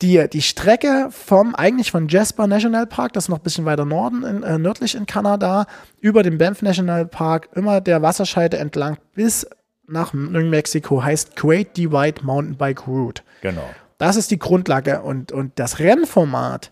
[0.00, 3.84] die, die Strecke vom, eigentlich von Jasper National Park, das ist noch ein bisschen weiter
[3.84, 5.66] Norden, in, äh, nördlich in Kanada,
[6.00, 9.46] über den Banff National Park, immer der Wasserscheide entlang bis
[9.86, 13.22] nach New Mexico, heißt Great Divide Mountain Route.
[13.42, 13.68] Genau.
[14.04, 15.00] Das ist die Grundlage.
[15.00, 16.70] Und, und das Rennformat,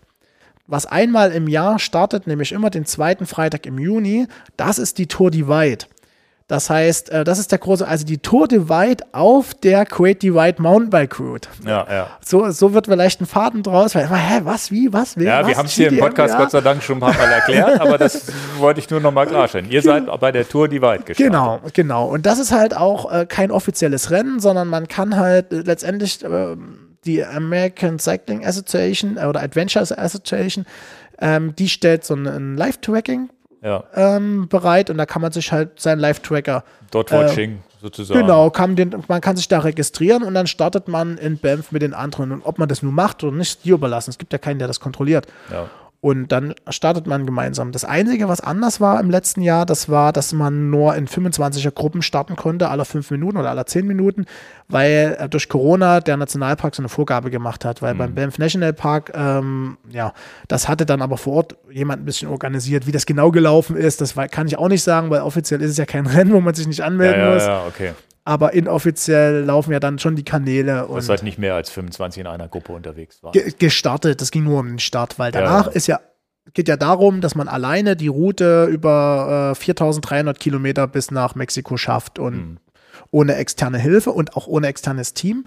[0.67, 5.07] was einmal im Jahr startet, nämlich immer den zweiten Freitag im Juni, das ist die
[5.07, 5.85] Tour Divide.
[6.47, 10.61] Das heißt, äh, das ist der große, also die Tour Divide auf der Great Divide
[10.61, 11.49] Mountainbike Route.
[11.65, 12.07] Ja, ja.
[12.23, 15.57] So, so wird vielleicht ein Faden draus, weil hä, was, wie, was, wer, Ja, wir
[15.57, 16.37] haben es hier im Podcast.
[16.37, 19.25] Gott sei Dank schon ein paar Mal erklärt, aber das wollte ich nur noch mal
[19.25, 19.71] klarstellen.
[19.71, 21.17] Ihr seid bei der Tour Divide gestartet.
[21.17, 22.05] Genau, genau.
[22.05, 26.23] Und das ist halt auch äh, kein offizielles Rennen, sondern man kann halt äh, letztendlich
[26.23, 26.55] äh,
[27.05, 30.65] die American Cycling Association äh, oder Adventures Association,
[31.19, 33.29] ähm, die stellt so ein, Live-Tracking
[33.61, 38.19] Ja, ähm, bereit und da kann man sich halt seinen Live-Tracker Dot Watching sozusagen.
[38.19, 41.81] Genau, kann den, man kann sich da registrieren und dann startet man in Banff mit
[41.81, 42.31] den anderen.
[42.31, 44.09] Und ob man das nun macht oder nicht, ist dir überlassen.
[44.09, 45.27] Es gibt ja keinen, der das kontrolliert.
[45.51, 45.69] Ja.
[46.03, 47.71] Und dann startet man gemeinsam.
[47.71, 51.71] Das Einzige, was anders war im letzten Jahr, das war, dass man nur in 25er
[51.71, 54.25] Gruppen starten konnte, alle fünf Minuten oder alle zehn Minuten,
[54.67, 57.81] weil äh, durch Corona der Nationalpark so eine Vorgabe gemacht hat.
[57.81, 60.11] Weil beim Banff National Park, ähm, ja,
[60.49, 62.85] das hatte dann aber vor Ort jemand ein bisschen organisiert.
[62.85, 65.77] Wie das genau gelaufen ist, das kann ich auch nicht sagen, weil offiziell ist es
[65.77, 67.43] ja kein Rennen, wo man sich nicht Ja, anmelden ja, muss.
[67.43, 67.93] ja, okay.
[68.25, 72.27] Aber inoffiziell laufen ja dann schon die Kanäle und seid nicht mehr als 25 in
[72.27, 73.33] einer Gruppe unterwegs war.
[73.33, 74.21] ge gestartet.
[74.21, 75.71] Das ging nur um den Start, weil danach ja.
[75.73, 75.99] ist ja
[76.53, 81.77] geht ja darum, dass man alleine die Route über äh, 4300 Kilometer bis nach Mexiko
[81.77, 82.57] schafft und Hm.
[83.11, 85.45] ohne externe Hilfe und auch ohne externes Team.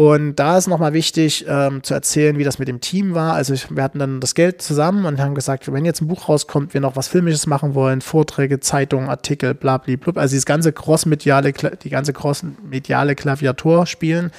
[0.00, 3.34] Und da ist nochmal wichtig ähm, zu erzählen, wie das mit dem Team war.
[3.34, 6.26] Also ich, wir hatten dann das Geld zusammen und haben gesagt, wenn jetzt ein Buch
[6.26, 10.46] rauskommt, wir noch was Filmisches machen wollen, Vorträge, Zeitungen, Artikel, bla bla bla, also dieses
[10.46, 14.30] ganze crossmediale, die ganze crossmediale Klaviatur spielen,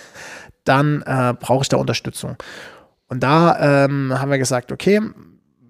[0.63, 2.37] dann äh, brauche ich da Unterstützung.
[3.07, 4.99] Und da ähm, haben wir gesagt, okay,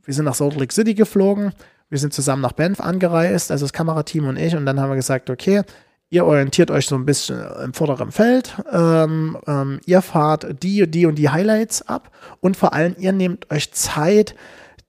[0.06, 1.52] wir sind nach Salt Lake City geflogen,
[1.90, 4.96] wir sind zusammen nach Banff angereist, also das Kamerateam und ich, und dann haben wir
[4.96, 5.64] gesagt, okay,
[6.12, 11.06] ihr orientiert euch so ein bisschen im vorderen Feld, ähm, ähm, ihr fahrt die, die
[11.08, 14.36] und die Highlights ab und vor allem ihr nehmt euch Zeit,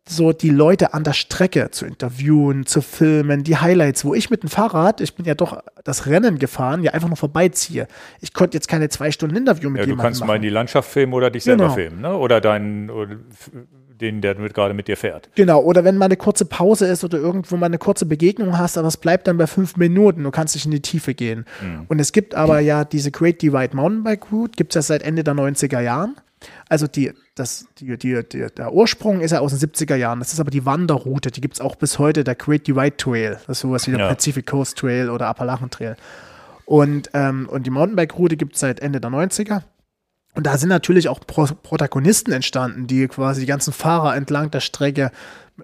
[0.09, 4.43] so die Leute an der Strecke zu interviewen, zu filmen, die Highlights, wo ich mit
[4.43, 7.87] dem Fahrrad, ich bin ja doch das Rennen gefahren, ja einfach nur vorbeiziehe.
[8.21, 10.27] Ich konnte jetzt keine zwei Stunden Interview mit Ja, du jemandem kannst machen.
[10.29, 11.75] mal in die Landschaft filmen oder dich selber Genau.
[11.75, 12.17] filmen, ne?
[12.17, 12.91] Oder deinen,
[14.03, 15.31] den, der mit, gerade mit dir fährt.
[15.35, 18.77] Genau, oder wenn mal eine kurze Pause ist oder irgendwo mal eine kurze Begegnung hast,
[18.77, 21.47] aber es bleibt dann bei fünf Minuten, du kannst nicht in die Tiefe gehen.
[21.89, 25.25] Und es gibt aber ja diese Great Divide Mountainbike Route, gibt es ja seit Ende
[25.25, 26.17] der 90er Jahren.
[26.69, 30.19] Also die, das, die, die, die, der Ursprung ist ja aus den 70er Jahren.
[30.19, 33.39] Das ist aber die Wanderroute, die gibt es auch bis heute, der Great Divide Trail.
[33.47, 34.09] Das ist sowas wie der Ja.
[34.09, 35.97] Pacific Coast Trail oder Appalachen Trail.
[36.65, 39.63] Und, ähm, und die Mountainbike-Route gibt es seit Ende der 90er.
[40.35, 44.61] Und da sind natürlich auch Pro Protagonisten entstanden, die quasi die ganzen Fahrer entlang der
[44.61, 45.11] Strecke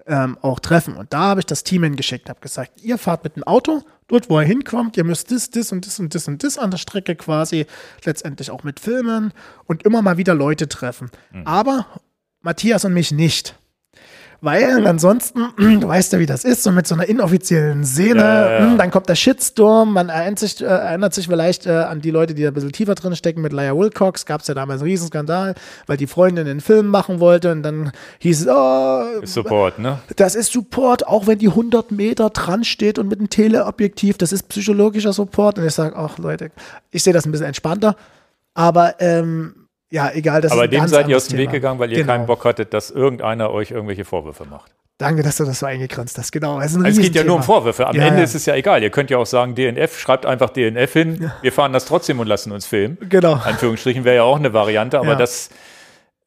[0.05, 0.95] ähm, auch treffen.
[0.95, 4.29] Und da habe ich das Team hingeschickt, habe gesagt, ihr fahrt mit dem Auto, dort
[4.29, 6.77] wo ihr hinkommt, ihr müsst das, das und das und das und das an der
[6.77, 7.65] Strecke quasi
[8.05, 9.33] letztendlich auch mit filmen
[9.65, 11.09] und immer mal wieder Leute treffen.
[11.45, 11.87] Aber
[12.41, 13.58] Matthias und mich nicht.
[14.41, 18.51] Weil ansonsten, du weißt ja, wie das ist, so mit so einer inoffiziellen Szene, Ja,
[18.51, 22.01] ja, hm, dann kommt der Shitstorm, man erinnert sich, äh, erinnert sich vielleicht äh, an
[22.01, 23.41] die Leute, die da ein bisschen tiefer drin stecken.
[23.41, 25.55] Mit Leia Wilcox gab es ja damals einen Riesenskandal,
[25.87, 29.99] weil die Freundin den Film machen wollte und dann hieß es, oh, Support, ne?
[30.15, 34.31] das ist Support, auch wenn die 100 Meter dran steht und mit einem Teleobjektiv, das
[34.31, 35.59] ist psychologischer Support.
[35.59, 36.51] Und ich sage, ach Leute,
[36.91, 37.95] ich sehe das ein bisschen entspannter,
[38.53, 39.58] aber ähm,
[39.91, 41.51] ja, egal, das Aber dem seid ihr aus dem Weg Thema.
[41.53, 42.13] gegangen, weil ihr Genau.
[42.13, 44.71] keinen Bock hattet, dass irgendeiner euch irgendwelche Vorwürfe macht.
[44.97, 46.31] Danke, dass du das so eingegrenzt hast.
[46.31, 46.59] Genau.
[46.59, 47.43] Ist ein Es geht ja nur um.
[47.43, 47.87] Vorwürfe.
[47.87, 48.23] Am Ja, Ende ja.
[48.25, 48.83] ist es ja egal.
[48.83, 51.31] Ihr könnt ja auch sagen, DNF, schreibt einfach DNF hin.
[51.41, 52.97] Wir fahren das trotzdem und lassen uns filmen.
[53.09, 53.33] Genau.
[53.35, 55.15] Anführungsstrichen wäre ja auch eine Variante, aber Ja.
[55.15, 55.49] das,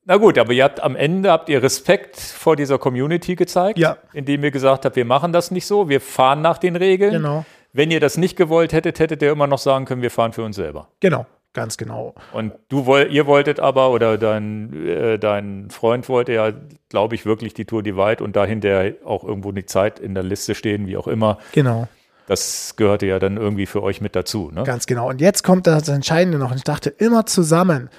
[0.06, 3.98] na gut, aber ihr habt am Ende habt ihr Respekt vor dieser Community gezeigt, Ja.
[4.14, 7.12] indem ihr gesagt habt, wir machen das nicht so, wir fahren nach den Regeln.
[7.12, 7.44] Genau.
[7.74, 10.42] Wenn ihr das nicht gewollt hättet, hättet ihr immer noch sagen können, wir fahren für
[10.44, 10.88] uns selber.
[11.00, 11.26] Genau.
[11.54, 12.14] Ganz genau.
[12.32, 16.52] Und du woll, ihr wolltet aber, oder dein, äh, dein Freund wollte ja,
[16.88, 20.54] glaube ich, wirklich die Tour Divide und dahinter auch irgendwo die Zeit in der Liste
[20.54, 21.38] stehen, wie auch immer.
[21.52, 21.88] Genau.
[22.26, 24.50] Das gehörte ja dann irgendwie für euch mit dazu.
[24.52, 24.62] Ne?
[24.62, 25.10] Ganz genau.
[25.10, 26.52] Und jetzt kommt das Entscheidende noch.
[26.52, 27.90] Und ich dachte immer zusammen.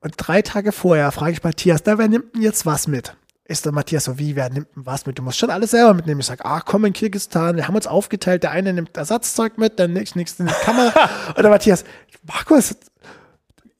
[0.00, 3.14] Und drei Tage vorher frage ich Matthias, na, wer nimmt denn jetzt was mit?
[3.50, 5.18] Ist der Matthias so, wie, wer nimmt was mit?
[5.18, 6.20] Du musst schon alles selber mitnehmen.
[6.20, 9.76] Ich sage, ah, komm in Kirgistan, wir haben uns aufgeteilt, der eine nimmt Ersatzzeug mit,
[9.80, 11.10] der nächste nimmt Kamera.
[11.36, 11.84] Und der Matthias,
[12.22, 12.76] Markus,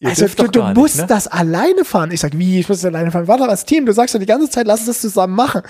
[0.03, 1.07] Ihr also du, du gar nicht, musst ne?
[1.07, 2.11] das alleine fahren.
[2.11, 3.29] Ich sag, wie, ich muss das alleine fahren?
[3.29, 5.61] Warte, als Team, du sagst doch die ganze Zeit, lass uns das zusammen machen.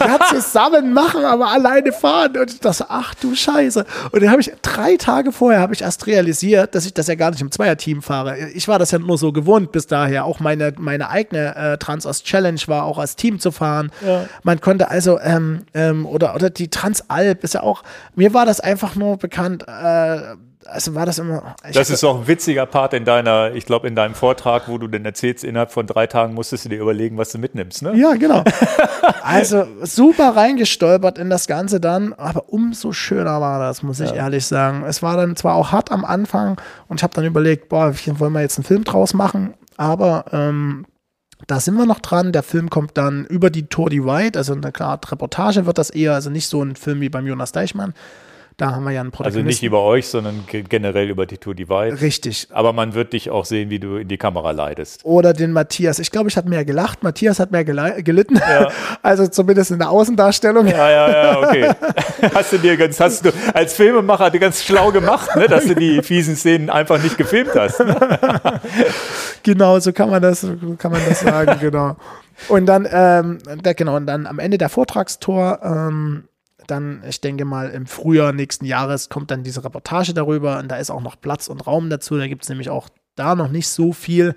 [0.00, 2.36] Ja, zusammen machen, aber alleine fahren.
[2.36, 3.86] Und das, ach du Scheiße.
[4.10, 7.14] Und dann habe ich, drei Tage vorher habe ich erst realisiert, dass ich das ja
[7.14, 8.48] gar nicht im Zweierteam fahre.
[8.48, 10.24] Ich war das ja nur so gewohnt bis daher.
[10.24, 13.92] Auch meine, meine eigene äh, Transost Challenge war auch als Team zu fahren.
[14.42, 17.84] Man konnte also, ähm, ähm, oder, oder die Transalp ist ja auch,
[18.16, 20.34] mir war das einfach nur bekannt, äh,
[20.68, 21.54] also war das immer.
[21.72, 24.88] Das ist auch ein witziger Part in deiner, ich glaube, in deinem Vortrag, wo du
[24.88, 27.94] denn erzählst, innerhalb von drei Tagen musstest du dir überlegen, was du mitnimmst, ne?
[27.96, 28.44] Ja, genau.
[29.22, 34.16] also super reingestolpert in das Ganze dann, aber umso schöner war das, muss ich ja.
[34.16, 34.84] ehrlich sagen.
[34.86, 38.32] Es war dann zwar auch hart am Anfang und ich habe dann überlegt, boah, wollen
[38.32, 40.86] wir jetzt einen Film draus machen, aber ähm,
[41.46, 42.32] da sind wir noch dran.
[42.32, 46.14] Der Film kommt dann über die Tour White, also eine Art Reportage wird das eher,
[46.14, 47.94] also nicht so ein Film wie beim Jonas Deichmann,
[48.56, 49.46] da haben wir ja einen Protagonisten.
[49.46, 52.00] Also nicht über euch, sondern generell über die Tour Divide.
[52.00, 52.48] Richtig.
[52.50, 55.04] Aber man wird dich auch sehen, wie du in die Kamera leidest.
[55.04, 55.98] Oder den Matthias.
[55.98, 57.02] Ich glaube, ich habe mehr gelacht.
[57.02, 58.36] Matthias hat mehr gelitten.
[58.36, 58.68] Ja.
[59.02, 60.66] Also zumindest in der Außendarstellung.
[60.66, 61.70] Ja, ja, ja, okay.
[62.34, 66.02] hast du dir ganz, hast du als Filmemacher ganz schlau gemacht, ne, dass du die
[66.02, 67.80] fiesen Szenen einfach nicht gefilmt hast.
[67.80, 67.96] Ne?
[69.42, 70.46] genau, so kann man das,
[70.78, 71.96] kann man das sagen, genau.
[72.48, 73.38] Und dann, ähm,
[73.76, 76.24] genau, und dann am Ende der Vortragstour, ähm,
[76.66, 80.76] dann, ich denke mal, im Frühjahr nächsten Jahres kommt dann diese Reportage darüber und da
[80.76, 82.16] ist auch noch Platz und Raum dazu.
[82.16, 84.34] Da gibt es nämlich auch da noch nicht so viel.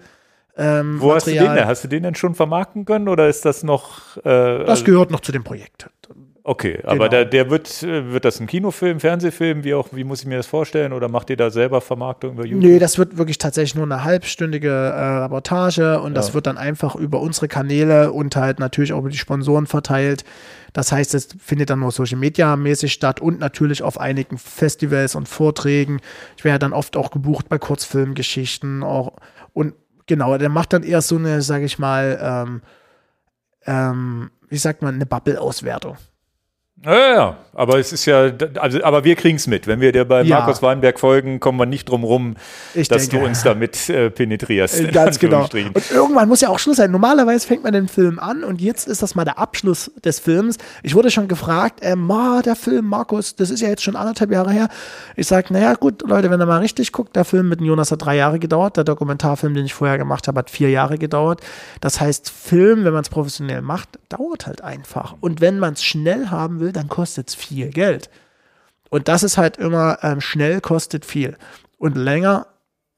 [0.57, 1.15] Ähm, Wo Material.
[1.15, 1.67] hast du den denn?
[1.67, 4.17] Hast du den denn schon vermarkten können oder ist das noch?
[4.17, 5.89] Äh, das also gehört noch zu dem Projekt.
[6.49, 7.07] Okay, aber genau.
[7.09, 10.47] der, der wird, wird das ein Kinofilm, Fernsehfilm, wie auch, wie muss ich mir das
[10.47, 10.93] vorstellen?
[10.93, 12.63] Oder macht ihr da selber Vermarktung über YouTube?
[12.63, 16.15] Nee, das wird wirklich tatsächlich nur eine halbstündige äh, Reportage und ja.
[16.15, 20.23] das wird dann einfach über unsere Kanäle und halt natürlich auch über die Sponsoren verteilt.
[20.73, 25.13] Das heißt, es findet dann nur Social Media mäßig statt und natürlich auf einigen Festivals
[25.13, 25.99] und Vorträgen.
[26.35, 29.17] Ich werde dann oft auch gebucht bei Kurzfilmgeschichten auch.
[29.53, 29.75] Und
[30.07, 32.61] genau, der macht dann eher so eine, sage ich mal, ähm,
[33.67, 35.97] ähm, wie sagt man, eine Bubble-Auswertung.
[36.85, 39.67] Ja, ja, aber es ist ja, also, aber wir kriegen es mit.
[39.67, 40.39] Wenn wir dir bei ja.
[40.39, 42.35] Markus Weinberg folgen, kommen wir nicht drum rum,
[42.73, 44.79] ich dass denke, du uns damit äh, penetrierst.
[44.79, 45.41] Äh, ganz genau.
[45.51, 46.91] Und irgendwann muss ja auch Schluss sein.
[46.91, 50.57] Normalerweise fängt man den Film an und jetzt ist das mal der Abschluss des Films.
[50.81, 54.31] Ich wurde schon gefragt, äh, Ma, der Film, Markus, das ist ja jetzt schon anderthalb
[54.31, 54.69] Jahre her.
[55.17, 58.05] Ich sage, naja, gut, Leute, wenn ihr mal richtig guckt, der Film mit Jonas hat
[58.05, 58.77] drei Jahre gedauert.
[58.77, 61.41] Der Dokumentarfilm, den ich vorher gemacht habe, hat vier Jahre gedauert.
[61.81, 65.17] Das heißt, Film, wenn man es professionell macht, dauert halt einfach.
[65.19, 68.09] Und wenn man es schnell haben will, will, dann kostet es viel Geld.
[68.89, 71.37] Und das ist halt immer ähm, schnell kostet viel
[71.77, 72.47] und länger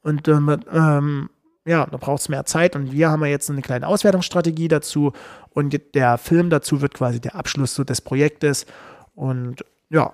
[0.02, 1.30] und ähm,
[1.64, 5.12] ja, da braucht es mehr Zeit und wir haben ja jetzt eine kleine Auswertungsstrategie dazu
[5.50, 8.66] und der Film dazu wird quasi der Abschluss so des Projektes
[9.14, 10.12] und ja,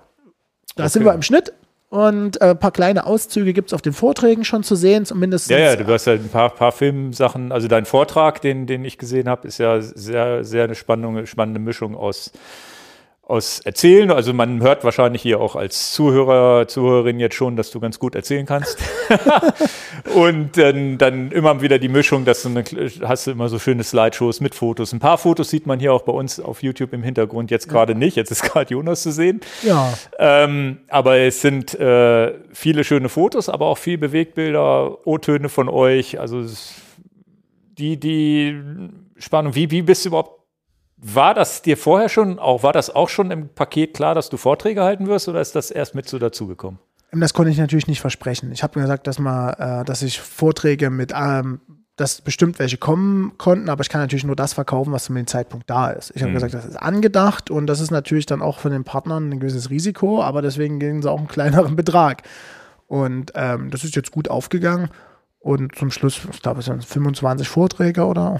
[0.75, 0.89] da okay.
[0.89, 1.53] sind wir im Schnitt
[1.89, 5.49] und äh, ein paar kleine Auszüge gibt es auf den Vorträgen schon zu sehen, zumindest.
[5.49, 7.51] Ja, ja, du hast ja ein paar, paar Filmsachen.
[7.51, 11.59] Also dein Vortrag, den, den ich gesehen habe, ist ja sehr, sehr eine spannende, spannende
[11.59, 12.31] Mischung aus
[13.29, 14.11] aus Erzählen.
[14.11, 18.15] Also man hört wahrscheinlich hier auch als Zuhörer, Zuhörerin jetzt schon, dass du ganz gut
[18.15, 18.79] erzählen kannst.
[20.15, 22.63] und dann, dann immer wieder die Mischung, dass du eine,
[23.07, 24.93] hast du immer so schöne Slideshows mit Fotos.
[24.93, 27.93] Ein paar Fotos sieht man hier auch bei uns auf YouTube im Hintergrund, jetzt gerade
[27.93, 27.99] ja.
[27.99, 28.17] nicht.
[28.17, 29.41] Jetzt ist gerade Jonas zu sehen.
[29.61, 29.93] Ja.
[30.17, 36.19] Ähm, aber es sind äh, viele schöne Fotos, aber auch viel Bewegbilder, O-Töne von euch.
[36.19, 36.43] Also
[37.77, 38.59] die, die
[39.17, 40.38] Spannung, wie, wie bist du überhaupt
[41.01, 44.37] war das dir vorher schon, auch war das auch schon im Paket klar, dass du
[44.37, 46.79] Vorträge halten wirst oder ist das erst mit so dazugekommen?
[47.11, 48.51] Das konnte ich natürlich nicht versprechen.
[48.51, 51.61] Ich habe gesagt, dass mal, äh, dass ich Vorträge mit, ähm,
[51.95, 55.25] dass bestimmt welche kommen konnten, aber ich kann natürlich nur das verkaufen, was zu dem
[55.25, 56.11] Zeitpunkt da ist.
[56.15, 56.35] Ich habe mhm.
[56.35, 59.69] gesagt, das ist angedacht und das ist natürlich dann auch von den Partnern ein gewisses
[59.69, 62.23] Risiko, aber deswegen gehen sie auch einen kleineren Betrag.
[62.87, 64.89] Und ähm, das ist jetzt gut aufgegangen.
[65.39, 68.39] Und zum Schluss, ich glaube, es sind 25 Vorträge oder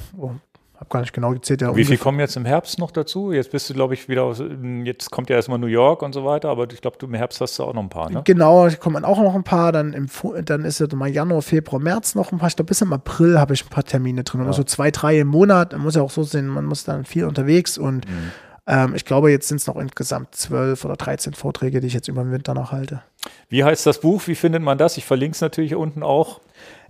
[0.79, 1.61] habe gar nicht genau gezählt.
[1.61, 3.33] Ja, Wie viel kommen jetzt im Herbst noch dazu?
[3.33, 4.41] Jetzt bist du, glaube ich, wieder aus,
[4.85, 7.59] jetzt kommt ja erstmal New York und so weiter, aber ich glaube, im Herbst hast
[7.59, 8.21] du auch noch ein paar, ne?
[8.23, 10.07] Genau, ich kommen auch noch ein paar, dann, im,
[10.45, 13.37] dann ist es mal Januar, Februar, März noch ein paar, ich glaube, bis im April
[13.37, 14.39] habe ich ein paar Termine drin.
[14.41, 14.47] Ja.
[14.47, 17.03] Und so zwei, drei im Monat, man muss ja auch so sehen, man muss dann
[17.03, 18.31] viel unterwegs und mhm.
[18.67, 22.07] ähm, ich glaube, jetzt sind es noch insgesamt zwölf oder 13 Vorträge, die ich jetzt
[22.07, 23.01] über den Winter noch halte.
[23.49, 24.27] Wie heißt das Buch?
[24.27, 24.95] Wie findet man das?
[24.95, 26.39] Ich verlinke es natürlich unten auch.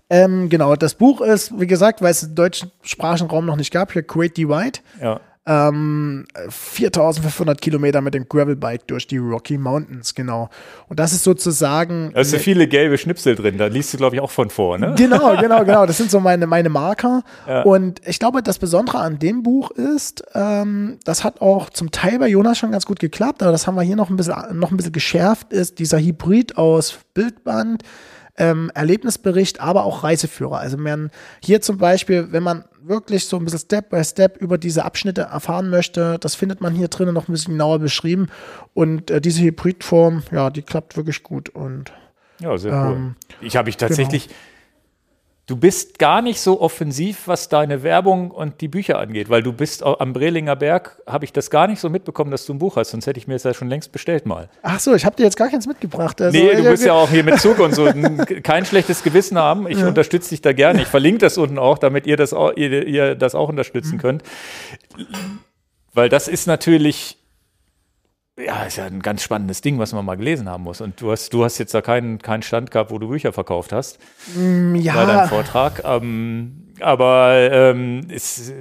[0.10, 3.94] Ähm, genau, das Buch ist, wie gesagt, weil es im deutschen Sprachenraum noch nicht gab,
[3.94, 4.80] hier Create Divide.
[5.02, 5.20] Ja.
[5.46, 10.50] Ähm, 4500 Kilometer mit dem Gravelbike durch die Rocky Mountains, genau.
[10.90, 12.12] Und das ist sozusagen.
[12.14, 14.94] Da sind viele gelbe Schnipsel drin, da liest du, glaube ich, auch von vor, ne?
[14.96, 15.86] Genau, genau, genau.
[15.88, 17.24] Das sind so meine, meine Marker.
[17.48, 17.64] Ja.
[17.64, 22.20] Und ich glaube, das Besondere an dem Buch ist, ähm, das hat auch zum Teil
[22.20, 24.70] bei Jonas schon ganz gut geklappt, aber das haben wir hier noch ein bisschen, noch
[24.70, 27.84] ein bisschen geschärft, ist dieser Hybrid aus Bildband
[28.40, 30.58] ähm, Erlebnisbericht, aber auch Reiseführer.
[30.58, 31.12] Also man
[31.44, 35.22] hier zum Beispiel, wenn man wirklich so ein bisschen Step by Step über diese Abschnitte
[35.22, 38.28] erfahren möchte, das findet man hier drinnen noch ein bisschen genauer beschrieben.
[38.74, 41.50] Und äh, diese Hybridform, ja, die klappt wirklich gut.
[41.50, 41.92] Und
[42.40, 42.96] ja, sehr cool.
[42.96, 44.28] Ähm, ich habe ich tatsächlich.
[44.28, 44.40] Genau
[45.50, 49.52] du bist gar nicht so offensiv, was deine Werbung und die Bücher angeht, weil du
[49.52, 52.76] bist am Brelinger Berg, habe ich das gar nicht so mitbekommen, dass du ein Buch
[52.76, 54.50] hast, sonst hätte ich mir das ja schon längst bestellt mal.
[54.62, 56.22] Ach so, ich habe dir jetzt gar keins mitgebracht.
[56.22, 57.92] Also, nee, du bist ja auch hier mit Zug und so
[58.44, 59.68] kein schlechtes Gewissen haben.
[59.68, 59.88] Ich ja.
[59.88, 60.84] unterstütze dich da gerne.
[60.84, 64.02] Ich verlinke das unten auch, damit ihr das auch, ihr, ihr das auch unterstützen mhm.
[64.02, 64.24] könnt.
[65.96, 67.18] Weil das ist natürlich
[68.44, 70.82] ja, ist ja ein ganz spannendes Ding, was man mal gelesen haben muss.
[70.82, 73.72] Und du hast, du hast jetzt da keinen, keinen Stand gehabt, wo du Bücher verkauft
[73.72, 74.00] hast.
[74.36, 74.94] Mm, ja.
[74.96, 75.84] Bei deinem Vortrag.
[75.84, 78.54] Ähm, aber ähm, ist,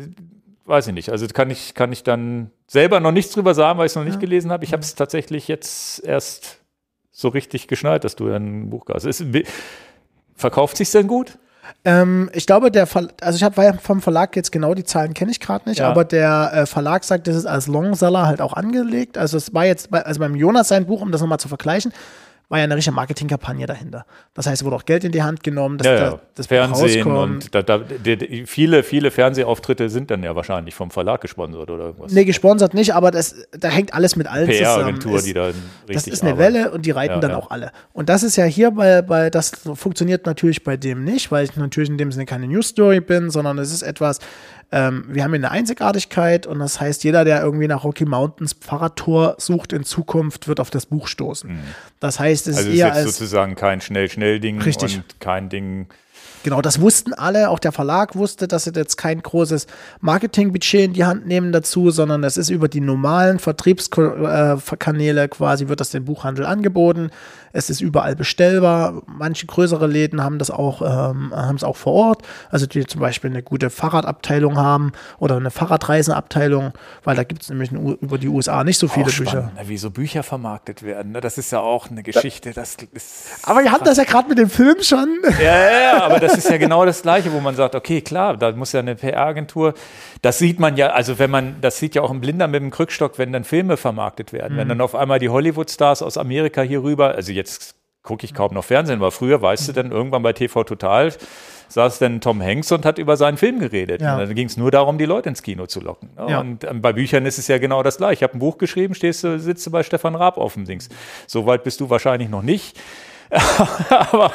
[0.67, 1.11] weiß ich nicht.
[1.11, 4.05] Also kann ich, kann ich dann selber noch nichts drüber sagen, weil ich es noch
[4.05, 4.21] nicht ja.
[4.21, 4.65] gelesen habe.
[4.65, 6.61] Ich habe es tatsächlich jetzt erst
[7.11, 9.05] so richtig geschnallt, dass du ein Buch hast.
[9.05, 9.25] Ist,
[10.35, 11.39] verkauft sich denn gut?
[11.85, 15.31] Ähm, ich glaube, der Ver also ich habe vom Verlag jetzt genau die Zahlen kenne
[15.31, 15.89] ich gerade nicht, ja.
[15.89, 19.19] aber der äh, Verlag sagt, das ist als Longseller halt auch angelegt.
[19.19, 21.93] Also es war jetzt, bei, also beim Jonas sein Buch, um das nochmal zu vergleichen,
[22.49, 24.07] war ja eine richtige Marketingkampagne dahinter.
[24.33, 26.21] Das heißt, es wurde auch Geld in die Hand genommen, dass ja, ja.
[26.35, 31.21] das Fernsehen und da, da, die, viele, viele Fernsehauftritte sind dann ja wahrscheinlich vom Verlag
[31.21, 32.13] gesponsert oder irgendwas.
[32.13, 34.99] Nee, gesponsert nicht, aber das, da hängt alles mit allen zusammen.
[34.99, 36.55] PR-Agentur, die da richtig Das ist eine arbeiten.
[36.55, 37.71] Welle und die reiten ja, dann auch alle.
[37.93, 41.55] Und das ist ja hier bei, bei, das funktioniert natürlich bei dem nicht, weil ich
[41.57, 44.21] natürlich in dem Sinne keine News Story bin, sondern es ist etwas,
[44.71, 48.55] ähm, wir haben hier eine Einzigartigkeit und das heißt, jeder, der irgendwie nach Rocky Mountains
[48.61, 51.51] Fahrradtour sucht in Zukunft, wird auf das Buch stoßen.
[51.51, 51.61] Mhm.
[52.01, 55.87] Das heißt, es also ist eher ist sozusagen kein Schnell-Schnell-Ding und kein Ding.
[56.45, 57.51] Genau, das wussten alle.
[57.51, 59.67] Auch der Verlag wusste, dass sie jetzt kein großes
[60.01, 65.81] Marketingbudget in die Hand nehmen dazu, sondern es ist über die normalen Vertriebskanäle quasi wird
[65.81, 67.11] das dem Buchhandel angeboten.
[67.53, 69.03] Es ist überall bestellbar.
[69.07, 72.23] Manche größere Läden haben das auch, ähm, haben es auch vor Ort.
[72.51, 76.73] Also die zum Beispiel eine gute Fahrradabteilung haben oder eine Fahrradreisenabteilung,
[77.05, 79.51] weil da gibt es nämlich über die USA nicht so viele Bücher.
[79.57, 81.13] Ne, wie so Bücher vermarktet werden.
[81.13, 81.21] Ne?
[81.21, 82.53] Das ist ja auch eine Geschichte.
[82.53, 85.09] Das ist aber ihr habt das ja gerade mit dem Film schon.
[85.43, 88.53] Ja, ja, aber das ist ja genau das Gleiche, wo man sagt, okay, klar, da
[88.53, 89.75] muss ja eine PR-Agentur.
[90.23, 92.71] Das sieht man ja, also wenn man, das sieht ja auch ein Blinder mit dem
[92.71, 94.55] Krückstock, wenn dann Filme vermarktet werden.
[94.55, 94.59] Mhm.
[94.59, 98.55] Wenn dann auf einmal die Hollywood-Stars aus Amerika hier rüber, also jetzt gucke ich kaum
[98.55, 101.13] noch Fernsehen, aber früher, weißt du, dann irgendwann bei TV Total
[101.69, 104.01] saß dann Tom Hanks und hat über seinen Film geredet.
[104.01, 104.19] Ja.
[104.19, 106.11] Dann ging es nur darum, die Leute ins Kino zu locken.
[106.17, 106.41] Ja.
[106.41, 108.15] Und ähm, bei Büchern ist es ja genau das gleiche.
[108.15, 110.89] Ich habe ein Buch geschrieben, stehst du, sitzt du bei Stefan Raab auf dem Dings.
[111.27, 112.81] So weit bist du wahrscheinlich noch nicht.
[113.91, 114.33] aber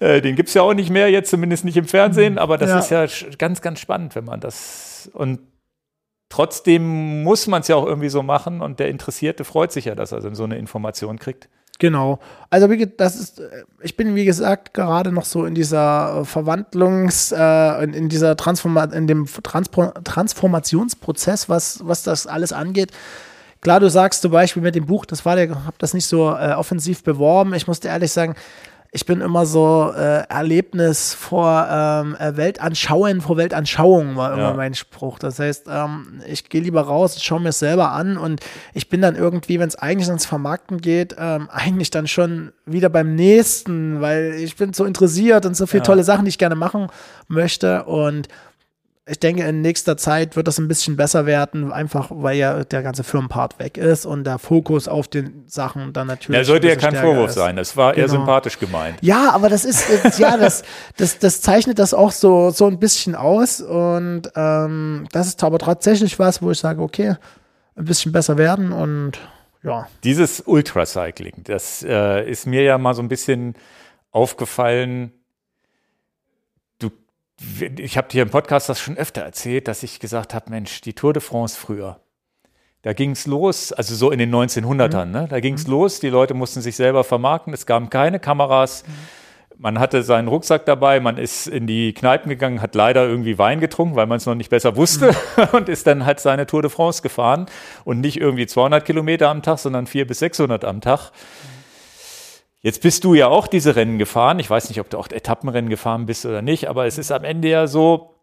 [0.00, 2.38] äh, den gibt es ja auch nicht mehr, jetzt zumindest nicht im Fernsehen.
[2.38, 3.02] Aber das ja.
[3.04, 5.10] ist ja ganz, ganz spannend, wenn man das.
[5.12, 5.40] Und
[6.28, 9.94] trotzdem muss man es ja auch irgendwie so machen und der Interessierte freut sich ja,
[9.94, 11.48] dass er so eine Information kriegt.
[11.78, 12.18] Genau.
[12.50, 17.84] Also das ist, äh, ich bin wie gesagt gerade noch so in dieser Verwandlungs, äh,
[17.84, 22.90] in, in, dieser Transforma in dem Transpro Transformationsprozess, was, was das alles angeht.
[23.60, 26.30] Klar, du sagst zum Beispiel mit dem Buch, das war der, hab das nicht so
[26.30, 27.54] äh, offensiv beworben.
[27.54, 28.34] Ich musste ehrlich sagen,
[28.90, 34.54] ich bin immer so äh, Erlebnis vor ähm, äh, Weltanschauen vor Weltanschauung war immer ja.
[34.54, 35.18] mein Spruch.
[35.18, 38.40] Das heißt, ähm, ich gehe lieber raus, schaue mir es selber an und
[38.72, 42.88] ich bin dann irgendwie, wenn es eigentlich ans Vermarkten geht, ähm, eigentlich dann schon wieder
[42.88, 45.84] beim nächsten, weil ich bin so interessiert und so viele ja.
[45.84, 46.88] tolle Sachen, die ich gerne machen
[47.28, 48.28] möchte und
[49.08, 52.82] ich denke, in nächster Zeit wird das ein bisschen besser werden, einfach weil ja der
[52.82, 56.38] ganze Firmenpart weg ist und der Fokus auf den Sachen dann natürlich.
[56.38, 57.36] Ja, sollte ja kein Vorwurf ist.
[57.36, 57.56] sein.
[57.56, 58.04] Das war genau.
[58.04, 58.98] eher sympathisch gemeint.
[59.00, 60.62] Ja, aber das ist, ist ja, das,
[60.96, 63.60] das, das zeichnet das auch so, so ein bisschen aus.
[63.60, 67.16] Und ähm, das ist aber tatsächlich was, wo ich sage, okay,
[67.76, 69.12] ein bisschen besser werden und
[69.62, 69.88] ja.
[70.04, 73.54] Dieses Ultracycling, das äh, ist mir ja mal so ein bisschen
[74.12, 75.12] aufgefallen
[77.76, 80.92] ich habe dir im Podcast das schon öfter erzählt, dass ich gesagt habe, Mensch, die
[80.92, 82.00] Tour de France früher,
[82.82, 85.12] da ging es los, also so in den 1900ern, mhm.
[85.12, 85.26] ne?
[85.28, 85.72] da ging es mhm.
[85.72, 88.92] los, die Leute mussten sich selber vermarkten, es gab keine Kameras, mhm.
[89.58, 93.60] man hatte seinen Rucksack dabei, man ist in die Kneipen gegangen, hat leider irgendwie Wein
[93.60, 95.44] getrunken, weil man es noch nicht besser wusste mhm.
[95.52, 97.46] und ist dann halt seine Tour de France gefahren
[97.84, 101.12] und nicht irgendwie 200 Kilometer am Tag, sondern 400 bis 600 am Tag.
[102.68, 104.38] Jetzt bist du ja auch diese Rennen gefahren.
[104.40, 107.24] Ich weiß nicht, ob du auch Etappenrennen gefahren bist oder nicht, aber es ist am
[107.24, 108.14] Ende ja so,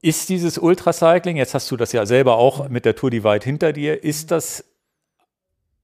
[0.00, 3.42] ist dieses Ultracycling, jetzt hast du das ja selber auch mit der Tour die weit
[3.42, 4.64] hinter dir, ist das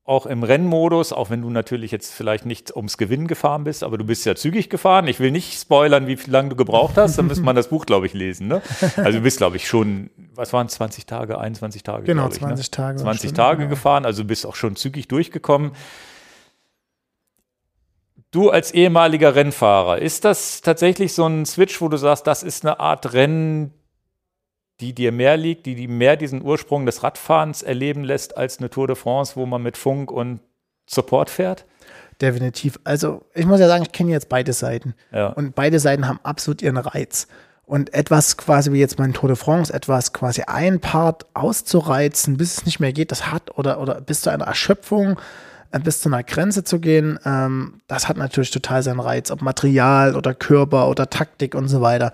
[0.04, 3.98] auch im Rennmodus, auch wenn du natürlich jetzt vielleicht nicht ums Gewinnen gefahren bist, aber
[3.98, 5.08] du bist ja zügig gefahren.
[5.08, 8.06] Ich will nicht spoilern, wie lange du gebraucht hast, dann müsste man das Buch, glaube
[8.06, 8.46] ich, lesen.
[8.46, 8.62] Ne?
[8.96, 12.04] Also du bist, glaube ich, schon, was waren 20 Tage, 21 Tage?
[12.04, 12.70] Genau, ich, 20 ne?
[12.70, 12.98] Tage.
[12.98, 13.70] 20 Tage genau.
[13.70, 15.72] gefahren, also bist auch schon zügig durchgekommen.
[18.30, 22.64] Du als ehemaliger Rennfahrer, ist das tatsächlich so ein Switch, wo du sagst, das ist
[22.64, 23.72] eine Art Rennen,
[24.80, 28.70] die dir mehr liegt, die, die mehr diesen Ursprung des Radfahrens erleben lässt als eine
[28.70, 30.40] Tour de France, wo man mit Funk und
[30.88, 31.66] Support fährt?
[32.20, 32.78] definitiv.
[32.84, 34.94] Also ich muss ja sagen, ich kenne jetzt beide Seiten.
[35.12, 35.28] Ja.
[35.28, 37.26] Und beide Seiten haben absolut ihren Reiz.
[37.64, 42.58] Und etwas quasi wie jetzt mein Tour de France, etwas quasi ein Part auszureizen, bis
[42.58, 45.20] es nicht mehr geht, das hat oder, oder bis zu einer Erschöpfung,
[45.78, 50.16] bis zu einer Grenze zu gehen, ähm, das hat natürlich total seinen Reiz, ob Material
[50.16, 52.12] oder Körper oder Taktik und so weiter.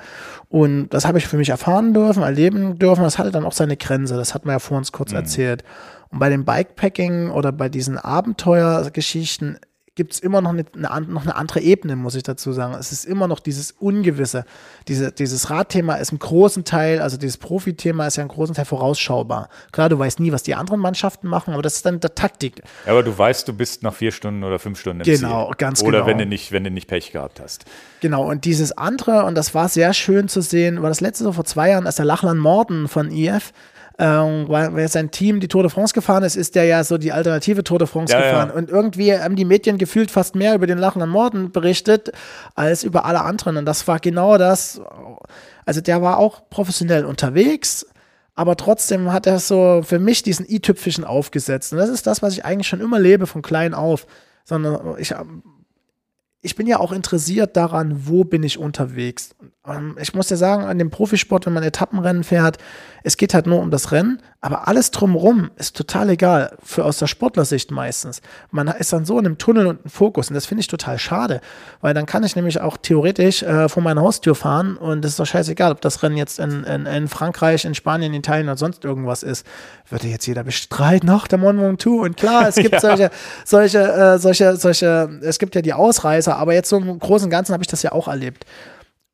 [0.49, 3.03] Und das habe ich für mich erfahren dürfen, erleben dürfen.
[3.03, 4.17] Das hatte dann auch seine Grenze.
[4.17, 5.65] Das hat man ja vor uns kurz erzählt.
[6.11, 9.59] Und bei dem Bikepacking oder bei diesen Abenteuergeschichten
[9.97, 12.75] gibt es immer noch eine, eine, noch eine andere Ebene, muss ich dazu sagen.
[12.79, 14.45] Es ist immer noch dieses Ungewisse.
[14.89, 18.67] Diese, dieses Radthema ist im großen Teil, also dieses Profithema ist ja im großen Teil
[18.67, 19.49] vorausschaubar.
[19.73, 22.63] Klar, du weißt nie, was die anderen Mannschaften machen, aber das ist dann der Taktik.
[22.85, 25.55] Ja, aber du weißt, du bist nach vier Stunden oder fünf Stunden im Genau, Ziel.
[25.57, 26.07] ganz oder genau.
[26.07, 27.65] wenn du nicht, wenn du nicht Pech gehabt hast.
[28.01, 31.33] Genau, und dieses andere, und das war sehr schön zu sehen, war das letzte so
[31.33, 33.53] vor zwei Jahren, als der Lachlan Morton von IF,
[33.99, 37.13] ähm, weil, sein Team die Tour de France gefahren ist, ist der ja so die
[37.13, 38.49] alternative Tour de France Ja, gefahren.
[38.51, 38.55] ja.
[38.55, 42.13] Und irgendwie haben die Medien gefühlt fast mehr über den Lachlan Morton berichtet,
[42.55, 43.57] als über alle anderen.
[43.57, 44.81] Und das war genau das.
[45.65, 47.87] Also der war auch professionell unterwegs,
[48.35, 51.73] aber trotzdem hat er so für mich diesen i-Tüpfchen aufgesetzt.
[51.73, 54.07] Und das ist das, was ich eigentlich schon immer lebe, von klein auf.
[54.45, 55.15] Sondern ich,
[56.43, 59.35] ich bin ja auch interessiert daran, wo bin ich unterwegs.
[59.69, 62.59] Ähm, Ich muss ja sagen, an dem Profisport, wenn man Etappenrennen fährt,
[63.03, 66.99] es geht halt nur um das Rennen, aber alles drumherum ist total egal, für aus
[66.99, 68.21] der Sportlersicht meistens.
[68.51, 70.99] Man ist dann so in einem Tunnel und einem Fokus und das finde ich total
[70.99, 71.41] schade,
[71.81, 75.21] weil dann kann ich nämlich auch theoretisch äh, vor meiner Haustür fahren und es ist
[75.21, 78.57] doch scheißegal, ob das Rennen jetzt in, in, in Frankreich, in Spanien, in Italien oder
[78.57, 79.47] sonst irgendwas ist.
[79.89, 82.81] Würde jetzt jeder bestreiten, ach, der Mont Ventoux und klar, es gibt Ja.
[82.81, 83.11] solche,
[83.45, 87.31] solche, äh, solche, solche, es gibt ja die Ausreißer, aber jetzt so im Großen und
[87.31, 88.45] Ganzen habe ich das ja auch erlebt.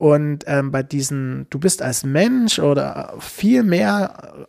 [0.02, 4.48] Und ähm, bei diesen, du bist als Mensch oder viel mehr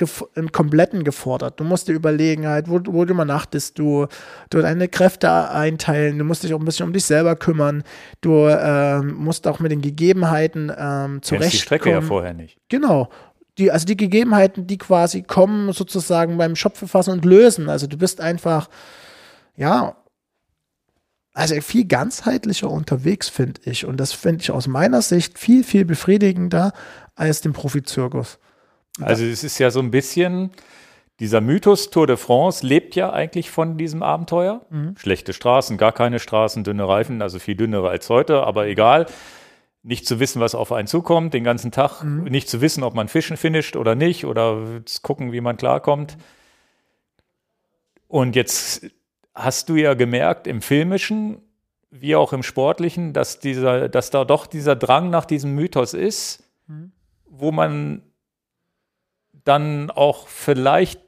[0.00, 1.60] äh, im Kompletten gefordert.
[1.60, 4.06] Du musst dir überlegen, halt, wo, wo du übernachtest, du,
[4.48, 7.84] du deine Kräfte einteilen, du musst dich auch ein bisschen um dich selber kümmern,
[8.22, 12.08] du ähm, musst auch mit den Gegebenheiten ähm, Kennst die Strecke ja zurechtkommen.
[12.08, 12.56] vorher nicht.
[12.70, 13.10] Genau.
[13.58, 17.68] Die, also die Gegebenheiten, die quasi kommen, sozusagen beim Schopfe fassen und lösen.
[17.68, 18.70] Also du bist einfach,
[19.54, 19.96] ja,
[21.32, 23.86] also viel ganzheitlicher unterwegs, finde ich.
[23.86, 26.72] Und das finde ich aus meiner Sicht viel, viel befriedigender
[27.14, 28.38] als den Profizirkus.
[29.00, 30.50] Also es ist ja so ein bisschen,
[31.20, 34.66] dieser Mythos Tour de France lebt ja eigentlich von diesem Abenteuer.
[34.68, 34.94] Mhm.
[34.98, 39.06] Schlechte Straßen, gar keine Straßen, dünne Reifen, also viel dünnere als heute, aber egal.
[39.84, 42.24] Nicht zu wissen, was auf einen zukommt, den ganzen Tag, Mhm.
[42.24, 46.18] nicht zu wissen, ob man Fischen finisht oder nicht, oder zu gucken, wie man klarkommt.
[48.06, 48.86] Und jetzt
[49.34, 51.40] hast du ja gemerkt im Filmischen,
[51.90, 56.44] wie auch im Sportlichen, dass dieser, dass da doch dieser Drang nach diesem Mythos ist,
[57.26, 58.02] wo man
[59.44, 61.00] dann auch vielleicht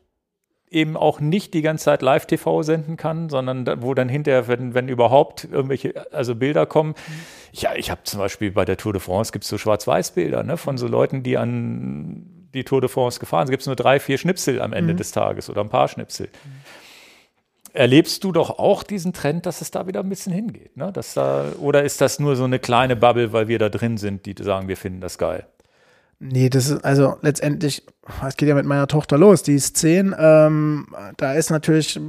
[0.70, 4.74] eben auch nicht die ganze Zeit Live-TV senden kann, sondern da, wo dann hinterher, wenn,
[4.74, 6.94] wenn überhaupt irgendwelche also Bilder kommen.
[7.52, 10.56] Ja, ich habe zum Beispiel bei der Tour de France gibt es so Schwarz-Weiß-Bilder ne,
[10.56, 13.54] von so Leuten, die an die Tour de France gefahren sind.
[13.54, 16.28] Es gibt nur drei, vier Schnipsel am Ende des Tages oder ein paar Schnipsel.
[17.74, 20.76] Erlebst du doch auch diesen Trend, dass es da wieder ein bisschen hingeht?
[20.76, 20.92] Ne?
[20.92, 24.26] Dass da, oder ist das nur so eine kleine Bubble, weil wir da drin sind,
[24.26, 25.44] die sagen, wir finden das geil?
[26.20, 27.82] Nee, das ist also letztendlich,
[28.26, 30.86] es geht ja mit meiner Tochter los, die ist zehn, ähm,
[31.16, 32.00] da ist natürlich,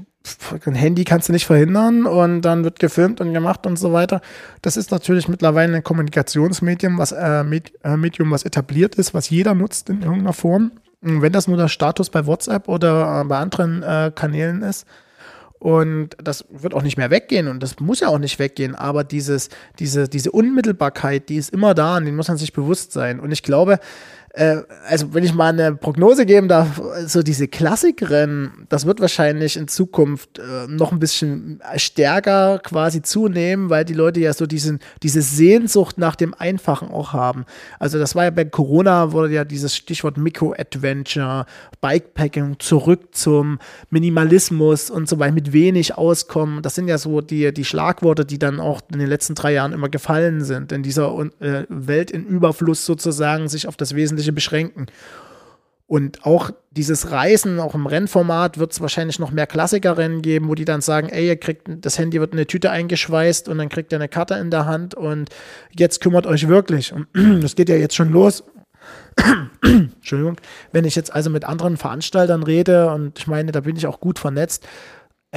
[0.66, 4.22] ein Handy kannst du nicht verhindern und dann wird gefilmt und gemacht und so weiter.
[4.62, 7.44] Das ist natürlich mittlerweile ein Kommunikationsmedium, was, äh,
[7.84, 10.74] äh, Medium, was etabliert ist, was jeder nutzt in irgendeiner Form.
[11.02, 14.86] Und Wenn das nur der Status bei WhatsApp oder äh, bei anderen äh, Kanälen ist,
[15.60, 19.04] und das wird auch nicht mehr weggehen und das muss ja auch nicht weggehen, aber
[19.04, 19.50] dieses,
[19.80, 23.20] diese, diese Unmittelbarkeit, die ist immer da und den muss man sich bewusst sein.
[23.20, 23.80] Und ich glaube,
[24.36, 29.56] äh, also wenn ich mal eine Prognose geben darf, so diese Klassikrennen, das wird wahrscheinlich
[29.56, 34.80] in Zukunft äh, noch ein bisschen stärker quasi zunehmen, weil die Leute ja so diesen,
[35.04, 37.46] diese Sehnsucht nach dem Einfachen auch haben.
[37.80, 41.46] Also das war ja bei Corona, wurde ja dieses Stichwort Micro-Adventure,
[41.82, 43.60] Bikepacking, zurück zum
[43.90, 46.62] Minimalismus und so weiter, mit wenig auskommen.
[46.62, 49.72] Das sind ja so die, die Schlagworte, die dann auch in den letzten drei Jahren
[49.72, 54.88] immer gefallen sind, in dieser äh, Welt in Überfluss sozusagen sich auf das Wesentliche beschränken.
[55.88, 60.56] Und auch dieses Reisen, auch im Rennformat, wird es wahrscheinlich noch mehr Klassikerrennen geben, wo
[60.56, 63.70] die dann sagen, ey, ihr kriegt, das Handy wird in eine Tüte eingeschweißt und dann
[63.70, 65.30] kriegt ihr eine Karte in der Hand und
[65.78, 66.92] jetzt kümmert euch wirklich.
[66.92, 67.08] Und
[67.44, 68.44] das geht ja jetzt schon los.
[69.64, 70.38] Entschuldigung.
[70.72, 74.00] Wenn ich jetzt also mit anderen Veranstaltern rede und ich meine, da bin ich auch
[74.00, 74.68] gut vernetzt,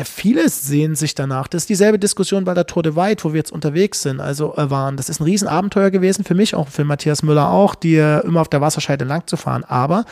[0.05, 1.49] Viele sehen sich danach.
[1.49, 4.55] Das ist dieselbe Diskussion bei der Tour de White, wo wir jetzt unterwegs sind, also
[4.57, 4.97] äh, waren.
[4.97, 8.49] Das ist ein Riesenabenteuer gewesen für mich, auch für Matthias Müller auch, äh, immer auf
[8.49, 9.65] der Wasserscheide lang zu fahren.
[9.65, 10.05] Aber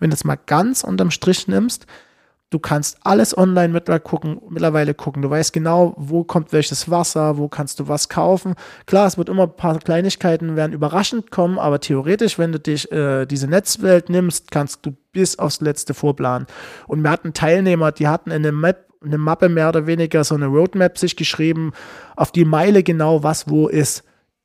[0.00, 1.86] wenn du es mal ganz unterm Strich nimmst,
[2.54, 5.22] Du kannst alles online mittlerweile gucken, mittlerweile gucken.
[5.22, 8.54] Du weißt genau, wo kommt welches Wasser, wo kannst du was kaufen.
[8.86, 12.92] Klar, es wird immer ein paar Kleinigkeiten werden überraschend kommen, aber theoretisch, wenn du dich
[12.92, 16.46] äh, diese Netzwelt nimmst, kannst du bis aufs letzte vorplanen.
[16.86, 20.46] Und wir hatten Teilnehmer, die hatten eine Map, eine Mappe mehr oder weniger, so eine
[20.46, 21.72] Roadmap sich geschrieben,
[22.16, 24.04] auf die Meile genau, was wo ist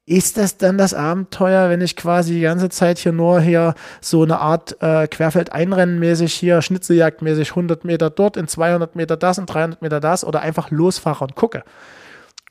[0.09, 4.23] ist das dann das Abenteuer, wenn ich quasi die ganze Zeit hier nur hier so
[4.23, 9.83] eine Art äh, Querfeld-Einrennen-mäßig hier, Schnitzeljagd-mäßig 100 Meter dort, in 200 Meter das, in 300
[9.83, 11.63] Meter das oder einfach losfahre und gucke?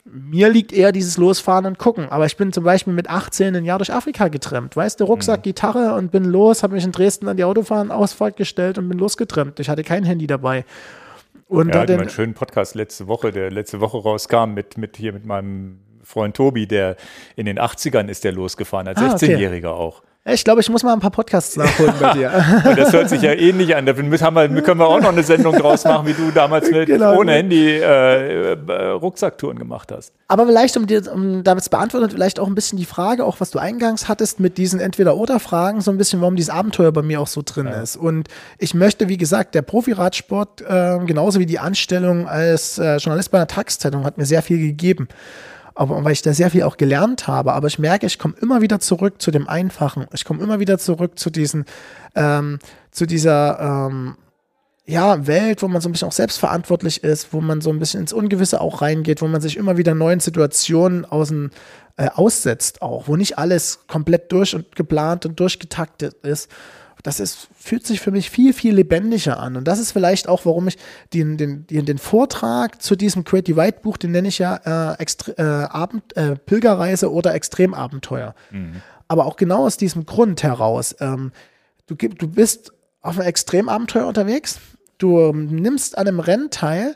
[0.05, 3.65] Mir liegt eher dieses Losfahren und Gucken, aber ich bin zum Beispiel mit 18 ein
[3.65, 4.77] Jahr durch Afrika getrennt.
[4.77, 5.43] Weißt du, Rucksack, mhm.
[5.43, 9.59] Gitarre und bin los, habe mich in Dresden an die Autofahrenausfahrt gestellt und bin losgetrennt.
[9.59, 10.63] Ich hatte kein Handy dabei.
[11.49, 15.13] Und ja, da einen schönen Podcast letzte Woche, der letzte Woche rauskam mit, mit hier
[15.13, 16.95] mit meinem Freund Tobi, der
[17.35, 19.81] in den 80ern ist der losgefahren, als ah, 16-Jähriger okay.
[19.81, 20.03] auch.
[20.33, 22.31] Ich glaube, ich muss mal ein paar Podcasts nachholen bei dir.
[22.65, 23.85] Und das hört sich ja ähnlich an.
[23.85, 27.17] Da können wir, auch noch eine Sendung draus machen, wie du damals mit genau.
[27.17, 30.13] ohne Handy äh, äh, Rucksacktouren gemacht hast.
[30.27, 33.39] Aber vielleicht, um, dir, um damit zu beantworten, vielleicht auch ein bisschen die Frage, auch
[33.39, 37.21] was du eingangs hattest mit diesen Entweder-Oder-Fragen, so ein bisschen, warum dieses Abenteuer bei mir
[37.21, 37.81] auch so drin ja.
[37.81, 37.95] ist.
[37.95, 38.27] Und
[38.57, 43.37] ich möchte, wie gesagt, der Profiradsport, äh, genauso wie die Anstellung als äh, Journalist bei
[43.37, 45.07] einer Tageszeitung, hat mir sehr viel gegeben
[45.79, 47.53] aber weil ich da sehr viel auch gelernt habe.
[47.53, 50.07] Aber ich merke, ich komme immer wieder zurück zu dem Einfachen.
[50.13, 51.63] Ich komme immer wieder zurück zu diesen,
[52.15, 52.59] ähm,
[52.91, 54.17] zu dieser ähm,
[54.85, 58.01] ja, Welt, wo man so ein bisschen auch selbstverantwortlich ist, wo man so ein bisschen
[58.01, 61.49] ins Ungewisse auch reingeht, wo man sich immer wieder neuen Situationen außen,
[61.95, 66.51] äh, aussetzt auch, wo nicht alles komplett durch und geplant und durchgetaktet ist,
[67.03, 69.55] das ist, fühlt sich für mich viel, viel lebendiger an.
[69.55, 70.77] Und das ist vielleicht auch, warum ich
[71.13, 75.05] den, den, den, den Vortrag zu diesem Creative White Buch, den nenne ich ja äh,
[75.37, 78.33] äh, Abend, äh, Pilgerreise oder Extremabenteuer.
[78.49, 78.81] Mhm.
[79.07, 80.95] Aber auch genau aus diesem Grund heraus.
[80.99, 81.31] Ähm,
[81.85, 84.59] du, du bist auf einem Extremabenteuer unterwegs,
[84.97, 86.95] du ähm, nimmst an einem Rennen teil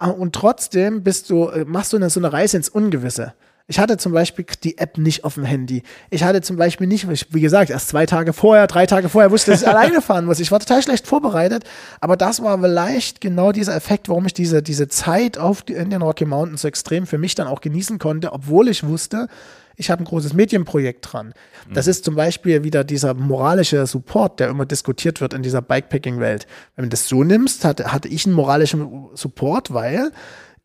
[0.00, 3.34] äh, und trotzdem bist du, äh, machst du eine, so eine Reise ins Ungewisse.
[3.66, 5.82] Ich hatte zum Beispiel die App nicht auf dem Handy.
[6.10, 9.52] Ich hatte zum Beispiel nicht, wie gesagt, erst zwei Tage vorher, drei Tage vorher wusste,
[9.52, 10.38] dass ich alleine fahren muss.
[10.38, 11.64] Ich war total schlecht vorbereitet.
[12.00, 15.88] Aber das war vielleicht genau dieser Effekt, warum ich diese, diese Zeit auf die, in
[15.88, 19.28] den Rocky Mountains so extrem für mich dann auch genießen konnte, obwohl ich wusste,
[19.76, 21.32] ich habe ein großes Medienprojekt dran.
[21.72, 21.90] Das mhm.
[21.90, 26.46] ist zum Beispiel wieder dieser moralische Support, der immer diskutiert wird in dieser Bikepacking-Welt.
[26.76, 30.12] Wenn du das so nimmst, hatte, hatte ich einen moralischen Support, weil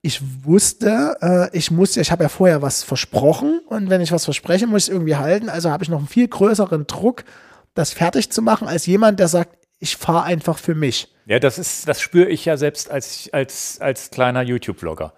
[0.02, 4.26] ich wusste, äh, ich muss, ich habe ja vorher was versprochen und wenn ich was
[4.26, 5.50] verspreche, muss ich es irgendwie halten.
[5.50, 7.26] Also habe ich noch einen viel größeren Druck,
[7.74, 11.14] das fertig zu machen, als jemand, der sagt, ich fahre einfach für mich.
[11.26, 15.14] Ja, das ist, das spüre ich ja selbst als, als, als kleiner YouTube-Vlogger.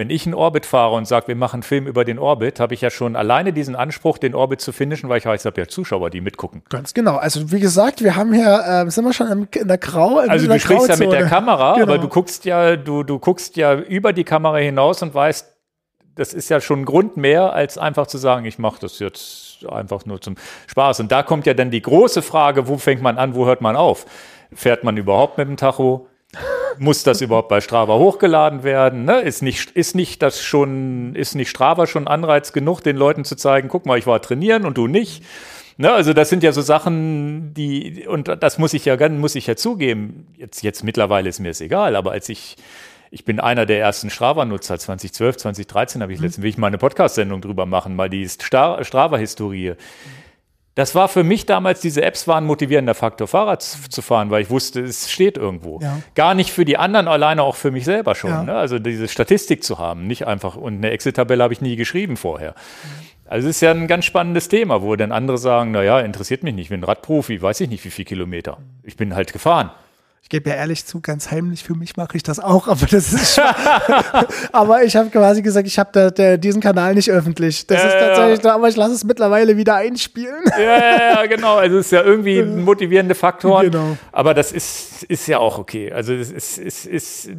[0.00, 2.72] Wenn ich einen Orbit fahre und sage, wir machen einen Film über den Orbit, habe
[2.72, 5.60] ich ja schon alleine diesen Anspruch, den Orbit zu finishen, weil ich weiß, ich habe
[5.60, 6.62] ja Zuschauer, die mitgucken.
[6.70, 7.16] Ganz genau.
[7.16, 10.20] Also wie gesagt, wir haben hier, äh, sind wir schon in, in der Grau.
[10.20, 11.82] In also du sprichst ja mit der Kamera, genau.
[11.82, 15.54] aber du guckst ja, du, du guckst ja über die Kamera hinaus und weißt,
[16.14, 19.66] das ist ja schon ein Grund mehr, als einfach zu sagen, ich mache das jetzt
[19.68, 20.36] einfach nur zum
[20.68, 21.00] Spaß.
[21.00, 23.76] Und da kommt ja dann die große Frage, wo fängt man an, wo hört man
[23.76, 24.06] auf?
[24.54, 26.06] Fährt man überhaupt mit dem Tacho?
[26.78, 29.04] Muss das überhaupt bei Strava hochgeladen werden?
[29.04, 29.20] Ne?
[29.20, 33.36] Ist nicht, ist nicht das schon, ist nicht Strava schon Anreiz genug, den Leuten zu
[33.36, 35.24] zeigen, guck mal, ich war trainieren und du nicht?
[35.76, 35.90] Ne?
[35.92, 39.56] Also das sind ja so Sachen, die, und das muss ich ja, muss ich ja
[39.56, 40.26] zugeben.
[40.36, 42.56] Jetzt, jetzt mittlerweile ist mir es egal, aber als ich,
[43.10, 44.78] ich bin einer der ersten Strava-Nutzer.
[44.78, 46.26] 2012, 2013 habe ich mhm.
[46.26, 49.74] letztens, will ich mal eine Podcast-Sendung drüber machen, mal die Strava-Historie.
[50.74, 54.42] Das war für mich damals, diese Apps waren ein motivierender Faktor, Fahrrad zu fahren, weil
[54.42, 55.80] ich wusste, es steht irgendwo.
[55.80, 56.00] Ja.
[56.14, 58.30] Gar nicht für die anderen, alleine auch für mich selber schon.
[58.30, 58.42] Ja.
[58.44, 58.54] Ne?
[58.54, 62.54] Also diese Statistik zu haben, nicht einfach, und eine Excel-Tabelle habe ich nie geschrieben vorher.
[63.26, 66.54] Also es ist ja ein ganz spannendes Thema, wo dann andere sagen, naja, interessiert mich
[66.54, 68.58] nicht, ich bin Radprofi, weiß ich nicht, wie viele Kilometer.
[68.82, 69.70] Ich bin halt gefahren
[70.30, 73.38] gebe ja ehrlich zu, ganz heimlich für mich mache ich das auch, aber das ist
[74.52, 77.66] aber ich habe quasi gesagt, ich habe diesen Kanal nicht öffentlich.
[77.66, 78.54] Das ja, ist tatsächlich, ja.
[78.54, 80.44] aber ich lasse es mittlerweile wieder einspielen.
[80.56, 81.56] Ja, ja, ja, genau.
[81.56, 83.62] Also es ist ja irgendwie ein motivierender Faktor.
[83.62, 83.96] Genau.
[84.12, 85.92] Aber das ist, ist ja auch okay.
[85.92, 87.30] Also es ist, ist, ist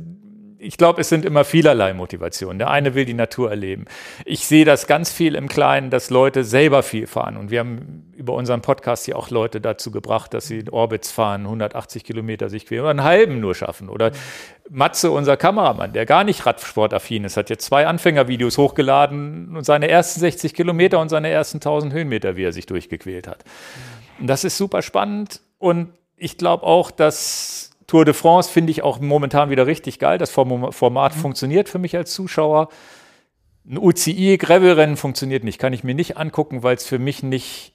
[0.64, 2.60] ich glaube, es sind immer vielerlei Motivationen.
[2.60, 3.86] Der eine will die Natur erleben.
[4.26, 7.36] Ich sehe das ganz viel im Kleinen, dass Leute selber viel fahren.
[7.36, 11.46] Und wir haben über unseren Podcast hier auch Leute dazu gebracht, dass sie Orbits fahren,
[11.46, 13.90] 180 Kilometer sich quer oder einen halben nur schaffen.
[13.90, 14.12] Oder
[14.70, 19.90] Matze, unser Kameramann, der gar nicht Radsportaffin ist, hat jetzt zwei Anfängervideos hochgeladen und seine
[19.90, 23.44] ersten 60 Kilometer und seine ersten 1000 Höhenmeter, wie er sich durchgequält hat.
[24.20, 25.42] Und das ist super spannend.
[25.58, 27.61] Und ich glaube auch, dass
[27.92, 30.18] Tour de France finde ich auch momentan wieder richtig geil.
[30.18, 31.20] Das Format mhm.
[31.20, 32.70] funktioniert für mich als Zuschauer.
[33.70, 37.74] Ein UCI-Gravel-Rennen funktioniert nicht, kann ich mir nicht angucken, weil es für mich nicht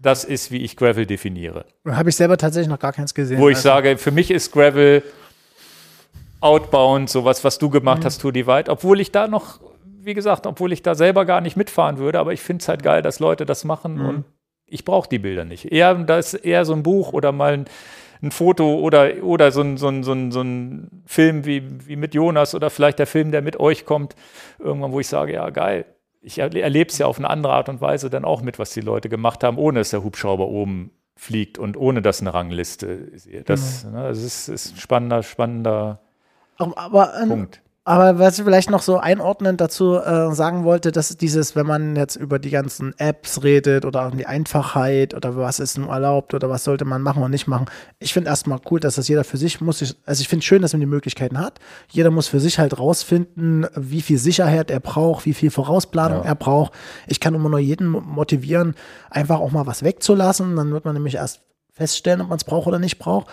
[0.00, 1.66] das ist, wie ich Gravel definiere.
[1.86, 3.38] Habe ich selber tatsächlich noch gar keins gesehen.
[3.38, 3.68] Wo ich also.
[3.68, 5.02] sage, für mich ist Gravel
[6.40, 8.04] Outbound, sowas, was du gemacht mhm.
[8.06, 11.58] hast, Tour Divide, obwohl ich da noch, wie gesagt, obwohl ich da selber gar nicht
[11.58, 14.08] mitfahren würde, aber ich finde es halt geil, dass Leute das machen mhm.
[14.08, 14.24] und
[14.66, 15.70] ich brauche die Bilder nicht.
[15.70, 17.64] Eher, da ist eher so ein Buch oder mal ein,
[18.24, 21.96] ein Foto oder, oder so, ein, so, ein, so, ein, so ein Film wie, wie
[21.96, 24.16] mit Jonas oder vielleicht der Film, der mit euch kommt,
[24.58, 25.86] irgendwann, wo ich sage, ja, geil.
[26.20, 28.80] Ich erlebe es ja auf eine andere Art und Weise dann auch mit, was die
[28.80, 33.28] Leute gemacht haben, ohne dass der Hubschrauber oben fliegt und ohne dass eine Rangliste ist.
[33.46, 33.92] Das, mhm.
[33.92, 36.00] ne, das ist, ist ein spannender, spannender
[36.56, 37.60] aber, Punkt.
[37.86, 41.96] Aber was ich vielleicht noch so einordnend dazu äh, sagen wollte, dass dieses, wenn man
[41.96, 46.48] jetzt über die ganzen Apps redet oder die Einfachheit oder was ist nun erlaubt oder
[46.48, 47.66] was sollte man machen und nicht machen,
[47.98, 49.82] ich finde erstmal cool, dass das jeder für sich muss.
[49.82, 51.58] Ich, also ich finde schön, dass man die Möglichkeiten hat.
[51.90, 56.24] Jeder muss für sich halt rausfinden, wie viel Sicherheit er braucht, wie viel Vorausplanung ja.
[56.24, 56.72] er braucht.
[57.06, 58.76] Ich kann immer nur jeden motivieren,
[59.10, 60.56] einfach auch mal was wegzulassen.
[60.56, 63.26] Dann wird man nämlich erst feststellen, ob man es braucht oder nicht braucht.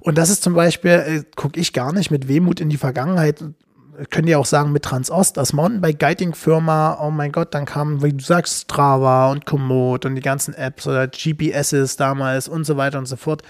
[0.00, 3.44] Und das ist zum Beispiel, äh, gucke ich gar nicht mit Wehmut in die Vergangenheit
[4.10, 8.24] können ja auch sagen, mit Transost als Mountainbike-Guiding-Firma, oh mein Gott, dann kamen, wie du
[8.24, 13.06] sagst, Strava und Komoot und die ganzen Apps oder GPSs damals und so weiter und
[13.06, 13.42] so fort.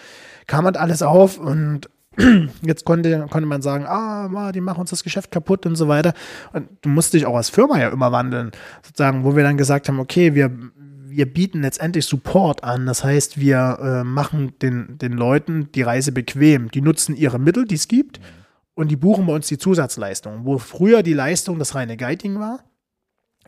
[0.47, 1.89] Kam halt alles auf und
[2.63, 6.15] jetzt konnte, konnte man sagen, ah, die machen uns das Geschäft kaputt und so weiter.
[6.53, 8.53] Und du musst dich auch als Firma ja immer wandeln,
[8.83, 10.51] sozusagen, wo wir dann gesagt haben, okay, wir,
[11.07, 12.87] wir bieten letztendlich Support an.
[12.87, 16.71] Das heißt, wir äh, machen den, den Leuten die Reise bequem.
[16.71, 18.19] Die nutzen ihre Mittel, die es gibt.
[18.19, 18.38] Mhm
[18.79, 20.45] und die buchen bei uns die Zusatzleistung.
[20.45, 22.61] Wo früher die Leistung das reine Guiding war,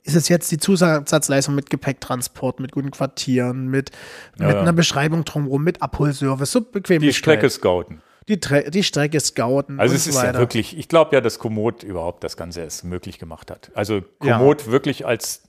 [0.03, 3.91] ist es jetzt die Zusatzleistung mit Gepäcktransport, mit guten Quartieren, mit,
[4.39, 4.63] ja, mit ja.
[4.63, 7.01] einer Beschreibung drumherum, mit Abholservice, so bequem.
[7.01, 8.03] Die Strecke scouten.
[8.29, 9.79] Die, die Strecke scouten.
[9.79, 12.83] Also es ist so ja wirklich, ich glaube ja, dass Komoot überhaupt das Ganze erst
[12.83, 13.71] möglich gemacht hat.
[13.75, 14.73] Also Komoot ja.
[14.73, 15.43] wirklich als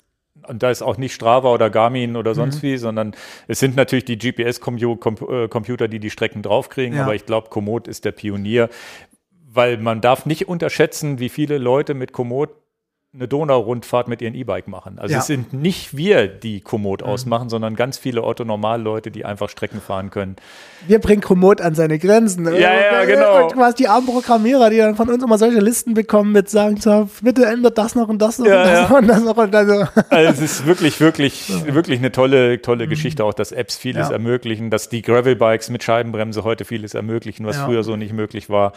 [0.47, 2.61] und da ist auch nicht Strava oder Garmin oder sonst mhm.
[2.63, 3.15] wie, sondern
[3.47, 7.03] es sind natürlich die GPS-Computer, die die Strecken draufkriegen, ja.
[7.03, 8.69] aber ich glaube, Komoot ist der Pionier
[9.53, 12.49] weil man darf nicht unterschätzen, wie viele Leute mit Komoot
[13.13, 14.97] eine Donau-Rundfahrt mit ihrem E-Bike machen.
[14.97, 15.19] Also ja.
[15.19, 17.07] es sind nicht wir, die Komoot mhm.
[17.07, 20.37] ausmachen, sondern ganz viele Otto-Normal-Leute, die einfach Strecken fahren können.
[20.87, 22.45] Wir bringen Komoot an seine Grenzen.
[22.45, 23.43] Ja, ja, genau.
[23.43, 26.77] Und quasi die armen Programmierer, die dann von uns immer solche Listen bekommen mit sagen,
[26.77, 28.87] so, bitte ändert das noch und das noch ja, und das ja.
[28.87, 29.67] noch und das noch und das
[29.97, 30.09] noch.
[30.09, 32.91] Also es ist wirklich, wirklich, wirklich eine tolle, tolle mhm.
[32.91, 37.57] Geschichte auch, dass Apps vieles ermöglichen, dass die Gravel-Bikes mit Scheibenbremse heute vieles ermöglichen, was
[37.57, 38.71] früher so nicht möglich war.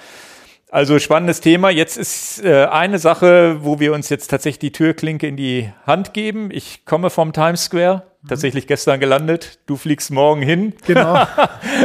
[0.75, 1.71] Also spannendes Thema.
[1.71, 6.15] Jetzt ist äh, eine Sache, wo wir uns jetzt tatsächlich die Türklinke in die Hand
[6.15, 6.51] geben.
[6.51, 8.29] Ich komme vom Times Square, mhm.
[8.29, 9.61] tatsächlich gestern gelandet.
[9.67, 10.73] Du fliegst morgen hin.
[10.85, 11.29] Genau.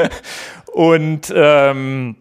[0.73, 2.15] Und ähm,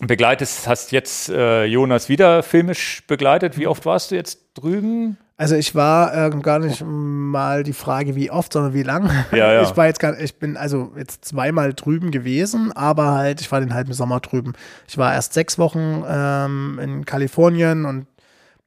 [0.00, 3.56] begleitest, hast jetzt äh, Jonas wieder filmisch begleitet.
[3.56, 5.16] Wie oft warst du jetzt drüben?
[5.36, 9.10] Also ich war äh, gar nicht mal die Frage, wie oft, sondern wie lang.
[9.32, 9.62] Ja, ja.
[9.68, 13.58] Ich war jetzt gar, ich bin also jetzt zweimal drüben gewesen, aber halt, ich war
[13.60, 14.52] den halben Sommer drüben.
[14.86, 18.06] Ich war erst sechs Wochen ähm, in Kalifornien und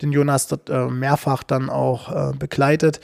[0.02, 3.00] den Jonas dort äh, mehrfach dann auch äh, begleitet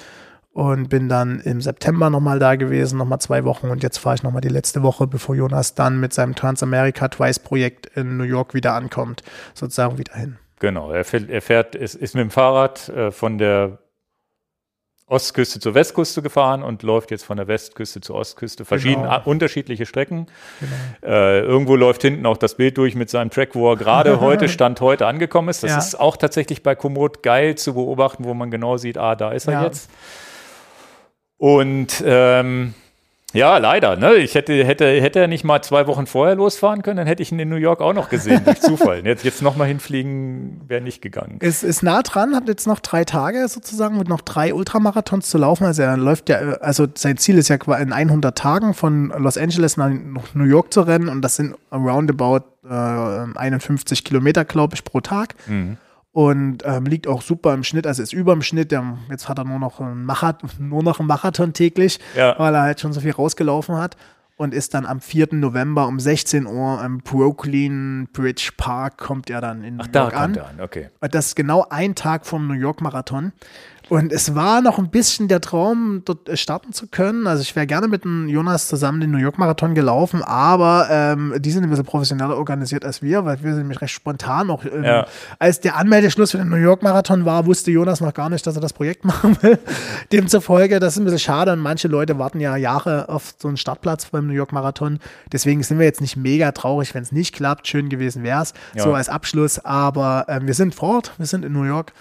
[0.51, 4.23] und bin dann im September nochmal da gewesen, nochmal zwei Wochen und jetzt fahre ich
[4.23, 8.53] nochmal die letzte Woche, bevor Jonas dann mit seinem Transamerica Twice Projekt in New York
[8.53, 9.23] wieder ankommt,
[9.55, 10.37] sozusagen wieder hin.
[10.63, 13.79] Genau, er fährt, er fährt ist, ist mit dem Fahrrad äh, von der
[15.07, 18.63] Ostküste zur Westküste gefahren und läuft jetzt von der Westküste zur Ostküste.
[18.63, 19.21] Verschiedene, genau.
[19.25, 20.27] unterschiedliche Strecken.
[20.61, 21.13] Genau.
[21.13, 24.47] Äh, irgendwo läuft hinten auch das Bild durch mit seinem Track, wo er gerade heute,
[24.47, 25.63] Stand heute angekommen ist.
[25.63, 25.77] Das ja.
[25.79, 29.47] ist auch tatsächlich bei Komoot geil zu beobachten, wo man genau sieht, ah, da ist
[29.47, 29.65] er ja.
[29.65, 29.91] jetzt.
[31.35, 32.73] Und ähm,
[33.33, 33.95] ja, leider.
[33.95, 34.15] Ne?
[34.15, 37.31] Ich hätte, hätte, hätte er nicht mal zwei Wochen vorher losfahren können, dann hätte ich
[37.31, 39.05] ihn in New York auch noch gesehen, durch Zufall.
[39.05, 41.37] Jetzt, jetzt nochmal hinfliegen wäre nicht gegangen.
[41.39, 45.37] Es ist nah dran, hat jetzt noch drei Tage sozusagen mit noch drei Ultramarathons zu
[45.37, 45.65] laufen.
[45.65, 49.77] Also er läuft ja, also sein Ziel ist ja in 100 Tagen von Los Angeles
[49.77, 49.89] nach
[50.33, 52.73] New York zu rennen und das sind roundabout äh,
[53.35, 55.35] 51 Kilometer, glaube ich, pro Tag.
[55.47, 55.77] Mhm
[56.13, 58.71] und ähm, liegt auch super im Schnitt, also ist über dem Schnitt.
[58.71, 62.35] Der, jetzt hat er nur noch, einen Marathon, nur noch einen Marathon täglich, ja.
[62.37, 63.97] weil er halt schon so viel rausgelaufen hat
[64.37, 65.29] und ist dann am 4.
[65.31, 70.13] November um 16 Uhr im Brooklyn Bridge Park kommt er dann in Ach, New York
[70.13, 70.37] da an.
[70.37, 70.61] an.
[70.61, 70.89] Okay.
[71.01, 73.33] Das ist genau ein Tag vom New York Marathon.
[73.93, 77.27] Und es war noch ein bisschen der Traum, dort äh, starten zu können.
[77.27, 81.35] Also ich wäre gerne mit dem Jonas zusammen den New York Marathon gelaufen, aber ähm,
[81.37, 84.65] die sind ein bisschen professioneller organisiert als wir, weil wir sind nämlich recht spontan noch.
[84.65, 85.05] Ähm, ja.
[85.37, 88.55] Als der Anmeldeschluss für den New York Marathon war, wusste Jonas noch gar nicht, dass
[88.55, 89.59] er das Projekt machen will.
[90.11, 93.57] Demzufolge, das ist ein bisschen schade und manche Leute warten ja Jahre auf so einen
[93.57, 94.97] Startplatz beim New York Marathon.
[95.31, 97.67] Deswegen sind wir jetzt nicht mega traurig, wenn es nicht klappt.
[97.67, 98.85] Schön gewesen wäre es, ja.
[98.85, 99.63] so als Abschluss.
[99.63, 101.93] Aber ähm, wir sind fort, wir sind in New York.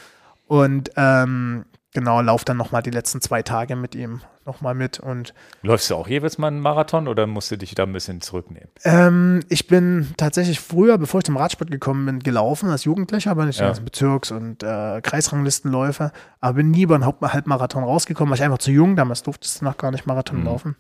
[0.47, 4.20] Und ähm, genau, lauf dann nochmal die letzten zwei Tage mit ihm.
[4.44, 4.98] nochmal mit.
[4.98, 8.20] Und Läufst du auch jeweils mal einen Marathon oder musst du dich da ein bisschen
[8.20, 8.69] zurücknehmen?
[8.82, 13.48] ähm, ich bin tatsächlich früher, bevor ich zum Radsport gekommen bin, gelaufen als Jugendlicher, bin
[13.48, 13.70] ich Ja.
[13.73, 13.81] ja.
[13.81, 18.70] Bezirks- und äh, Kreisranglistenläufer, aber bin nie über einen Halbmarathon rausgekommen, weil ich einfach zu
[18.73, 20.44] jung, damals durfte ich noch gar nicht Marathon Mhm.
[20.44, 20.77] laufen.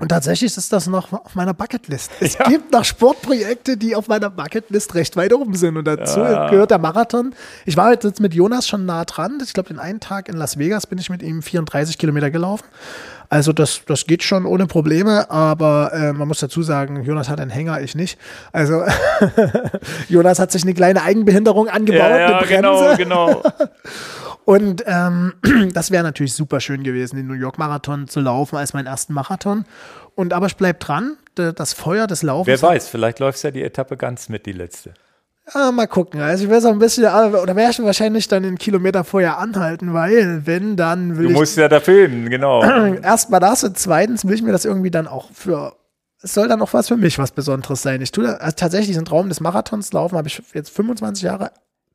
[0.00, 2.10] Und tatsächlich ist das noch auf meiner Bucketlist.
[2.18, 2.48] Es Ja.
[2.48, 5.76] gibt noch Sportprojekte, die auf meiner Bucketlist recht weit oben sind.
[5.76, 6.48] Und dazu Ja.
[6.48, 7.34] gehört der Marathon.
[7.66, 9.38] Ich war jetzt mit Jonas schon nah dran.
[9.44, 12.64] Ich glaube, den einen Tag in Las Vegas bin ich mit ihm 34 Kilometer gelaufen.
[13.28, 17.40] Also das, das geht schon ohne Probleme, aber äh, man muss dazu sagen, Jonas hat
[17.40, 18.18] einen Hänger, ich nicht.
[18.52, 18.82] Also
[20.08, 22.94] Jonas hat sich eine kleine Eigenbehinderung angebaut, eine Bremse.
[22.96, 23.42] genau.
[24.44, 25.34] Und ähm,
[25.72, 29.12] das wäre natürlich super schön gewesen, den New York Marathon zu laufen als meinen ersten
[29.12, 29.64] Marathon.
[30.14, 32.62] Und aber ich bleib dran, das Feuer des Laufens.
[32.62, 34.94] Wer weiß, vielleicht läufst ja die Etappe ganz mit, die letzte.
[35.52, 36.20] Ah, mal gucken.
[36.20, 39.38] Also ich werde so ein bisschen, ah, oder werde ich wahrscheinlich dann einen Kilometer vorher
[39.38, 42.62] anhalten, weil wenn, dann will Du ich musst ja da filmen, genau.
[43.02, 45.74] erstmal das und zweitens will ich mir das irgendwie dann auch für
[46.24, 48.00] es soll dann auch was für mich was Besonderes sein.
[48.00, 51.50] Ich tue da, also tatsächlich diesen Traum des Marathons laufen, habe ich jetzt 25 Jahre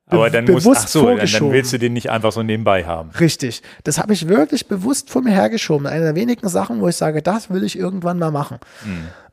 [0.09, 2.85] Aber dann musst bewusst ach so, dann, dann willst du den nicht einfach so nebenbei
[2.85, 3.09] haben.
[3.19, 3.61] Richtig.
[3.83, 5.85] Das habe ich wirklich bewusst vor mir hergeschoben.
[5.85, 8.59] Eine der wenigen Sachen, wo ich sage, das will ich irgendwann mal machen.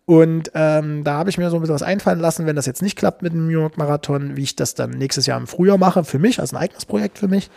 [0.06, 2.82] Und ähm, da habe ich mir so ein bisschen was einfallen lassen, wenn das jetzt
[2.82, 5.78] nicht klappt mit dem New York Marathon, wie ich das dann nächstes Jahr im Frühjahr
[5.78, 7.50] mache, für mich, als ein eigenes Projekt für mich.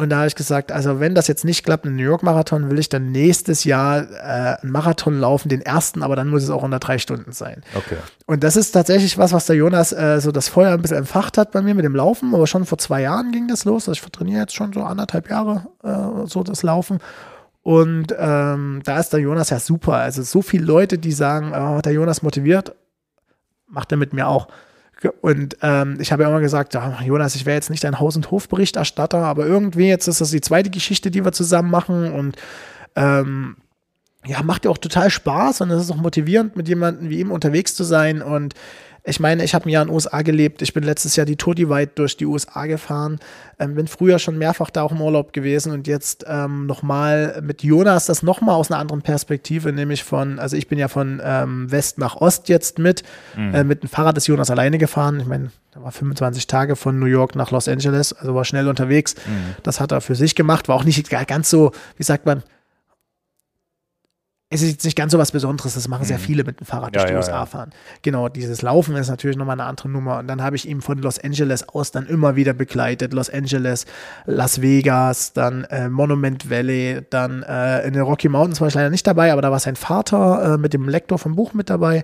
[0.00, 2.70] Und da habe ich gesagt, also wenn das jetzt nicht klappt, ein New York Marathon,
[2.70, 6.48] will ich dann nächstes Jahr äh, einen Marathon laufen, den ersten, aber dann muss es
[6.48, 7.62] auch unter drei Stunden sein.
[7.74, 7.98] Okay.
[8.24, 11.36] Und das ist tatsächlich was, was der Jonas äh, so das Feuer ein bisschen entfacht
[11.36, 12.34] hat bei mir mit dem Laufen.
[12.34, 13.90] Aber schon vor zwei Jahren ging das los.
[13.90, 17.00] Also ich trainiere jetzt schon so anderthalb Jahre äh, so das Laufen.
[17.60, 19.96] Und ähm, da ist der Jonas ja super.
[19.96, 22.74] Also so viele Leute, die sagen, oh, der Jonas motiviert,
[23.66, 24.48] macht er mit mir auch.
[25.20, 28.16] Und ähm, ich habe ja immer gesagt, ja, Jonas, ich wäre jetzt nicht ein Haus-
[28.16, 32.12] und Hofberichterstatter, aber irgendwie jetzt ist das die zweite Geschichte, die wir zusammen machen.
[32.12, 32.36] Und
[32.96, 33.56] ähm,
[34.26, 37.30] ja, macht ja auch total Spaß und es ist auch motivierend, mit jemandem wie ihm
[37.30, 38.20] unterwegs zu sein.
[38.20, 38.54] Und
[39.04, 40.62] ich meine, ich habe ein Jahr in den USA gelebt.
[40.62, 43.18] Ich bin letztes Jahr die Tour Divide durch die USA gefahren.
[43.58, 47.62] Ähm, bin früher schon mehrfach da auch im Urlaub gewesen und jetzt ähm, nochmal mit
[47.62, 51.70] Jonas das nochmal aus einer anderen Perspektive, nämlich von, also ich bin ja von ähm,
[51.70, 53.02] West nach Ost jetzt mit.
[53.54, 55.20] Äh, mit dem Fahrrad ist Jonas alleine gefahren.
[55.20, 58.68] Ich meine, da war 25 Tage von New York nach Los Angeles, also war schnell
[58.68, 59.14] unterwegs.
[59.62, 62.42] Das hat er für sich gemacht, war auch nicht ganz so, wie sagt man,
[64.52, 66.92] es ist jetzt nicht ganz so was Besonderes, das machen sehr viele mit dem Fahrrad
[66.92, 67.46] durch Ja, die ja, USA ja.
[67.46, 67.70] fahren.
[68.02, 70.18] Genau, dieses Laufen ist natürlich nochmal eine andere Nummer.
[70.18, 73.12] Und dann habe ich ihn von Los Angeles aus dann immer wieder begleitet.
[73.12, 73.86] Los Angeles,
[74.26, 78.90] Las Vegas, dann äh, Monument Valley, dann äh, in den Rocky Mountains war ich leider
[78.90, 82.02] nicht dabei, aber da war sein Vater äh, mit dem Lektor vom Buch mit dabei.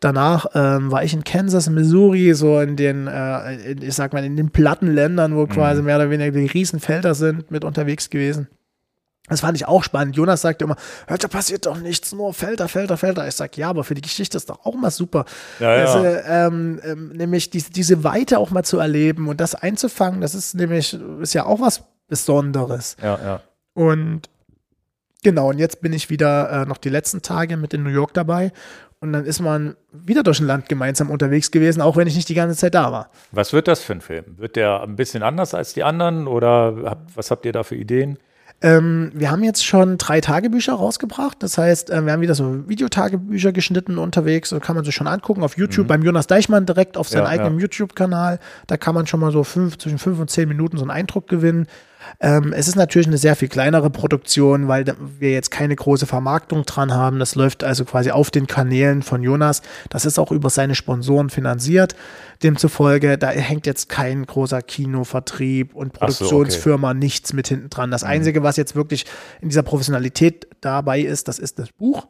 [0.00, 4.24] Danach ähm, war ich in Kansas, Missouri, so in den, äh, in, ich sag mal,
[4.24, 8.48] in den platten Ländern, wo quasi mehr oder weniger die Riesenfelder sind, mit unterwegs gewesen.
[9.28, 10.16] Das fand ich auch spannend.
[10.16, 10.76] Jonas sagte immer,
[11.06, 13.26] da passiert doch nichts, nur Felder, Felder, Felder.
[13.26, 15.24] Ich sag, ja, aber für die Geschichte ist doch auch mal super.
[15.60, 15.84] Ja, ja.
[15.84, 20.34] Also, ähm, ähm, nämlich diese, diese Weite auch mal zu erleben und das einzufangen, das
[20.34, 22.96] ist nämlich, ist ja auch was Besonderes.
[23.02, 23.40] Ja, ja.
[23.72, 24.28] Und
[25.22, 28.12] genau, und jetzt bin ich wieder äh, noch die letzten Tage mit in New York
[28.12, 28.52] dabei.
[29.00, 32.28] Und dann ist man wieder durch ein Land gemeinsam unterwegs gewesen, auch wenn ich nicht
[32.28, 33.10] die ganze Zeit da war.
[33.32, 34.38] Was wird das für ein Film?
[34.38, 37.74] Wird der ein bisschen anders als die anderen oder habt, was habt ihr da für
[37.76, 38.18] Ideen?
[38.64, 41.42] Ähm, wir haben jetzt schon drei Tagebücher rausgebracht.
[41.42, 44.48] Das heißt, äh, wir haben wieder so Videotagebücher geschnitten unterwegs.
[44.48, 47.28] So kann man sich schon angucken auf YouTube beim Jonas Deichmann direkt auf seinem Ja,
[47.28, 47.60] eigenen ja.
[47.60, 48.38] YouTube-Kanal.
[48.66, 51.28] Da kann man schon mal so fünf, zwischen fünf und zehn Minuten so einen Eindruck
[51.28, 51.66] gewinnen.
[52.20, 54.84] Ähm, es ist natürlich eine sehr viel kleinere Produktion, weil
[55.18, 57.18] wir jetzt keine große Vermarktung dran haben.
[57.18, 59.62] Das läuft also quasi auf den Kanälen von Jonas.
[59.90, 61.94] Das ist auch über seine Sponsoren finanziert.
[62.42, 66.24] Demzufolge, da hängt jetzt kein großer Kinovertrieb und Ach so, okay.
[66.24, 67.90] Produktionsfirma nichts mit hinten dran.
[67.90, 69.06] Das Einzige, was jetzt wirklich
[69.40, 72.06] in dieser Professionalität dabei ist, das ist das Buch.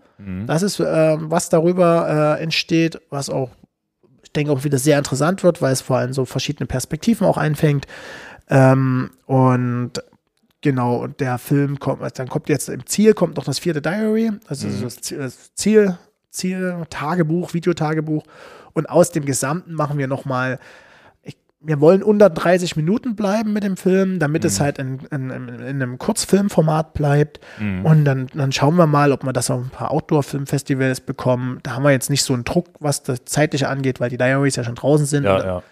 [0.47, 3.51] Das ist, äh, was darüber äh, entsteht, was auch,
[4.23, 7.37] ich denke, auch wieder sehr interessant wird, weil es vor allem so verschiedene Perspektiven auch
[7.37, 7.87] einfängt.
[8.49, 9.93] Ähm, und
[10.61, 13.83] genau, und der Film kommt, also dann kommt jetzt im Ziel, kommt noch das vierte
[13.83, 15.99] Diary, also das Ziel, das Ziel,
[16.31, 18.25] Ziel, Tagebuch, Videotagebuch.
[18.73, 20.59] Und aus dem Gesamten machen wir nochmal
[21.67, 25.49] wir wollen unter 30 Minuten bleiben mit dem Film, damit es halt in, in, in,
[25.49, 27.41] in einem Kurzfilmformat bleibt.
[27.85, 31.61] Und dann, dann schauen wir mal, ob wir das auf ein paar Outdoor-Filmfestivals bekommen.
[31.63, 34.57] Da haben wir jetzt nicht so einen Druck, was das Zeitliche angeht, weil die Diaries
[34.57, 35.25] ja schon draußen sind.
[35.25, 35.63] Ja, ja.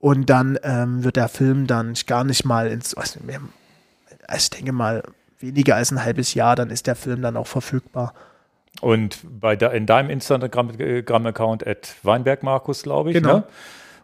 [0.00, 3.20] Und dann ähm, wird der Film dann gar nicht mal ins, also
[4.26, 5.02] also ich denke mal,
[5.38, 8.14] weniger als ein halbes Jahr, dann ist der Film dann auch verfügbar.
[8.80, 13.14] Und bei de, in deinem Instagram-Account at Weinberg Markus, glaube ich.
[13.14, 13.38] Genau.
[13.38, 13.44] Ne?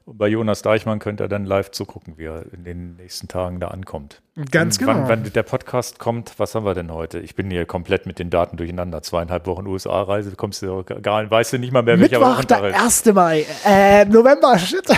[0.07, 3.59] Und bei Jonas Deichmann könnt ihr dann live zugucken, wie er in den nächsten Tagen
[3.59, 4.23] da ankommt.
[4.53, 5.01] Ganz Und genau.
[5.01, 7.19] Wann, wann der Podcast kommt, was haben wir denn heute?
[7.19, 9.03] Ich bin hier komplett mit den Daten durcheinander.
[9.03, 12.87] Zweieinhalb Wochen USA-Reise, kommst du gar, weißt du nicht mal mehr, welcher Mittwoch, der Wochentag
[12.87, 13.09] ist.
[13.09, 13.15] 1.
[13.17, 13.47] Mai.
[13.65, 14.87] Äh, November, shit.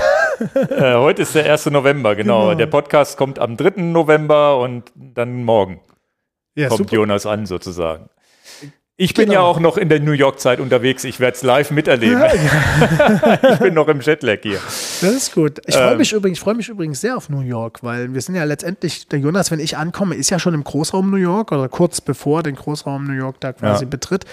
[0.55, 1.67] Äh, heute ist der 1.
[1.67, 2.43] November, genau.
[2.49, 2.55] Genau.
[2.59, 3.83] Der Podcast kommt am 3.
[3.83, 5.81] November und dann morgen
[6.55, 6.95] Ja, kommt super.
[6.95, 8.09] Jonas an, sozusagen.
[9.01, 9.35] Ich bin Genau.
[9.35, 11.05] ja auch noch in der New York-Zeit unterwegs.
[11.05, 12.21] Ich werde es live miterleben.
[13.53, 14.59] ich bin noch im Jetlag hier.
[14.59, 15.61] Das ist gut.
[15.67, 15.99] Ich freue Ähm.
[15.99, 19.07] mich übrigens, ich freue mich übrigens sehr auf New York, weil wir sind ja letztendlich,
[19.07, 22.43] der Jonas, wenn ich ankomme, ist ja schon im Großraum New York oder kurz bevor
[22.43, 23.89] den Großraum New York da quasi Ja.
[23.89, 24.25] betritt.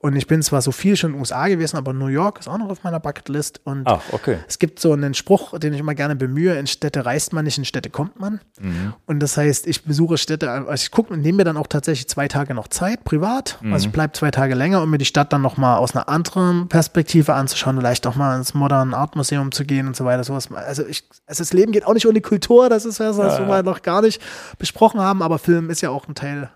[0.00, 2.46] Und ich bin zwar so viel schon in den USA gewesen, aber New York ist
[2.46, 3.60] auch noch auf meiner Bucketlist.
[3.64, 4.38] Und Ah, okay.
[4.46, 7.58] es gibt so einen Spruch, den ich immer gerne bemühe: In Städte reist man nicht,
[7.58, 8.40] in Städte kommt man.
[8.60, 8.94] Mhm.
[9.06, 12.08] Und das heißt, ich besuche Städte, also ich gucke und nehme mir dann auch tatsächlich
[12.08, 13.58] zwei Tage noch Zeit, privat.
[13.60, 13.72] Mhm.
[13.72, 16.68] Also ich bleibe zwei Tage länger, um mir die Stadt dann nochmal aus einer anderen
[16.68, 20.22] Perspektive anzuschauen, vielleicht auch mal ins Modern Art Museum zu gehen und so weiter.
[20.22, 20.48] Sowas.
[20.52, 23.40] Also, ich, also das Leben geht auch nicht ohne Kultur, das ist ja was, was
[23.40, 24.22] wir noch gar nicht
[24.58, 26.50] besprochen haben, aber Film ist ja auch ein Teil,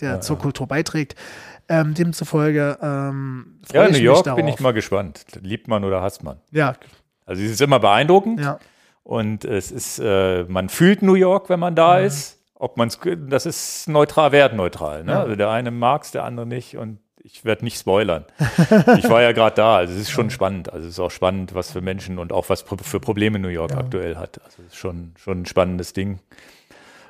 [0.00, 1.16] der zur Kultur beiträgt.
[1.68, 4.36] Ähm, demzufolge ähm, freue Ja, ich New mich York darauf.
[4.36, 5.24] bin ich mal gespannt.
[5.40, 6.38] Liebt man oder hasst man?
[6.52, 6.74] Ja,
[7.24, 8.58] Also es ist immer beeindruckend ja.
[9.02, 12.40] und es ist, äh, man fühlt New York, wenn man da ist.
[12.54, 12.98] Ob man es,
[13.28, 15.04] das ist neutral, wertneutral.
[15.04, 15.12] Ne?
[15.12, 15.22] Ja.
[15.24, 18.24] Also der eine mag es, der andere nicht und ich werde nicht spoilern.
[18.96, 20.72] ich war ja gerade da, also es ist schon spannend.
[20.72, 23.76] Also es ist auch spannend, was für Menschen und auch was für Probleme New York
[23.76, 24.40] aktuell hat.
[24.44, 26.20] Also es ist schon, schon ein spannendes Ding.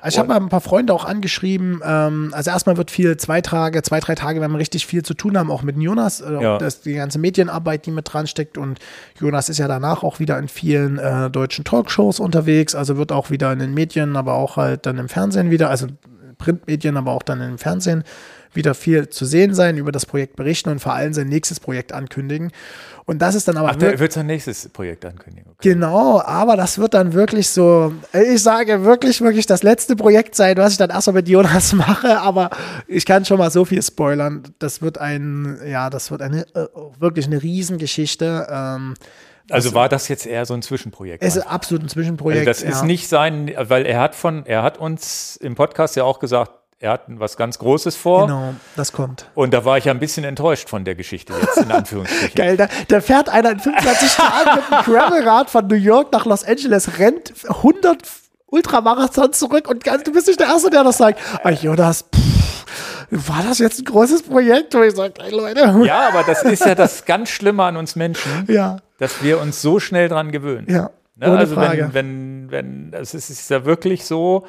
[0.01, 1.81] Also ich habe mal ein paar Freunde auch angeschrieben.
[1.83, 5.13] Ähm, also erstmal wird viel, zwei Tage, zwei, drei Tage werden wir richtig viel zu
[5.13, 6.21] tun haben, auch mit Jonas.
[6.21, 6.57] Äh, Ja.
[6.57, 8.57] Das die ganze Medienarbeit, die mit dran steckt.
[8.57, 8.79] Und
[9.19, 12.75] Jonas ist ja danach auch wieder in vielen äh, deutschen Talkshows unterwegs.
[12.75, 15.87] Also wird auch wieder in den Medien, aber auch halt dann im Fernsehen wieder, also
[16.37, 18.03] Printmedien, aber auch dann im Fernsehen
[18.53, 21.93] wieder viel zu sehen sein, über das Projekt berichten und vor allem sein nächstes Projekt
[21.93, 22.51] ankündigen.
[23.05, 25.51] Und das ist dann aber Ach, der wird sein nächstes Projekt ankündigen.
[25.51, 25.69] Okay.
[25.73, 30.57] Genau, aber das wird dann wirklich so, ich sage wirklich, wirklich das letzte Projekt sein,
[30.57, 32.49] was ich dann erstmal mit Jonas mache, aber
[32.87, 34.43] ich kann schon mal so viel spoilern.
[34.59, 36.67] Das wird ein, ja, das wird eine, äh,
[36.99, 38.47] wirklich eine Riesengeschichte.
[38.51, 38.95] Ähm,
[39.49, 41.23] Also war das jetzt eher so ein Zwischenprojekt?
[41.23, 42.47] es ist absolut ein Also Zwischenprojekt.
[42.47, 42.85] das ist ja.
[42.85, 46.91] nicht sein, weil er hat von, er hat uns im Podcast ja auch gesagt, er
[46.91, 48.27] hat was ganz Großes vor.
[48.27, 49.25] Genau, das kommt.
[49.33, 52.35] Und da war ich ja ein bisschen enttäuscht von der Geschichte jetzt, in Anführungsstrichen.
[52.35, 56.25] Geil, da, da fährt einer in 25 Tagen mit einem Gravelrad von New York nach
[56.25, 58.03] Los Angeles, rennt 100
[58.47, 61.19] Ultramarathon zurück und du bist nicht der Erste, der das sagt.
[61.43, 62.65] Ah, Jonas, pff,
[63.09, 64.73] war das jetzt ein großes Projekt?
[64.75, 67.95] Wo ich sage, ey Leute, Ja, aber das ist ja das ganz Schlimme an uns
[67.95, 70.67] Menschen, ja, dass wir uns so schnell dran gewöhnen.
[70.69, 71.35] ja, Ne?
[71.35, 71.89] Also Frage.
[71.93, 74.45] wenn, wenn, wenn, es ist ja wirklich so.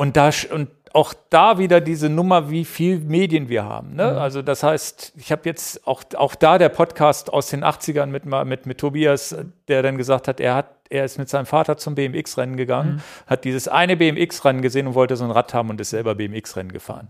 [0.00, 3.96] Und da und auch da wieder diese Nummer, wie viel Medien wir haben.
[3.96, 4.18] Ne?
[4.18, 8.24] Also das heißt, ich habe jetzt auch, auch da der Podcast aus den 80ern mit,
[8.24, 11.76] mit, mit Tobias, äh, der dann gesagt hat, er hat, er ist mit seinem Vater
[11.76, 15.78] zum BMX-Rennen gegangen, hat dieses eine BMX-Rennen gesehen und wollte so ein Rad haben und
[15.82, 17.08] ist selber BMX-Rennen gefahren.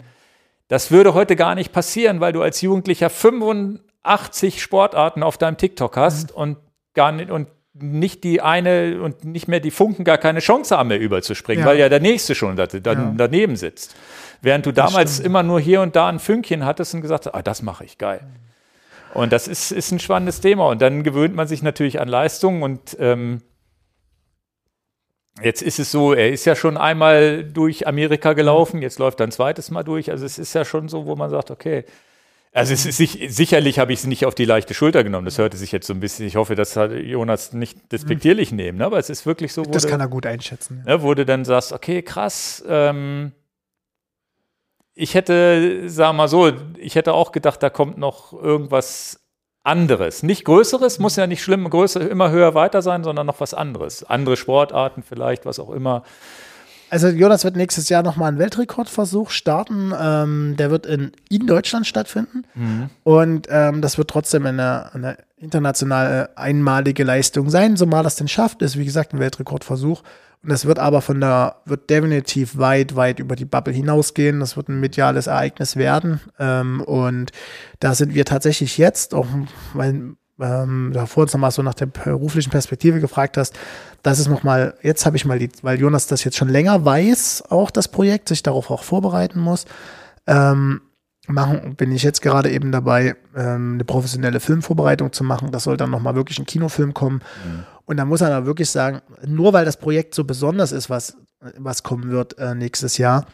[0.66, 5.96] Das würde heute gar nicht passieren, weil du als Jugendlicher 85 Sportarten auf deinem TikTok
[5.96, 6.56] hast und
[6.94, 7.46] gar nicht und
[7.82, 11.70] nicht die eine und nicht mehr die Funken gar keine Chance haben mehr überzuspringen, Ja.
[11.70, 13.14] weil ja der nächste schon da, da, Ja.
[13.16, 13.94] daneben sitzt.
[14.42, 17.42] Während du damals immer nur hier und da ein Fünkchen hattest und gesagt hast, ah,
[17.42, 18.20] das mache ich geil.
[19.12, 20.68] Und das ist, ist ein spannendes Thema.
[20.68, 23.42] Und dann gewöhnt man sich natürlich an Leistungen und ähm,
[25.42, 29.26] Jetzt ist es so, er ist ja schon einmal durch Amerika gelaufen, jetzt läuft er
[29.26, 30.10] ein zweites Mal durch.
[30.10, 31.84] Also es ist ja schon so, wo man sagt, okay.
[32.52, 35.24] Also es ist sich, sicherlich habe ich es nicht auf die leichte Schulter genommen.
[35.24, 38.78] Das hörte sich jetzt so ein bisschen, ich hoffe, das hat Jonas nicht despektierlich nehmen,
[38.78, 38.86] ne?
[38.86, 40.82] aber es ist wirklich so, wo, Das kann er gut einschätzen.
[40.84, 43.32] ne, wo du dann sagst, okay, krass, ähm,
[44.94, 49.20] ich hätte, sag mal so, ich hätte auch gedacht, da kommt noch irgendwas
[49.62, 50.22] anderes.
[50.24, 54.02] Nicht Größeres, muss ja nicht schlimm, größer, immer höher weiter sein, sondern noch was anderes.
[54.02, 56.02] Andere Sportarten vielleicht, was auch immer.
[56.90, 59.92] Also Jonas wird nächstes Jahr nochmal einen Weltrekordversuch starten.
[59.98, 62.42] Ähm, der wird in, in Deutschland stattfinden.
[63.04, 68.28] Und ähm, das wird trotzdem eine, eine international einmalige Leistung sein, so mal das denn
[68.28, 68.60] schafft.
[68.62, 70.02] Ist wie gesagt ein Weltrekordversuch.
[70.42, 74.40] Und das wird aber von der, wird definitiv weit, weit über die Bubble hinausgehen.
[74.40, 76.20] Das wird ein mediales Ereignis werden.
[76.38, 77.30] Ähm, und
[77.78, 79.26] da sind wir tatsächlich jetzt, auch
[79.74, 83.58] weil ähm, davor uns nochmal so nach der beruflichen Perspektive gefragt hast,
[84.02, 87.44] das ist nochmal, jetzt habe ich mal die, weil Jonas das jetzt schon länger weiß,
[87.50, 89.66] auch das Projekt, sich darauf auch vorbereiten muss,
[90.26, 90.80] ähm,
[91.28, 95.50] machen, bin ich jetzt gerade eben dabei, ähm, eine professionelle Filmvorbereitung zu machen.
[95.52, 97.20] Das soll dann nochmal wirklich ein Kinofilm kommen.
[97.84, 101.16] Und da muss man aber wirklich sagen, nur weil das Projekt so besonders ist, was,
[101.58, 103.26] was kommen wird äh, nächstes Jahr,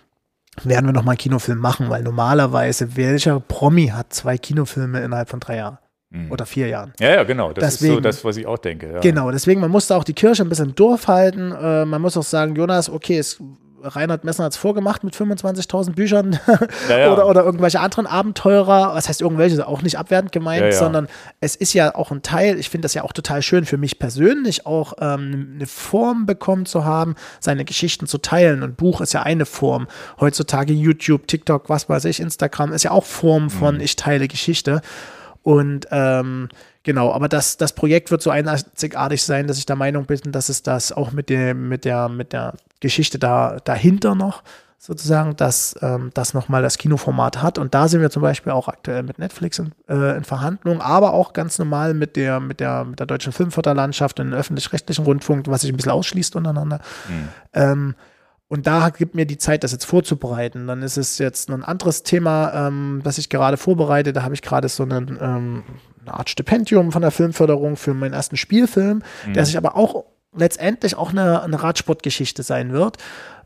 [0.64, 5.40] werden wir nochmal einen Kinofilm machen, weil normalerweise welcher Promi hat zwei Kinofilme innerhalb von
[5.40, 5.78] drei Jahren?
[6.10, 6.30] Mhm.
[6.30, 6.92] Oder vier Jahren.
[7.00, 7.52] Ja, ja, genau.
[7.52, 8.92] Das deswegen, ist so das, was ich auch denke.
[8.92, 9.00] Ja.
[9.00, 11.52] Genau, deswegen, man musste auch die Kirche ein bisschen durchhalten.
[11.52, 13.40] Äh, man muss auch sagen, Jonas, okay, es
[13.82, 16.38] Reinhard Messner hat es vorgemacht mit 25.000 Büchern
[16.88, 17.12] ja, ja.
[17.12, 18.94] oder, oder irgendwelche anderen Abenteurer.
[18.94, 19.66] Was heißt irgendwelche?
[19.66, 21.08] Auch nicht abwertend gemeint, ja, sondern
[21.40, 22.58] es ist ja auch ein Teil.
[22.58, 26.66] Ich finde das ja auch total schön für mich persönlich, auch ähm, eine Form bekommen
[26.66, 28.62] zu haben, seine Geschichten zu teilen.
[28.62, 29.86] Und Buch ist ja eine Form.
[30.20, 33.80] Heutzutage YouTube, TikTok, was weiß ich, Instagram ist ja auch Form von mhm.
[33.80, 34.80] ich teile Geschichte.
[35.46, 36.48] Und ähm,
[36.86, 40.48] Genau, aber das, das Projekt wird so einzigartig sein, dass ich der Meinung bin, dass
[40.48, 44.44] es das auch mit, dem, mit, der, mit der Geschichte da, dahinter noch
[44.78, 47.58] sozusagen, dass ähm, das nochmal das Kinoformat hat.
[47.58, 51.12] Und da sind wir zum Beispiel auch aktuell mit Netflix in, äh, in Verhandlungen, aber
[51.12, 55.62] auch ganz normal mit der, mit der, mit der deutschen Filmförderlandschaft und öffentlich-rechtlichen Rundfunk, was
[55.62, 56.78] sich ein bisschen ausschließt untereinander.
[57.08, 57.28] Mhm.
[57.52, 57.94] Ähm,
[58.48, 60.68] und da gibt mir die Zeit, das jetzt vorzubereiten.
[60.68, 64.12] Dann ist es jetzt ein anderes Thema, ähm, das ich gerade vorbereite.
[64.12, 65.64] Da habe ich gerade so einen, ähm,
[66.02, 69.32] eine Art Stipendium von der Filmförderung für meinen ersten Spielfilm, mhm.
[69.32, 70.04] der sich aber auch
[70.36, 72.98] letztendlich auch eine, eine Radsportgeschichte sein wird.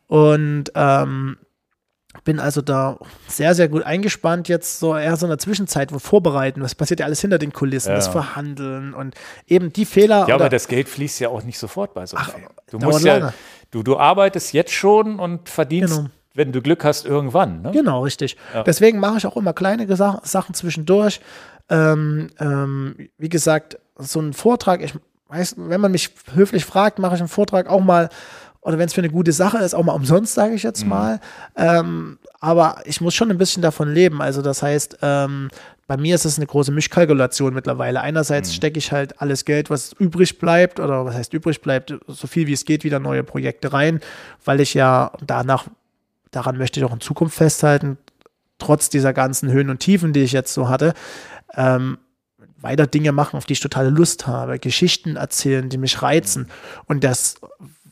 [0.06, 1.38] Und ähm,
[2.24, 2.98] bin also da
[3.28, 4.48] sehr, sehr gut eingespannt.
[4.48, 7.52] Jetzt so eher so in der Zwischenzeit, wo vorbereiten, was passiert ja alles hinter den
[7.52, 7.94] Kulissen, ja.
[7.94, 9.14] das Verhandeln und
[9.46, 10.26] eben die Fehler.
[10.28, 12.48] Ja, aber das Geld fließt ja auch nicht sofort bei so einem.
[12.70, 13.32] Du musst ja, lange.
[13.70, 15.96] Du, du arbeitest jetzt schon und verdienst.
[15.96, 16.08] Genau.
[16.32, 17.62] Wenn du Glück hast, irgendwann.
[17.62, 17.72] Ne?
[17.72, 18.36] Genau, richtig.
[18.54, 18.62] Ja.
[18.62, 21.20] Deswegen mache ich auch immer kleine Sachen zwischendurch.
[21.68, 24.94] Ähm, ähm, wie gesagt, so ein Vortrag, ich
[25.28, 28.10] weiß, wenn man mich höflich fragt, mache ich einen Vortrag auch mal
[28.62, 30.90] oder wenn es für eine gute Sache ist, auch mal umsonst, sage ich jetzt mhm.
[30.90, 31.20] mal.
[31.56, 34.20] Ähm, aber ich muss schon ein bisschen davon leben.
[34.20, 35.48] Also das heißt, ähm,
[35.90, 38.00] bei mir ist es eine große Mischkalkulation mittlerweile.
[38.00, 38.54] Einerseits mhm.
[38.54, 42.46] stecke ich halt alles Geld, was übrig bleibt, oder was heißt übrig bleibt, so viel
[42.46, 43.98] wie es geht, wieder neue Projekte rein,
[44.44, 45.66] weil ich ja danach,
[46.30, 47.98] daran möchte ich auch in Zukunft festhalten,
[48.60, 50.94] trotz dieser ganzen Höhen und Tiefen, die ich jetzt so hatte,
[51.56, 51.98] ähm,
[52.60, 56.42] weiter Dinge machen, auf die ich totale Lust habe, Geschichten erzählen, die mich reizen.
[56.42, 56.82] Mhm.
[56.86, 57.40] Und das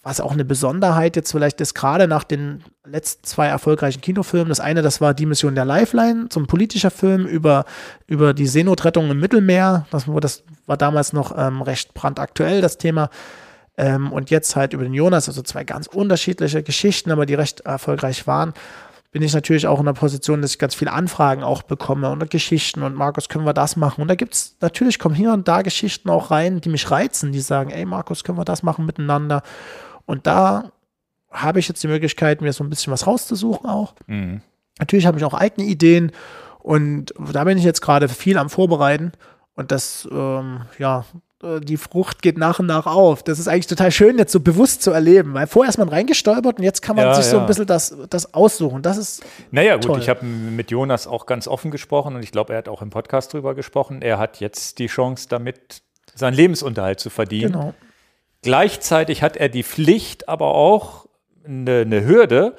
[0.02, 4.48] was auch eine Besonderheit jetzt vielleicht ist, gerade nach den letzten zwei erfolgreichen Kinofilmen.
[4.48, 7.64] Das eine, das war Die Mission der Lifeline, zum politischer Film über,
[8.06, 9.86] über die Seenotrettung im Mittelmeer.
[9.90, 13.10] Das, das war damals noch ähm, recht brandaktuell, das Thema.
[13.76, 17.60] Ähm, und jetzt halt über den Jonas, also zwei ganz unterschiedliche Geschichten, aber die recht
[17.60, 18.54] erfolgreich waren
[19.10, 22.30] bin ich natürlich auch in der Position, dass ich ganz viele Anfragen auch bekomme und
[22.30, 24.02] Geschichten und Markus, können wir das machen?
[24.02, 27.32] Und da gibt es, natürlich kommen hier und da Geschichten auch rein, die mich reizen,
[27.32, 29.42] die sagen, ey Markus, können wir das machen miteinander?
[30.08, 30.72] Und da
[31.30, 33.94] habe ich jetzt die Möglichkeit, mir so ein bisschen was rauszusuchen auch.
[34.06, 34.40] Mhm.
[34.78, 36.12] Natürlich habe ich auch eigene Ideen
[36.60, 39.12] und da bin ich jetzt gerade viel am Vorbereiten.
[39.54, 41.04] Und das, ähm, ja,
[41.42, 43.22] äh, die Frucht geht nach und nach auf.
[43.22, 46.56] Das ist eigentlich total schön, jetzt so bewusst zu erleben, weil vorher ist man reingestolpert
[46.56, 47.32] und jetzt kann man ja, sich ja.
[47.32, 48.80] so ein bisschen das, das aussuchen.
[48.80, 49.22] Das ist.
[49.50, 49.98] Naja, gut, toll.
[49.98, 52.88] ich habe mit Jonas auch ganz offen gesprochen und ich glaube, er hat auch im
[52.88, 54.00] Podcast drüber gesprochen.
[54.00, 55.82] Er hat jetzt die Chance, damit
[56.14, 57.52] seinen Lebensunterhalt zu verdienen.
[57.52, 57.74] Genau.
[58.48, 61.04] Gleichzeitig hat er die Pflicht, aber auch
[61.44, 62.56] eine, eine Hürde,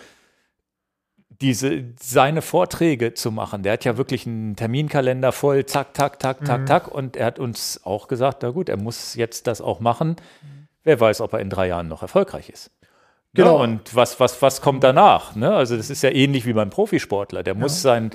[1.41, 3.63] diese, seine Vorträge zu machen.
[3.63, 6.67] Der hat ja wirklich einen Terminkalender voll, zack, zack, zack, zack, mhm.
[6.67, 6.87] zack.
[6.89, 10.17] Und er hat uns auch gesagt, na gut, er muss jetzt das auch machen.
[10.83, 12.69] Wer weiß, ob er in drei Jahren noch erfolgreich ist.
[13.33, 13.57] Genau.
[13.57, 15.35] Ja, und was, was, was kommt danach?
[15.35, 15.51] Ne?
[15.51, 17.41] Also das ist ja ähnlich wie beim Profisportler.
[17.41, 17.59] Der ja.
[17.59, 18.11] muss sein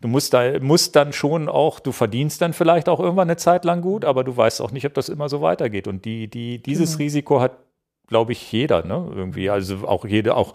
[0.00, 3.64] du musst, da, musst dann schon auch, du verdienst dann vielleicht auch irgendwann eine Zeit
[3.64, 5.88] lang gut, aber du weißt auch nicht, ob das immer so weitergeht.
[5.88, 7.04] Und die, die, dieses genau.
[7.04, 7.58] Risiko hat,
[8.06, 9.10] glaube ich, jeder, ne?
[9.14, 9.50] Irgendwie.
[9.50, 10.54] Also auch jede, auch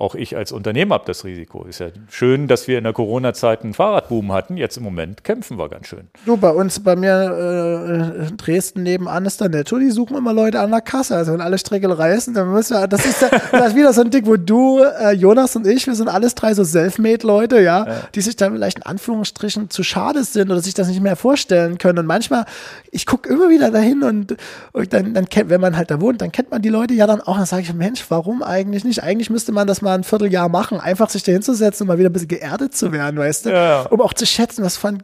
[0.00, 1.64] auch ich als Unternehmer habe das Risiko.
[1.64, 4.56] Ist ja schön, dass wir in der Corona-Zeit einen Fahrradboom hatten.
[4.56, 6.08] Jetzt im Moment kämpfen wir ganz schön.
[6.24, 10.32] Du, bei uns, bei mir äh, in Dresden nebenan ist der Netto, die suchen immer
[10.32, 11.16] Leute an der Kasse.
[11.16, 14.00] Also wenn alle Strickel reißen, dann müssen wir, das ist, der, das ist wieder so
[14.00, 17.86] ein Ding, wo du, äh, Jonas und ich, wir sind alles drei so Selfmade-Leute, ja,
[17.86, 21.16] ja, die sich dann vielleicht in Anführungsstrichen zu schade sind oder sich das nicht mehr
[21.16, 21.98] vorstellen können.
[21.98, 22.46] Und manchmal,
[22.90, 24.36] ich gucke immer wieder dahin und,
[24.72, 27.20] und dann, dann wenn man halt da wohnt, dann kennt man die Leute ja dann
[27.20, 27.36] auch.
[27.36, 29.02] Dann sage ich, Mensch, warum eigentlich nicht?
[29.02, 31.98] Eigentlich müsste man das mal mal ein Vierteljahr machen, einfach sich da hinzusetzen und mal
[31.98, 33.50] wieder ein bisschen geerdet zu werden, weißt du?
[33.50, 33.82] Ja.
[33.82, 35.02] Um auch zu schätzen, was für ein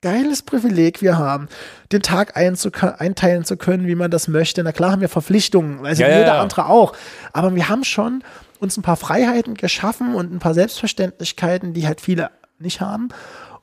[0.00, 1.48] geiles Privileg wir haben,
[1.90, 4.62] den Tag einteilen zu können, wie man das möchte.
[4.62, 6.94] Na klar haben wir Verpflichtungen, also ja, jeder ja, andere auch.
[7.32, 8.22] Aber wir haben schon
[8.60, 13.08] uns ein paar Freiheiten geschaffen und ein paar Selbstverständlichkeiten, die halt viele nicht haben.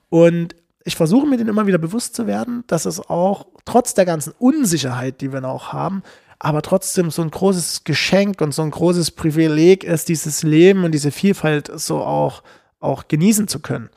[0.09, 4.05] Und ich versuche mir den immer wieder bewusst zu werden, dass es auch trotz der
[4.05, 6.03] ganzen Unsicherheit, die wir noch haben,
[6.39, 10.91] aber trotzdem so ein großes Geschenk und so ein großes Privileg ist, dieses Leben und
[10.91, 12.43] diese Vielfalt so auch,
[12.79, 13.89] auch genießen zu können.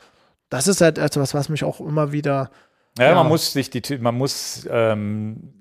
[0.49, 2.49] Das ist halt etwas, was mich auch immer wieder.
[2.97, 5.53] Ja, ja man muss sich die, man muss ähm,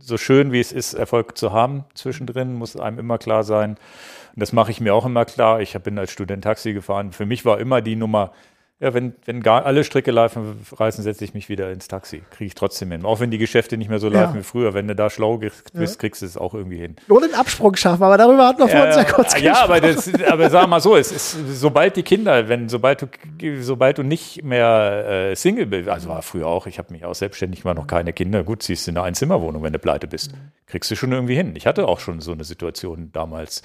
[0.00, 3.76] so schön wie es ist, Erfolg zu haben zwischendrin, muss einem immer klar sein.
[4.34, 5.60] Und das mache ich mir auch immer klar.
[5.60, 7.12] Ich bin als Student Taxi gefahren.
[7.12, 8.32] Für mich war immer die Nummer
[8.82, 12.20] Ja, wenn, wenn gar alle Stricke laufen, reißen, setze ich mich wieder ins Taxi.
[12.32, 13.04] Kriege ich trotzdem hin.
[13.04, 14.40] Auch wenn die Geschäfte nicht mehr so laufen Ja.
[14.40, 14.74] wie früher.
[14.74, 16.96] Wenn du da schlau bist, kriegst du es auch irgendwie hin.
[17.08, 20.14] Oder den Absprung schaffen, aber darüber hatten wir vor uns ja kurz ja, aber, gesprochen.
[20.18, 24.02] das, aber sag mal so, es ist, sobald die Kinder, wenn, sobald du, sobald du
[24.02, 27.74] nicht mehr äh, Single bist, also war früher auch, ich habe mich auch selbstständig mal
[27.74, 30.32] noch keine Kinder, gut, ziehst du in eine Einzimmerwohnung, wenn du pleite bist,
[30.66, 31.54] kriegst du schon irgendwie hin.
[31.54, 33.62] Ich hatte auch schon so eine Situation damals,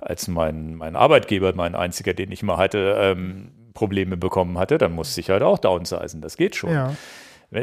[0.00, 4.92] als mein, mein Arbeitgeber, mein einziger, den ich mal hatte, ähm, Probleme bekommen hatte, dann
[4.92, 6.72] musste ich halt auch downsizen, das geht schon.
[6.72, 6.94] Ja.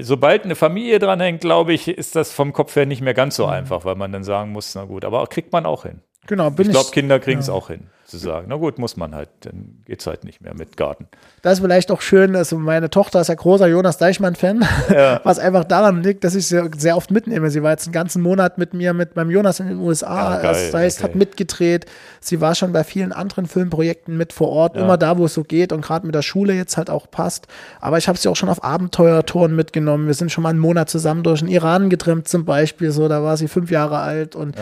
[0.02, 3.44] Sobald eine Familie dranhängt, glaube ich, ist das vom Kopf her nicht mehr ganz Mhm.
[3.44, 6.02] so einfach, weil man dann sagen muss, na gut, aber kriegt man auch hin.
[6.27, 6.73] Genau, bin Ich ich.
[6.73, 9.99] glaube, Kinder kriegen es auch hin, zu sagen, na gut, muss man halt, dann geht
[10.02, 11.07] es halt nicht mehr mit Garten.
[11.41, 14.65] Das ist vielleicht auch schön, also meine Tochter ist ja großer Jonas Deichmann-Fan,
[15.23, 17.49] was einfach daran liegt, dass ich sie sehr oft mitnehme.
[17.49, 20.41] Sie war jetzt einen ganzen Monat mit mir, mit meinem Jonas in den USA, Ah,
[20.41, 21.19] geil, das heißt, hat okay.
[21.19, 21.86] mitgedreht.
[22.19, 24.81] Sie war schon bei vielen anderen Filmprojekten mit vor Ort, Ja.
[24.84, 27.48] immer da, wo es so geht und gerade mit der Schule jetzt halt auch passt.
[27.80, 30.07] Aber ich habe sie auch schon auf Abenteuertouren mitgenommen.
[30.07, 33.23] Wir sind schon mal einen Monat zusammen durch den Iran getrimmt zum Beispiel, so, da
[33.23, 34.56] war sie fünf Jahre alt und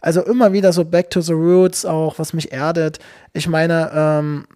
[0.00, 2.91] also immer wieder so back to the roots auch, was mich erdet.
[3.32, 4.46] Ich meine, ähm,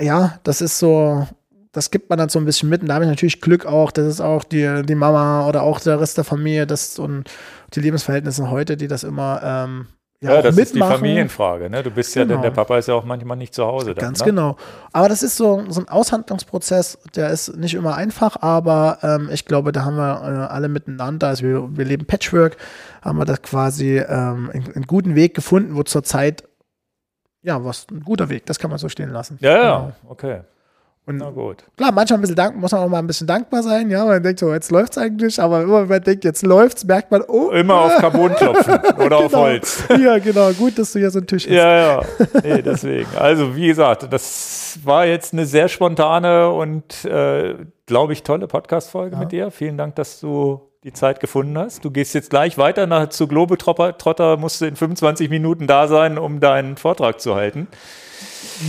[0.00, 1.26] ja, das ist so,
[1.72, 2.82] das gibt man dann so ein bisschen mit.
[2.82, 5.80] Und da habe ich natürlich Glück auch, das ist auch die, die Mama oder auch
[5.80, 7.30] der Rest der Familie, das und
[7.74, 9.86] die Lebensverhältnisse heute, die das immer ähm,
[10.20, 10.96] ja, Ja, das ist die mitmachen.
[10.98, 11.68] Familienfrage.
[11.68, 11.82] Ne?
[11.82, 12.40] Du bist ja, Genau.
[12.40, 13.94] der Papa ist ja auch manchmal nicht zu Hause.
[13.94, 14.26] Dann, Ganz ne?
[14.26, 14.56] genau.
[14.92, 19.46] Aber das ist so, so ein Aushandlungsprozess, der ist nicht immer einfach, aber ähm, ich
[19.46, 22.56] glaube, da haben wir äh, alle miteinander, also wir, wir leben Patchwork,
[23.02, 26.44] haben wir das quasi ähm, einen, einen guten Weg gefunden, wo zurzeit,
[27.42, 29.38] ja, was ein guter Weg, das kann man so stehen lassen.
[29.40, 29.68] Ja, Genau.
[29.68, 30.40] ja, okay.
[31.04, 31.64] Und Na gut.
[31.76, 34.22] Klar, manchmal ein bisschen dank, muss man auch mal ein bisschen dankbar sein, ja, man
[34.22, 37.50] denkt so, jetzt läuft's eigentlich, aber immer wenn man denkt, jetzt läuft's, merkt man, oh,
[37.50, 38.74] Immer auf Carbon klopfen
[39.04, 39.42] oder auf genau.
[39.42, 39.82] Holz.
[40.00, 41.52] Ja, genau, gut, dass du hier so einen Tisch hast.
[41.52, 42.02] Ja, ja.
[42.44, 43.08] Nee, deswegen.
[43.18, 47.56] Also, wie gesagt, das war jetzt eine sehr spontane und, äh,
[47.86, 49.50] glaube ich, tolle Podcast-Folge mit dir.
[49.50, 51.84] Vielen Dank, dass du die Zeit gefunden hast.
[51.84, 55.86] Du gehst jetzt gleich weiter nach, zu Globetrotter, Trotter, musst du in 25 Minuten da
[55.86, 57.68] sein, um deinen Vortrag zu halten.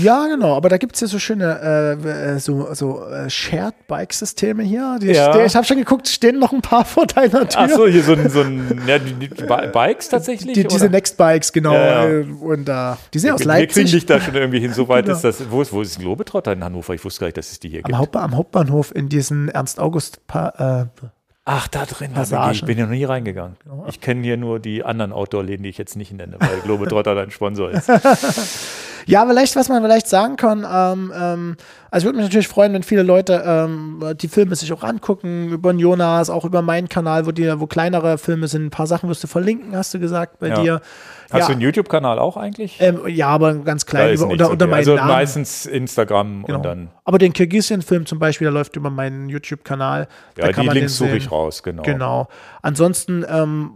[0.01, 1.97] Ja, genau, aber da gibt's ja so schöne
[2.35, 4.97] äh, so, so äh, Shared-Bike-Systeme hier.
[5.01, 5.31] Die Ja.
[5.33, 7.61] ste- ich habe schon geguckt, stehen noch ein paar vor deiner Tür.
[7.61, 10.53] Ach so, hier so ein, so ein ja, die, die Bi- Bikes tatsächlich?
[10.53, 10.89] die, diese?
[10.89, 11.73] Next-Bikes, genau.
[11.73, 12.25] Ja, ja.
[12.41, 13.91] Und äh, die sind aus Wir kriegen Leipzig.
[13.91, 14.73] dich da schon irgendwie hin.
[14.73, 15.15] So weit Genau.
[15.17, 15.51] ist das.
[15.51, 16.93] Wo ist, wo ist Globetrotter in Hannover?
[16.93, 17.93] Ich wusste gar nicht, dass es die hier gibt.
[17.93, 21.07] Am, Haupt, am Hauptbahnhof in diesen Ernst-August- Pa- äh,
[21.45, 22.13] Ach, da drin.
[22.13, 22.53] Passagen.
[22.53, 23.57] Ich bin ja noch nie reingegangen.
[23.87, 27.31] Ich kenne hier nur die anderen Outdoor-Läden, die ich jetzt nicht nenne, weil Globetrotter dein
[27.31, 27.89] Sponsor ist.
[29.05, 31.55] Ja, vielleicht, was man vielleicht sagen kann, ähm, ähm,
[31.91, 35.49] also ich würde mich natürlich freuen, wenn viele Leute ähm, die Filme sich auch angucken,
[35.49, 38.65] über den Jonas, auch über meinen Kanal, wo die, wo kleinere Filme sind.
[38.65, 40.61] Ein paar Sachen wirst du verlinken, hast du gesagt, bei Ja.
[40.61, 40.81] dir.
[41.31, 42.77] Hast ja, du einen YouTube-Kanal auch eigentlich?
[42.79, 44.71] ähm, ja, aber ganz klein, über, unter, unter okay.
[44.71, 45.07] meinem Also Namen.
[45.07, 46.57] meistens Instagram Genau.
[46.57, 46.89] und dann.
[47.05, 50.07] Aber den Kirgisien-Film zum Beispiel, der läuft über meinen YouTube-Kanal.
[50.35, 51.81] Da Ja, kann die man Links suche ich raus, genau.
[51.83, 52.27] Genau.
[52.61, 53.71] Ansonsten, ähm,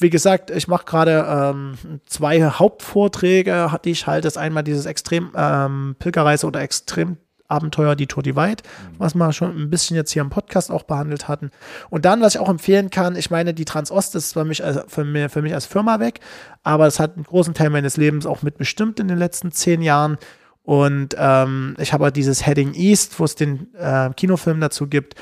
[0.00, 4.26] wie gesagt, ich mache gerade ähm, zwei Hauptvorträge, die ich halte.
[4.26, 8.62] Das ist einmal dieses Extrem ähm, Pilgerreise oder Extremabenteuer, die Tour Divide,
[8.98, 11.50] was wir schon ein bisschen jetzt hier im Podcast auch behandelt hatten.
[11.90, 14.80] Und dann, was ich auch empfehlen kann, ich meine, die Transost ist für mich, als,
[14.88, 16.20] für, mir, für mich als Firma weg,
[16.62, 20.16] aber es hat einen großen Teil meines Lebens auch mitbestimmt in den letzten zehn Jahren.
[20.62, 25.14] Und ähm, ich habe dieses Heading East, wo es den äh, Kinofilm dazu gibt.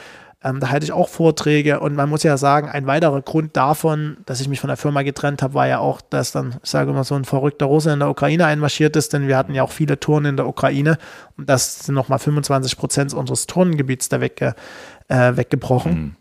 [0.42, 4.18] Ähm, da halte ich auch Vorträge und man muss ja sagen, ein weiterer Grund davon,
[4.24, 6.90] dass ich mich von der Firma getrennt habe, war ja auch, dass dann, ich sage
[6.90, 9.72] immer, so ein verrückter Russe in der Ukraine einmarschiert ist, denn wir hatten ja auch
[9.72, 10.96] viele Touren in der Ukraine
[11.36, 14.54] und das sind nochmal 25 Prozent unseres Turnengebiets da wegge,
[15.08, 16.16] äh, weggebrochen.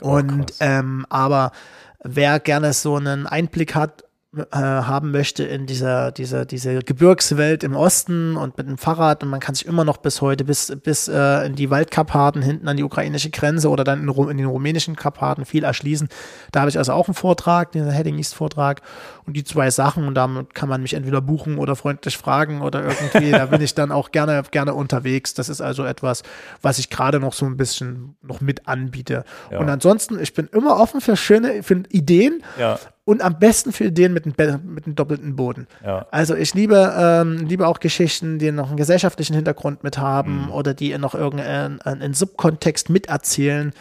[0.00, 1.52] Oh, Und ähm, aber
[2.02, 4.04] wer gerne so einen Einblick hat,
[4.36, 9.30] äh, haben möchte in dieser, dieser, diese Gebirgswelt im Osten und mit dem Fahrrad und
[9.30, 12.76] man kann sich immer noch bis heute bis, bis äh, in die Waldkarpaten hinten an
[12.76, 16.08] die ukrainische Grenze oder dann in, Ru- in den rumänischen Karpaten viel erschließen.
[16.52, 18.82] Da habe ich also auch einen Vortrag, den Heading East Vortrag
[19.26, 22.84] und die zwei Sachen und damit kann man mich entweder buchen oder freundlich fragen oder
[22.84, 25.34] irgendwie, da bin ich dann auch gerne, gerne unterwegs.
[25.34, 26.22] Das ist also etwas,
[26.60, 29.24] was ich gerade noch so ein bisschen noch mit anbiete.
[29.50, 29.58] Ja.
[29.58, 33.84] Und ansonsten, ich bin immer offen für schöne für Ideen Ja, und am besten für
[33.84, 35.66] Ideen mit einem, Be- mit einem doppelten Boden.
[35.84, 36.06] ja.
[36.10, 40.72] Also ich liebe, ähm, liebe auch Geschichten, die noch einen gesellschaftlichen Hintergrund mit haben oder
[40.74, 43.72] die noch irgendeinen einen Subkontext miterzählen.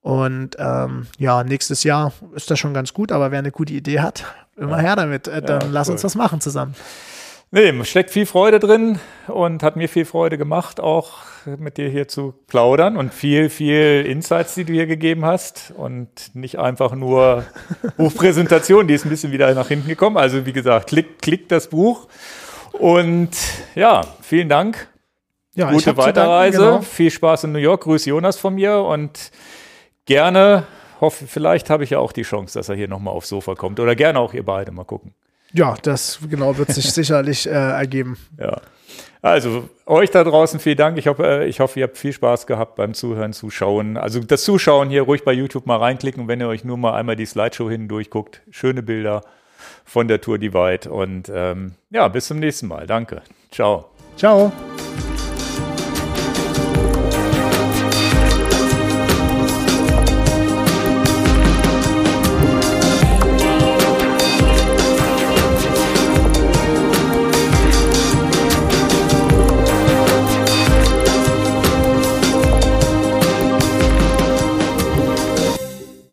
[0.00, 3.98] Und ähm, ja, nächstes Jahr ist das schon ganz gut, aber wer eine gute Idee
[4.00, 4.24] hat,
[4.56, 5.26] immer her damit.
[5.26, 5.94] Äh, dann Ja, lass cool.
[5.94, 6.74] uns was machen zusammen.
[7.50, 12.06] Nee, steckt viel Freude drin und hat mir viel Freude gemacht, auch mit dir hier
[12.06, 17.46] zu plaudern und viel, viel Insights, die du hier gegeben hast und nicht einfach nur
[17.96, 20.18] Buchpräsentation, die ist ein bisschen wieder nach hinten gekommen.
[20.18, 22.06] Also wie gesagt, klickt klick das Buch
[22.72, 23.30] und
[23.74, 24.88] ja, vielen Dank.
[25.54, 26.82] Ja, Gute Weiterreise, danken, genau.
[26.82, 27.82] viel Spaß in New York.
[27.82, 29.32] Grüß Jonas von mir und
[30.04, 30.64] gerne,
[31.00, 33.80] hoffe, vielleicht habe ich ja auch die Chance, dass er hier nochmal aufs Sofa kommt.
[33.80, 35.14] Oder gerne auch ihr beide, mal gucken.
[35.52, 38.16] Ja, das genau wird sich sicherlich äh, ergeben.
[38.38, 38.60] Ja.
[39.20, 40.96] Also euch da draußen vielen Dank.
[40.96, 43.96] Ich hoffe, äh, ich hoffe, ihr habt viel Spaß gehabt beim Zuhören, Zuschauen.
[43.96, 47.16] Also das Zuschauen hier ruhig bei YouTube mal reinklicken, wenn ihr euch nur mal einmal
[47.16, 48.42] die Slideshow hindurch guckt.
[48.50, 49.22] Schöne Bilder
[49.84, 50.88] von der Tour Divide.
[50.88, 52.86] Und ähm, ja, bis zum nächsten Mal.
[52.86, 53.22] Danke.
[53.50, 53.90] Ciao.
[54.16, 54.52] Ciao.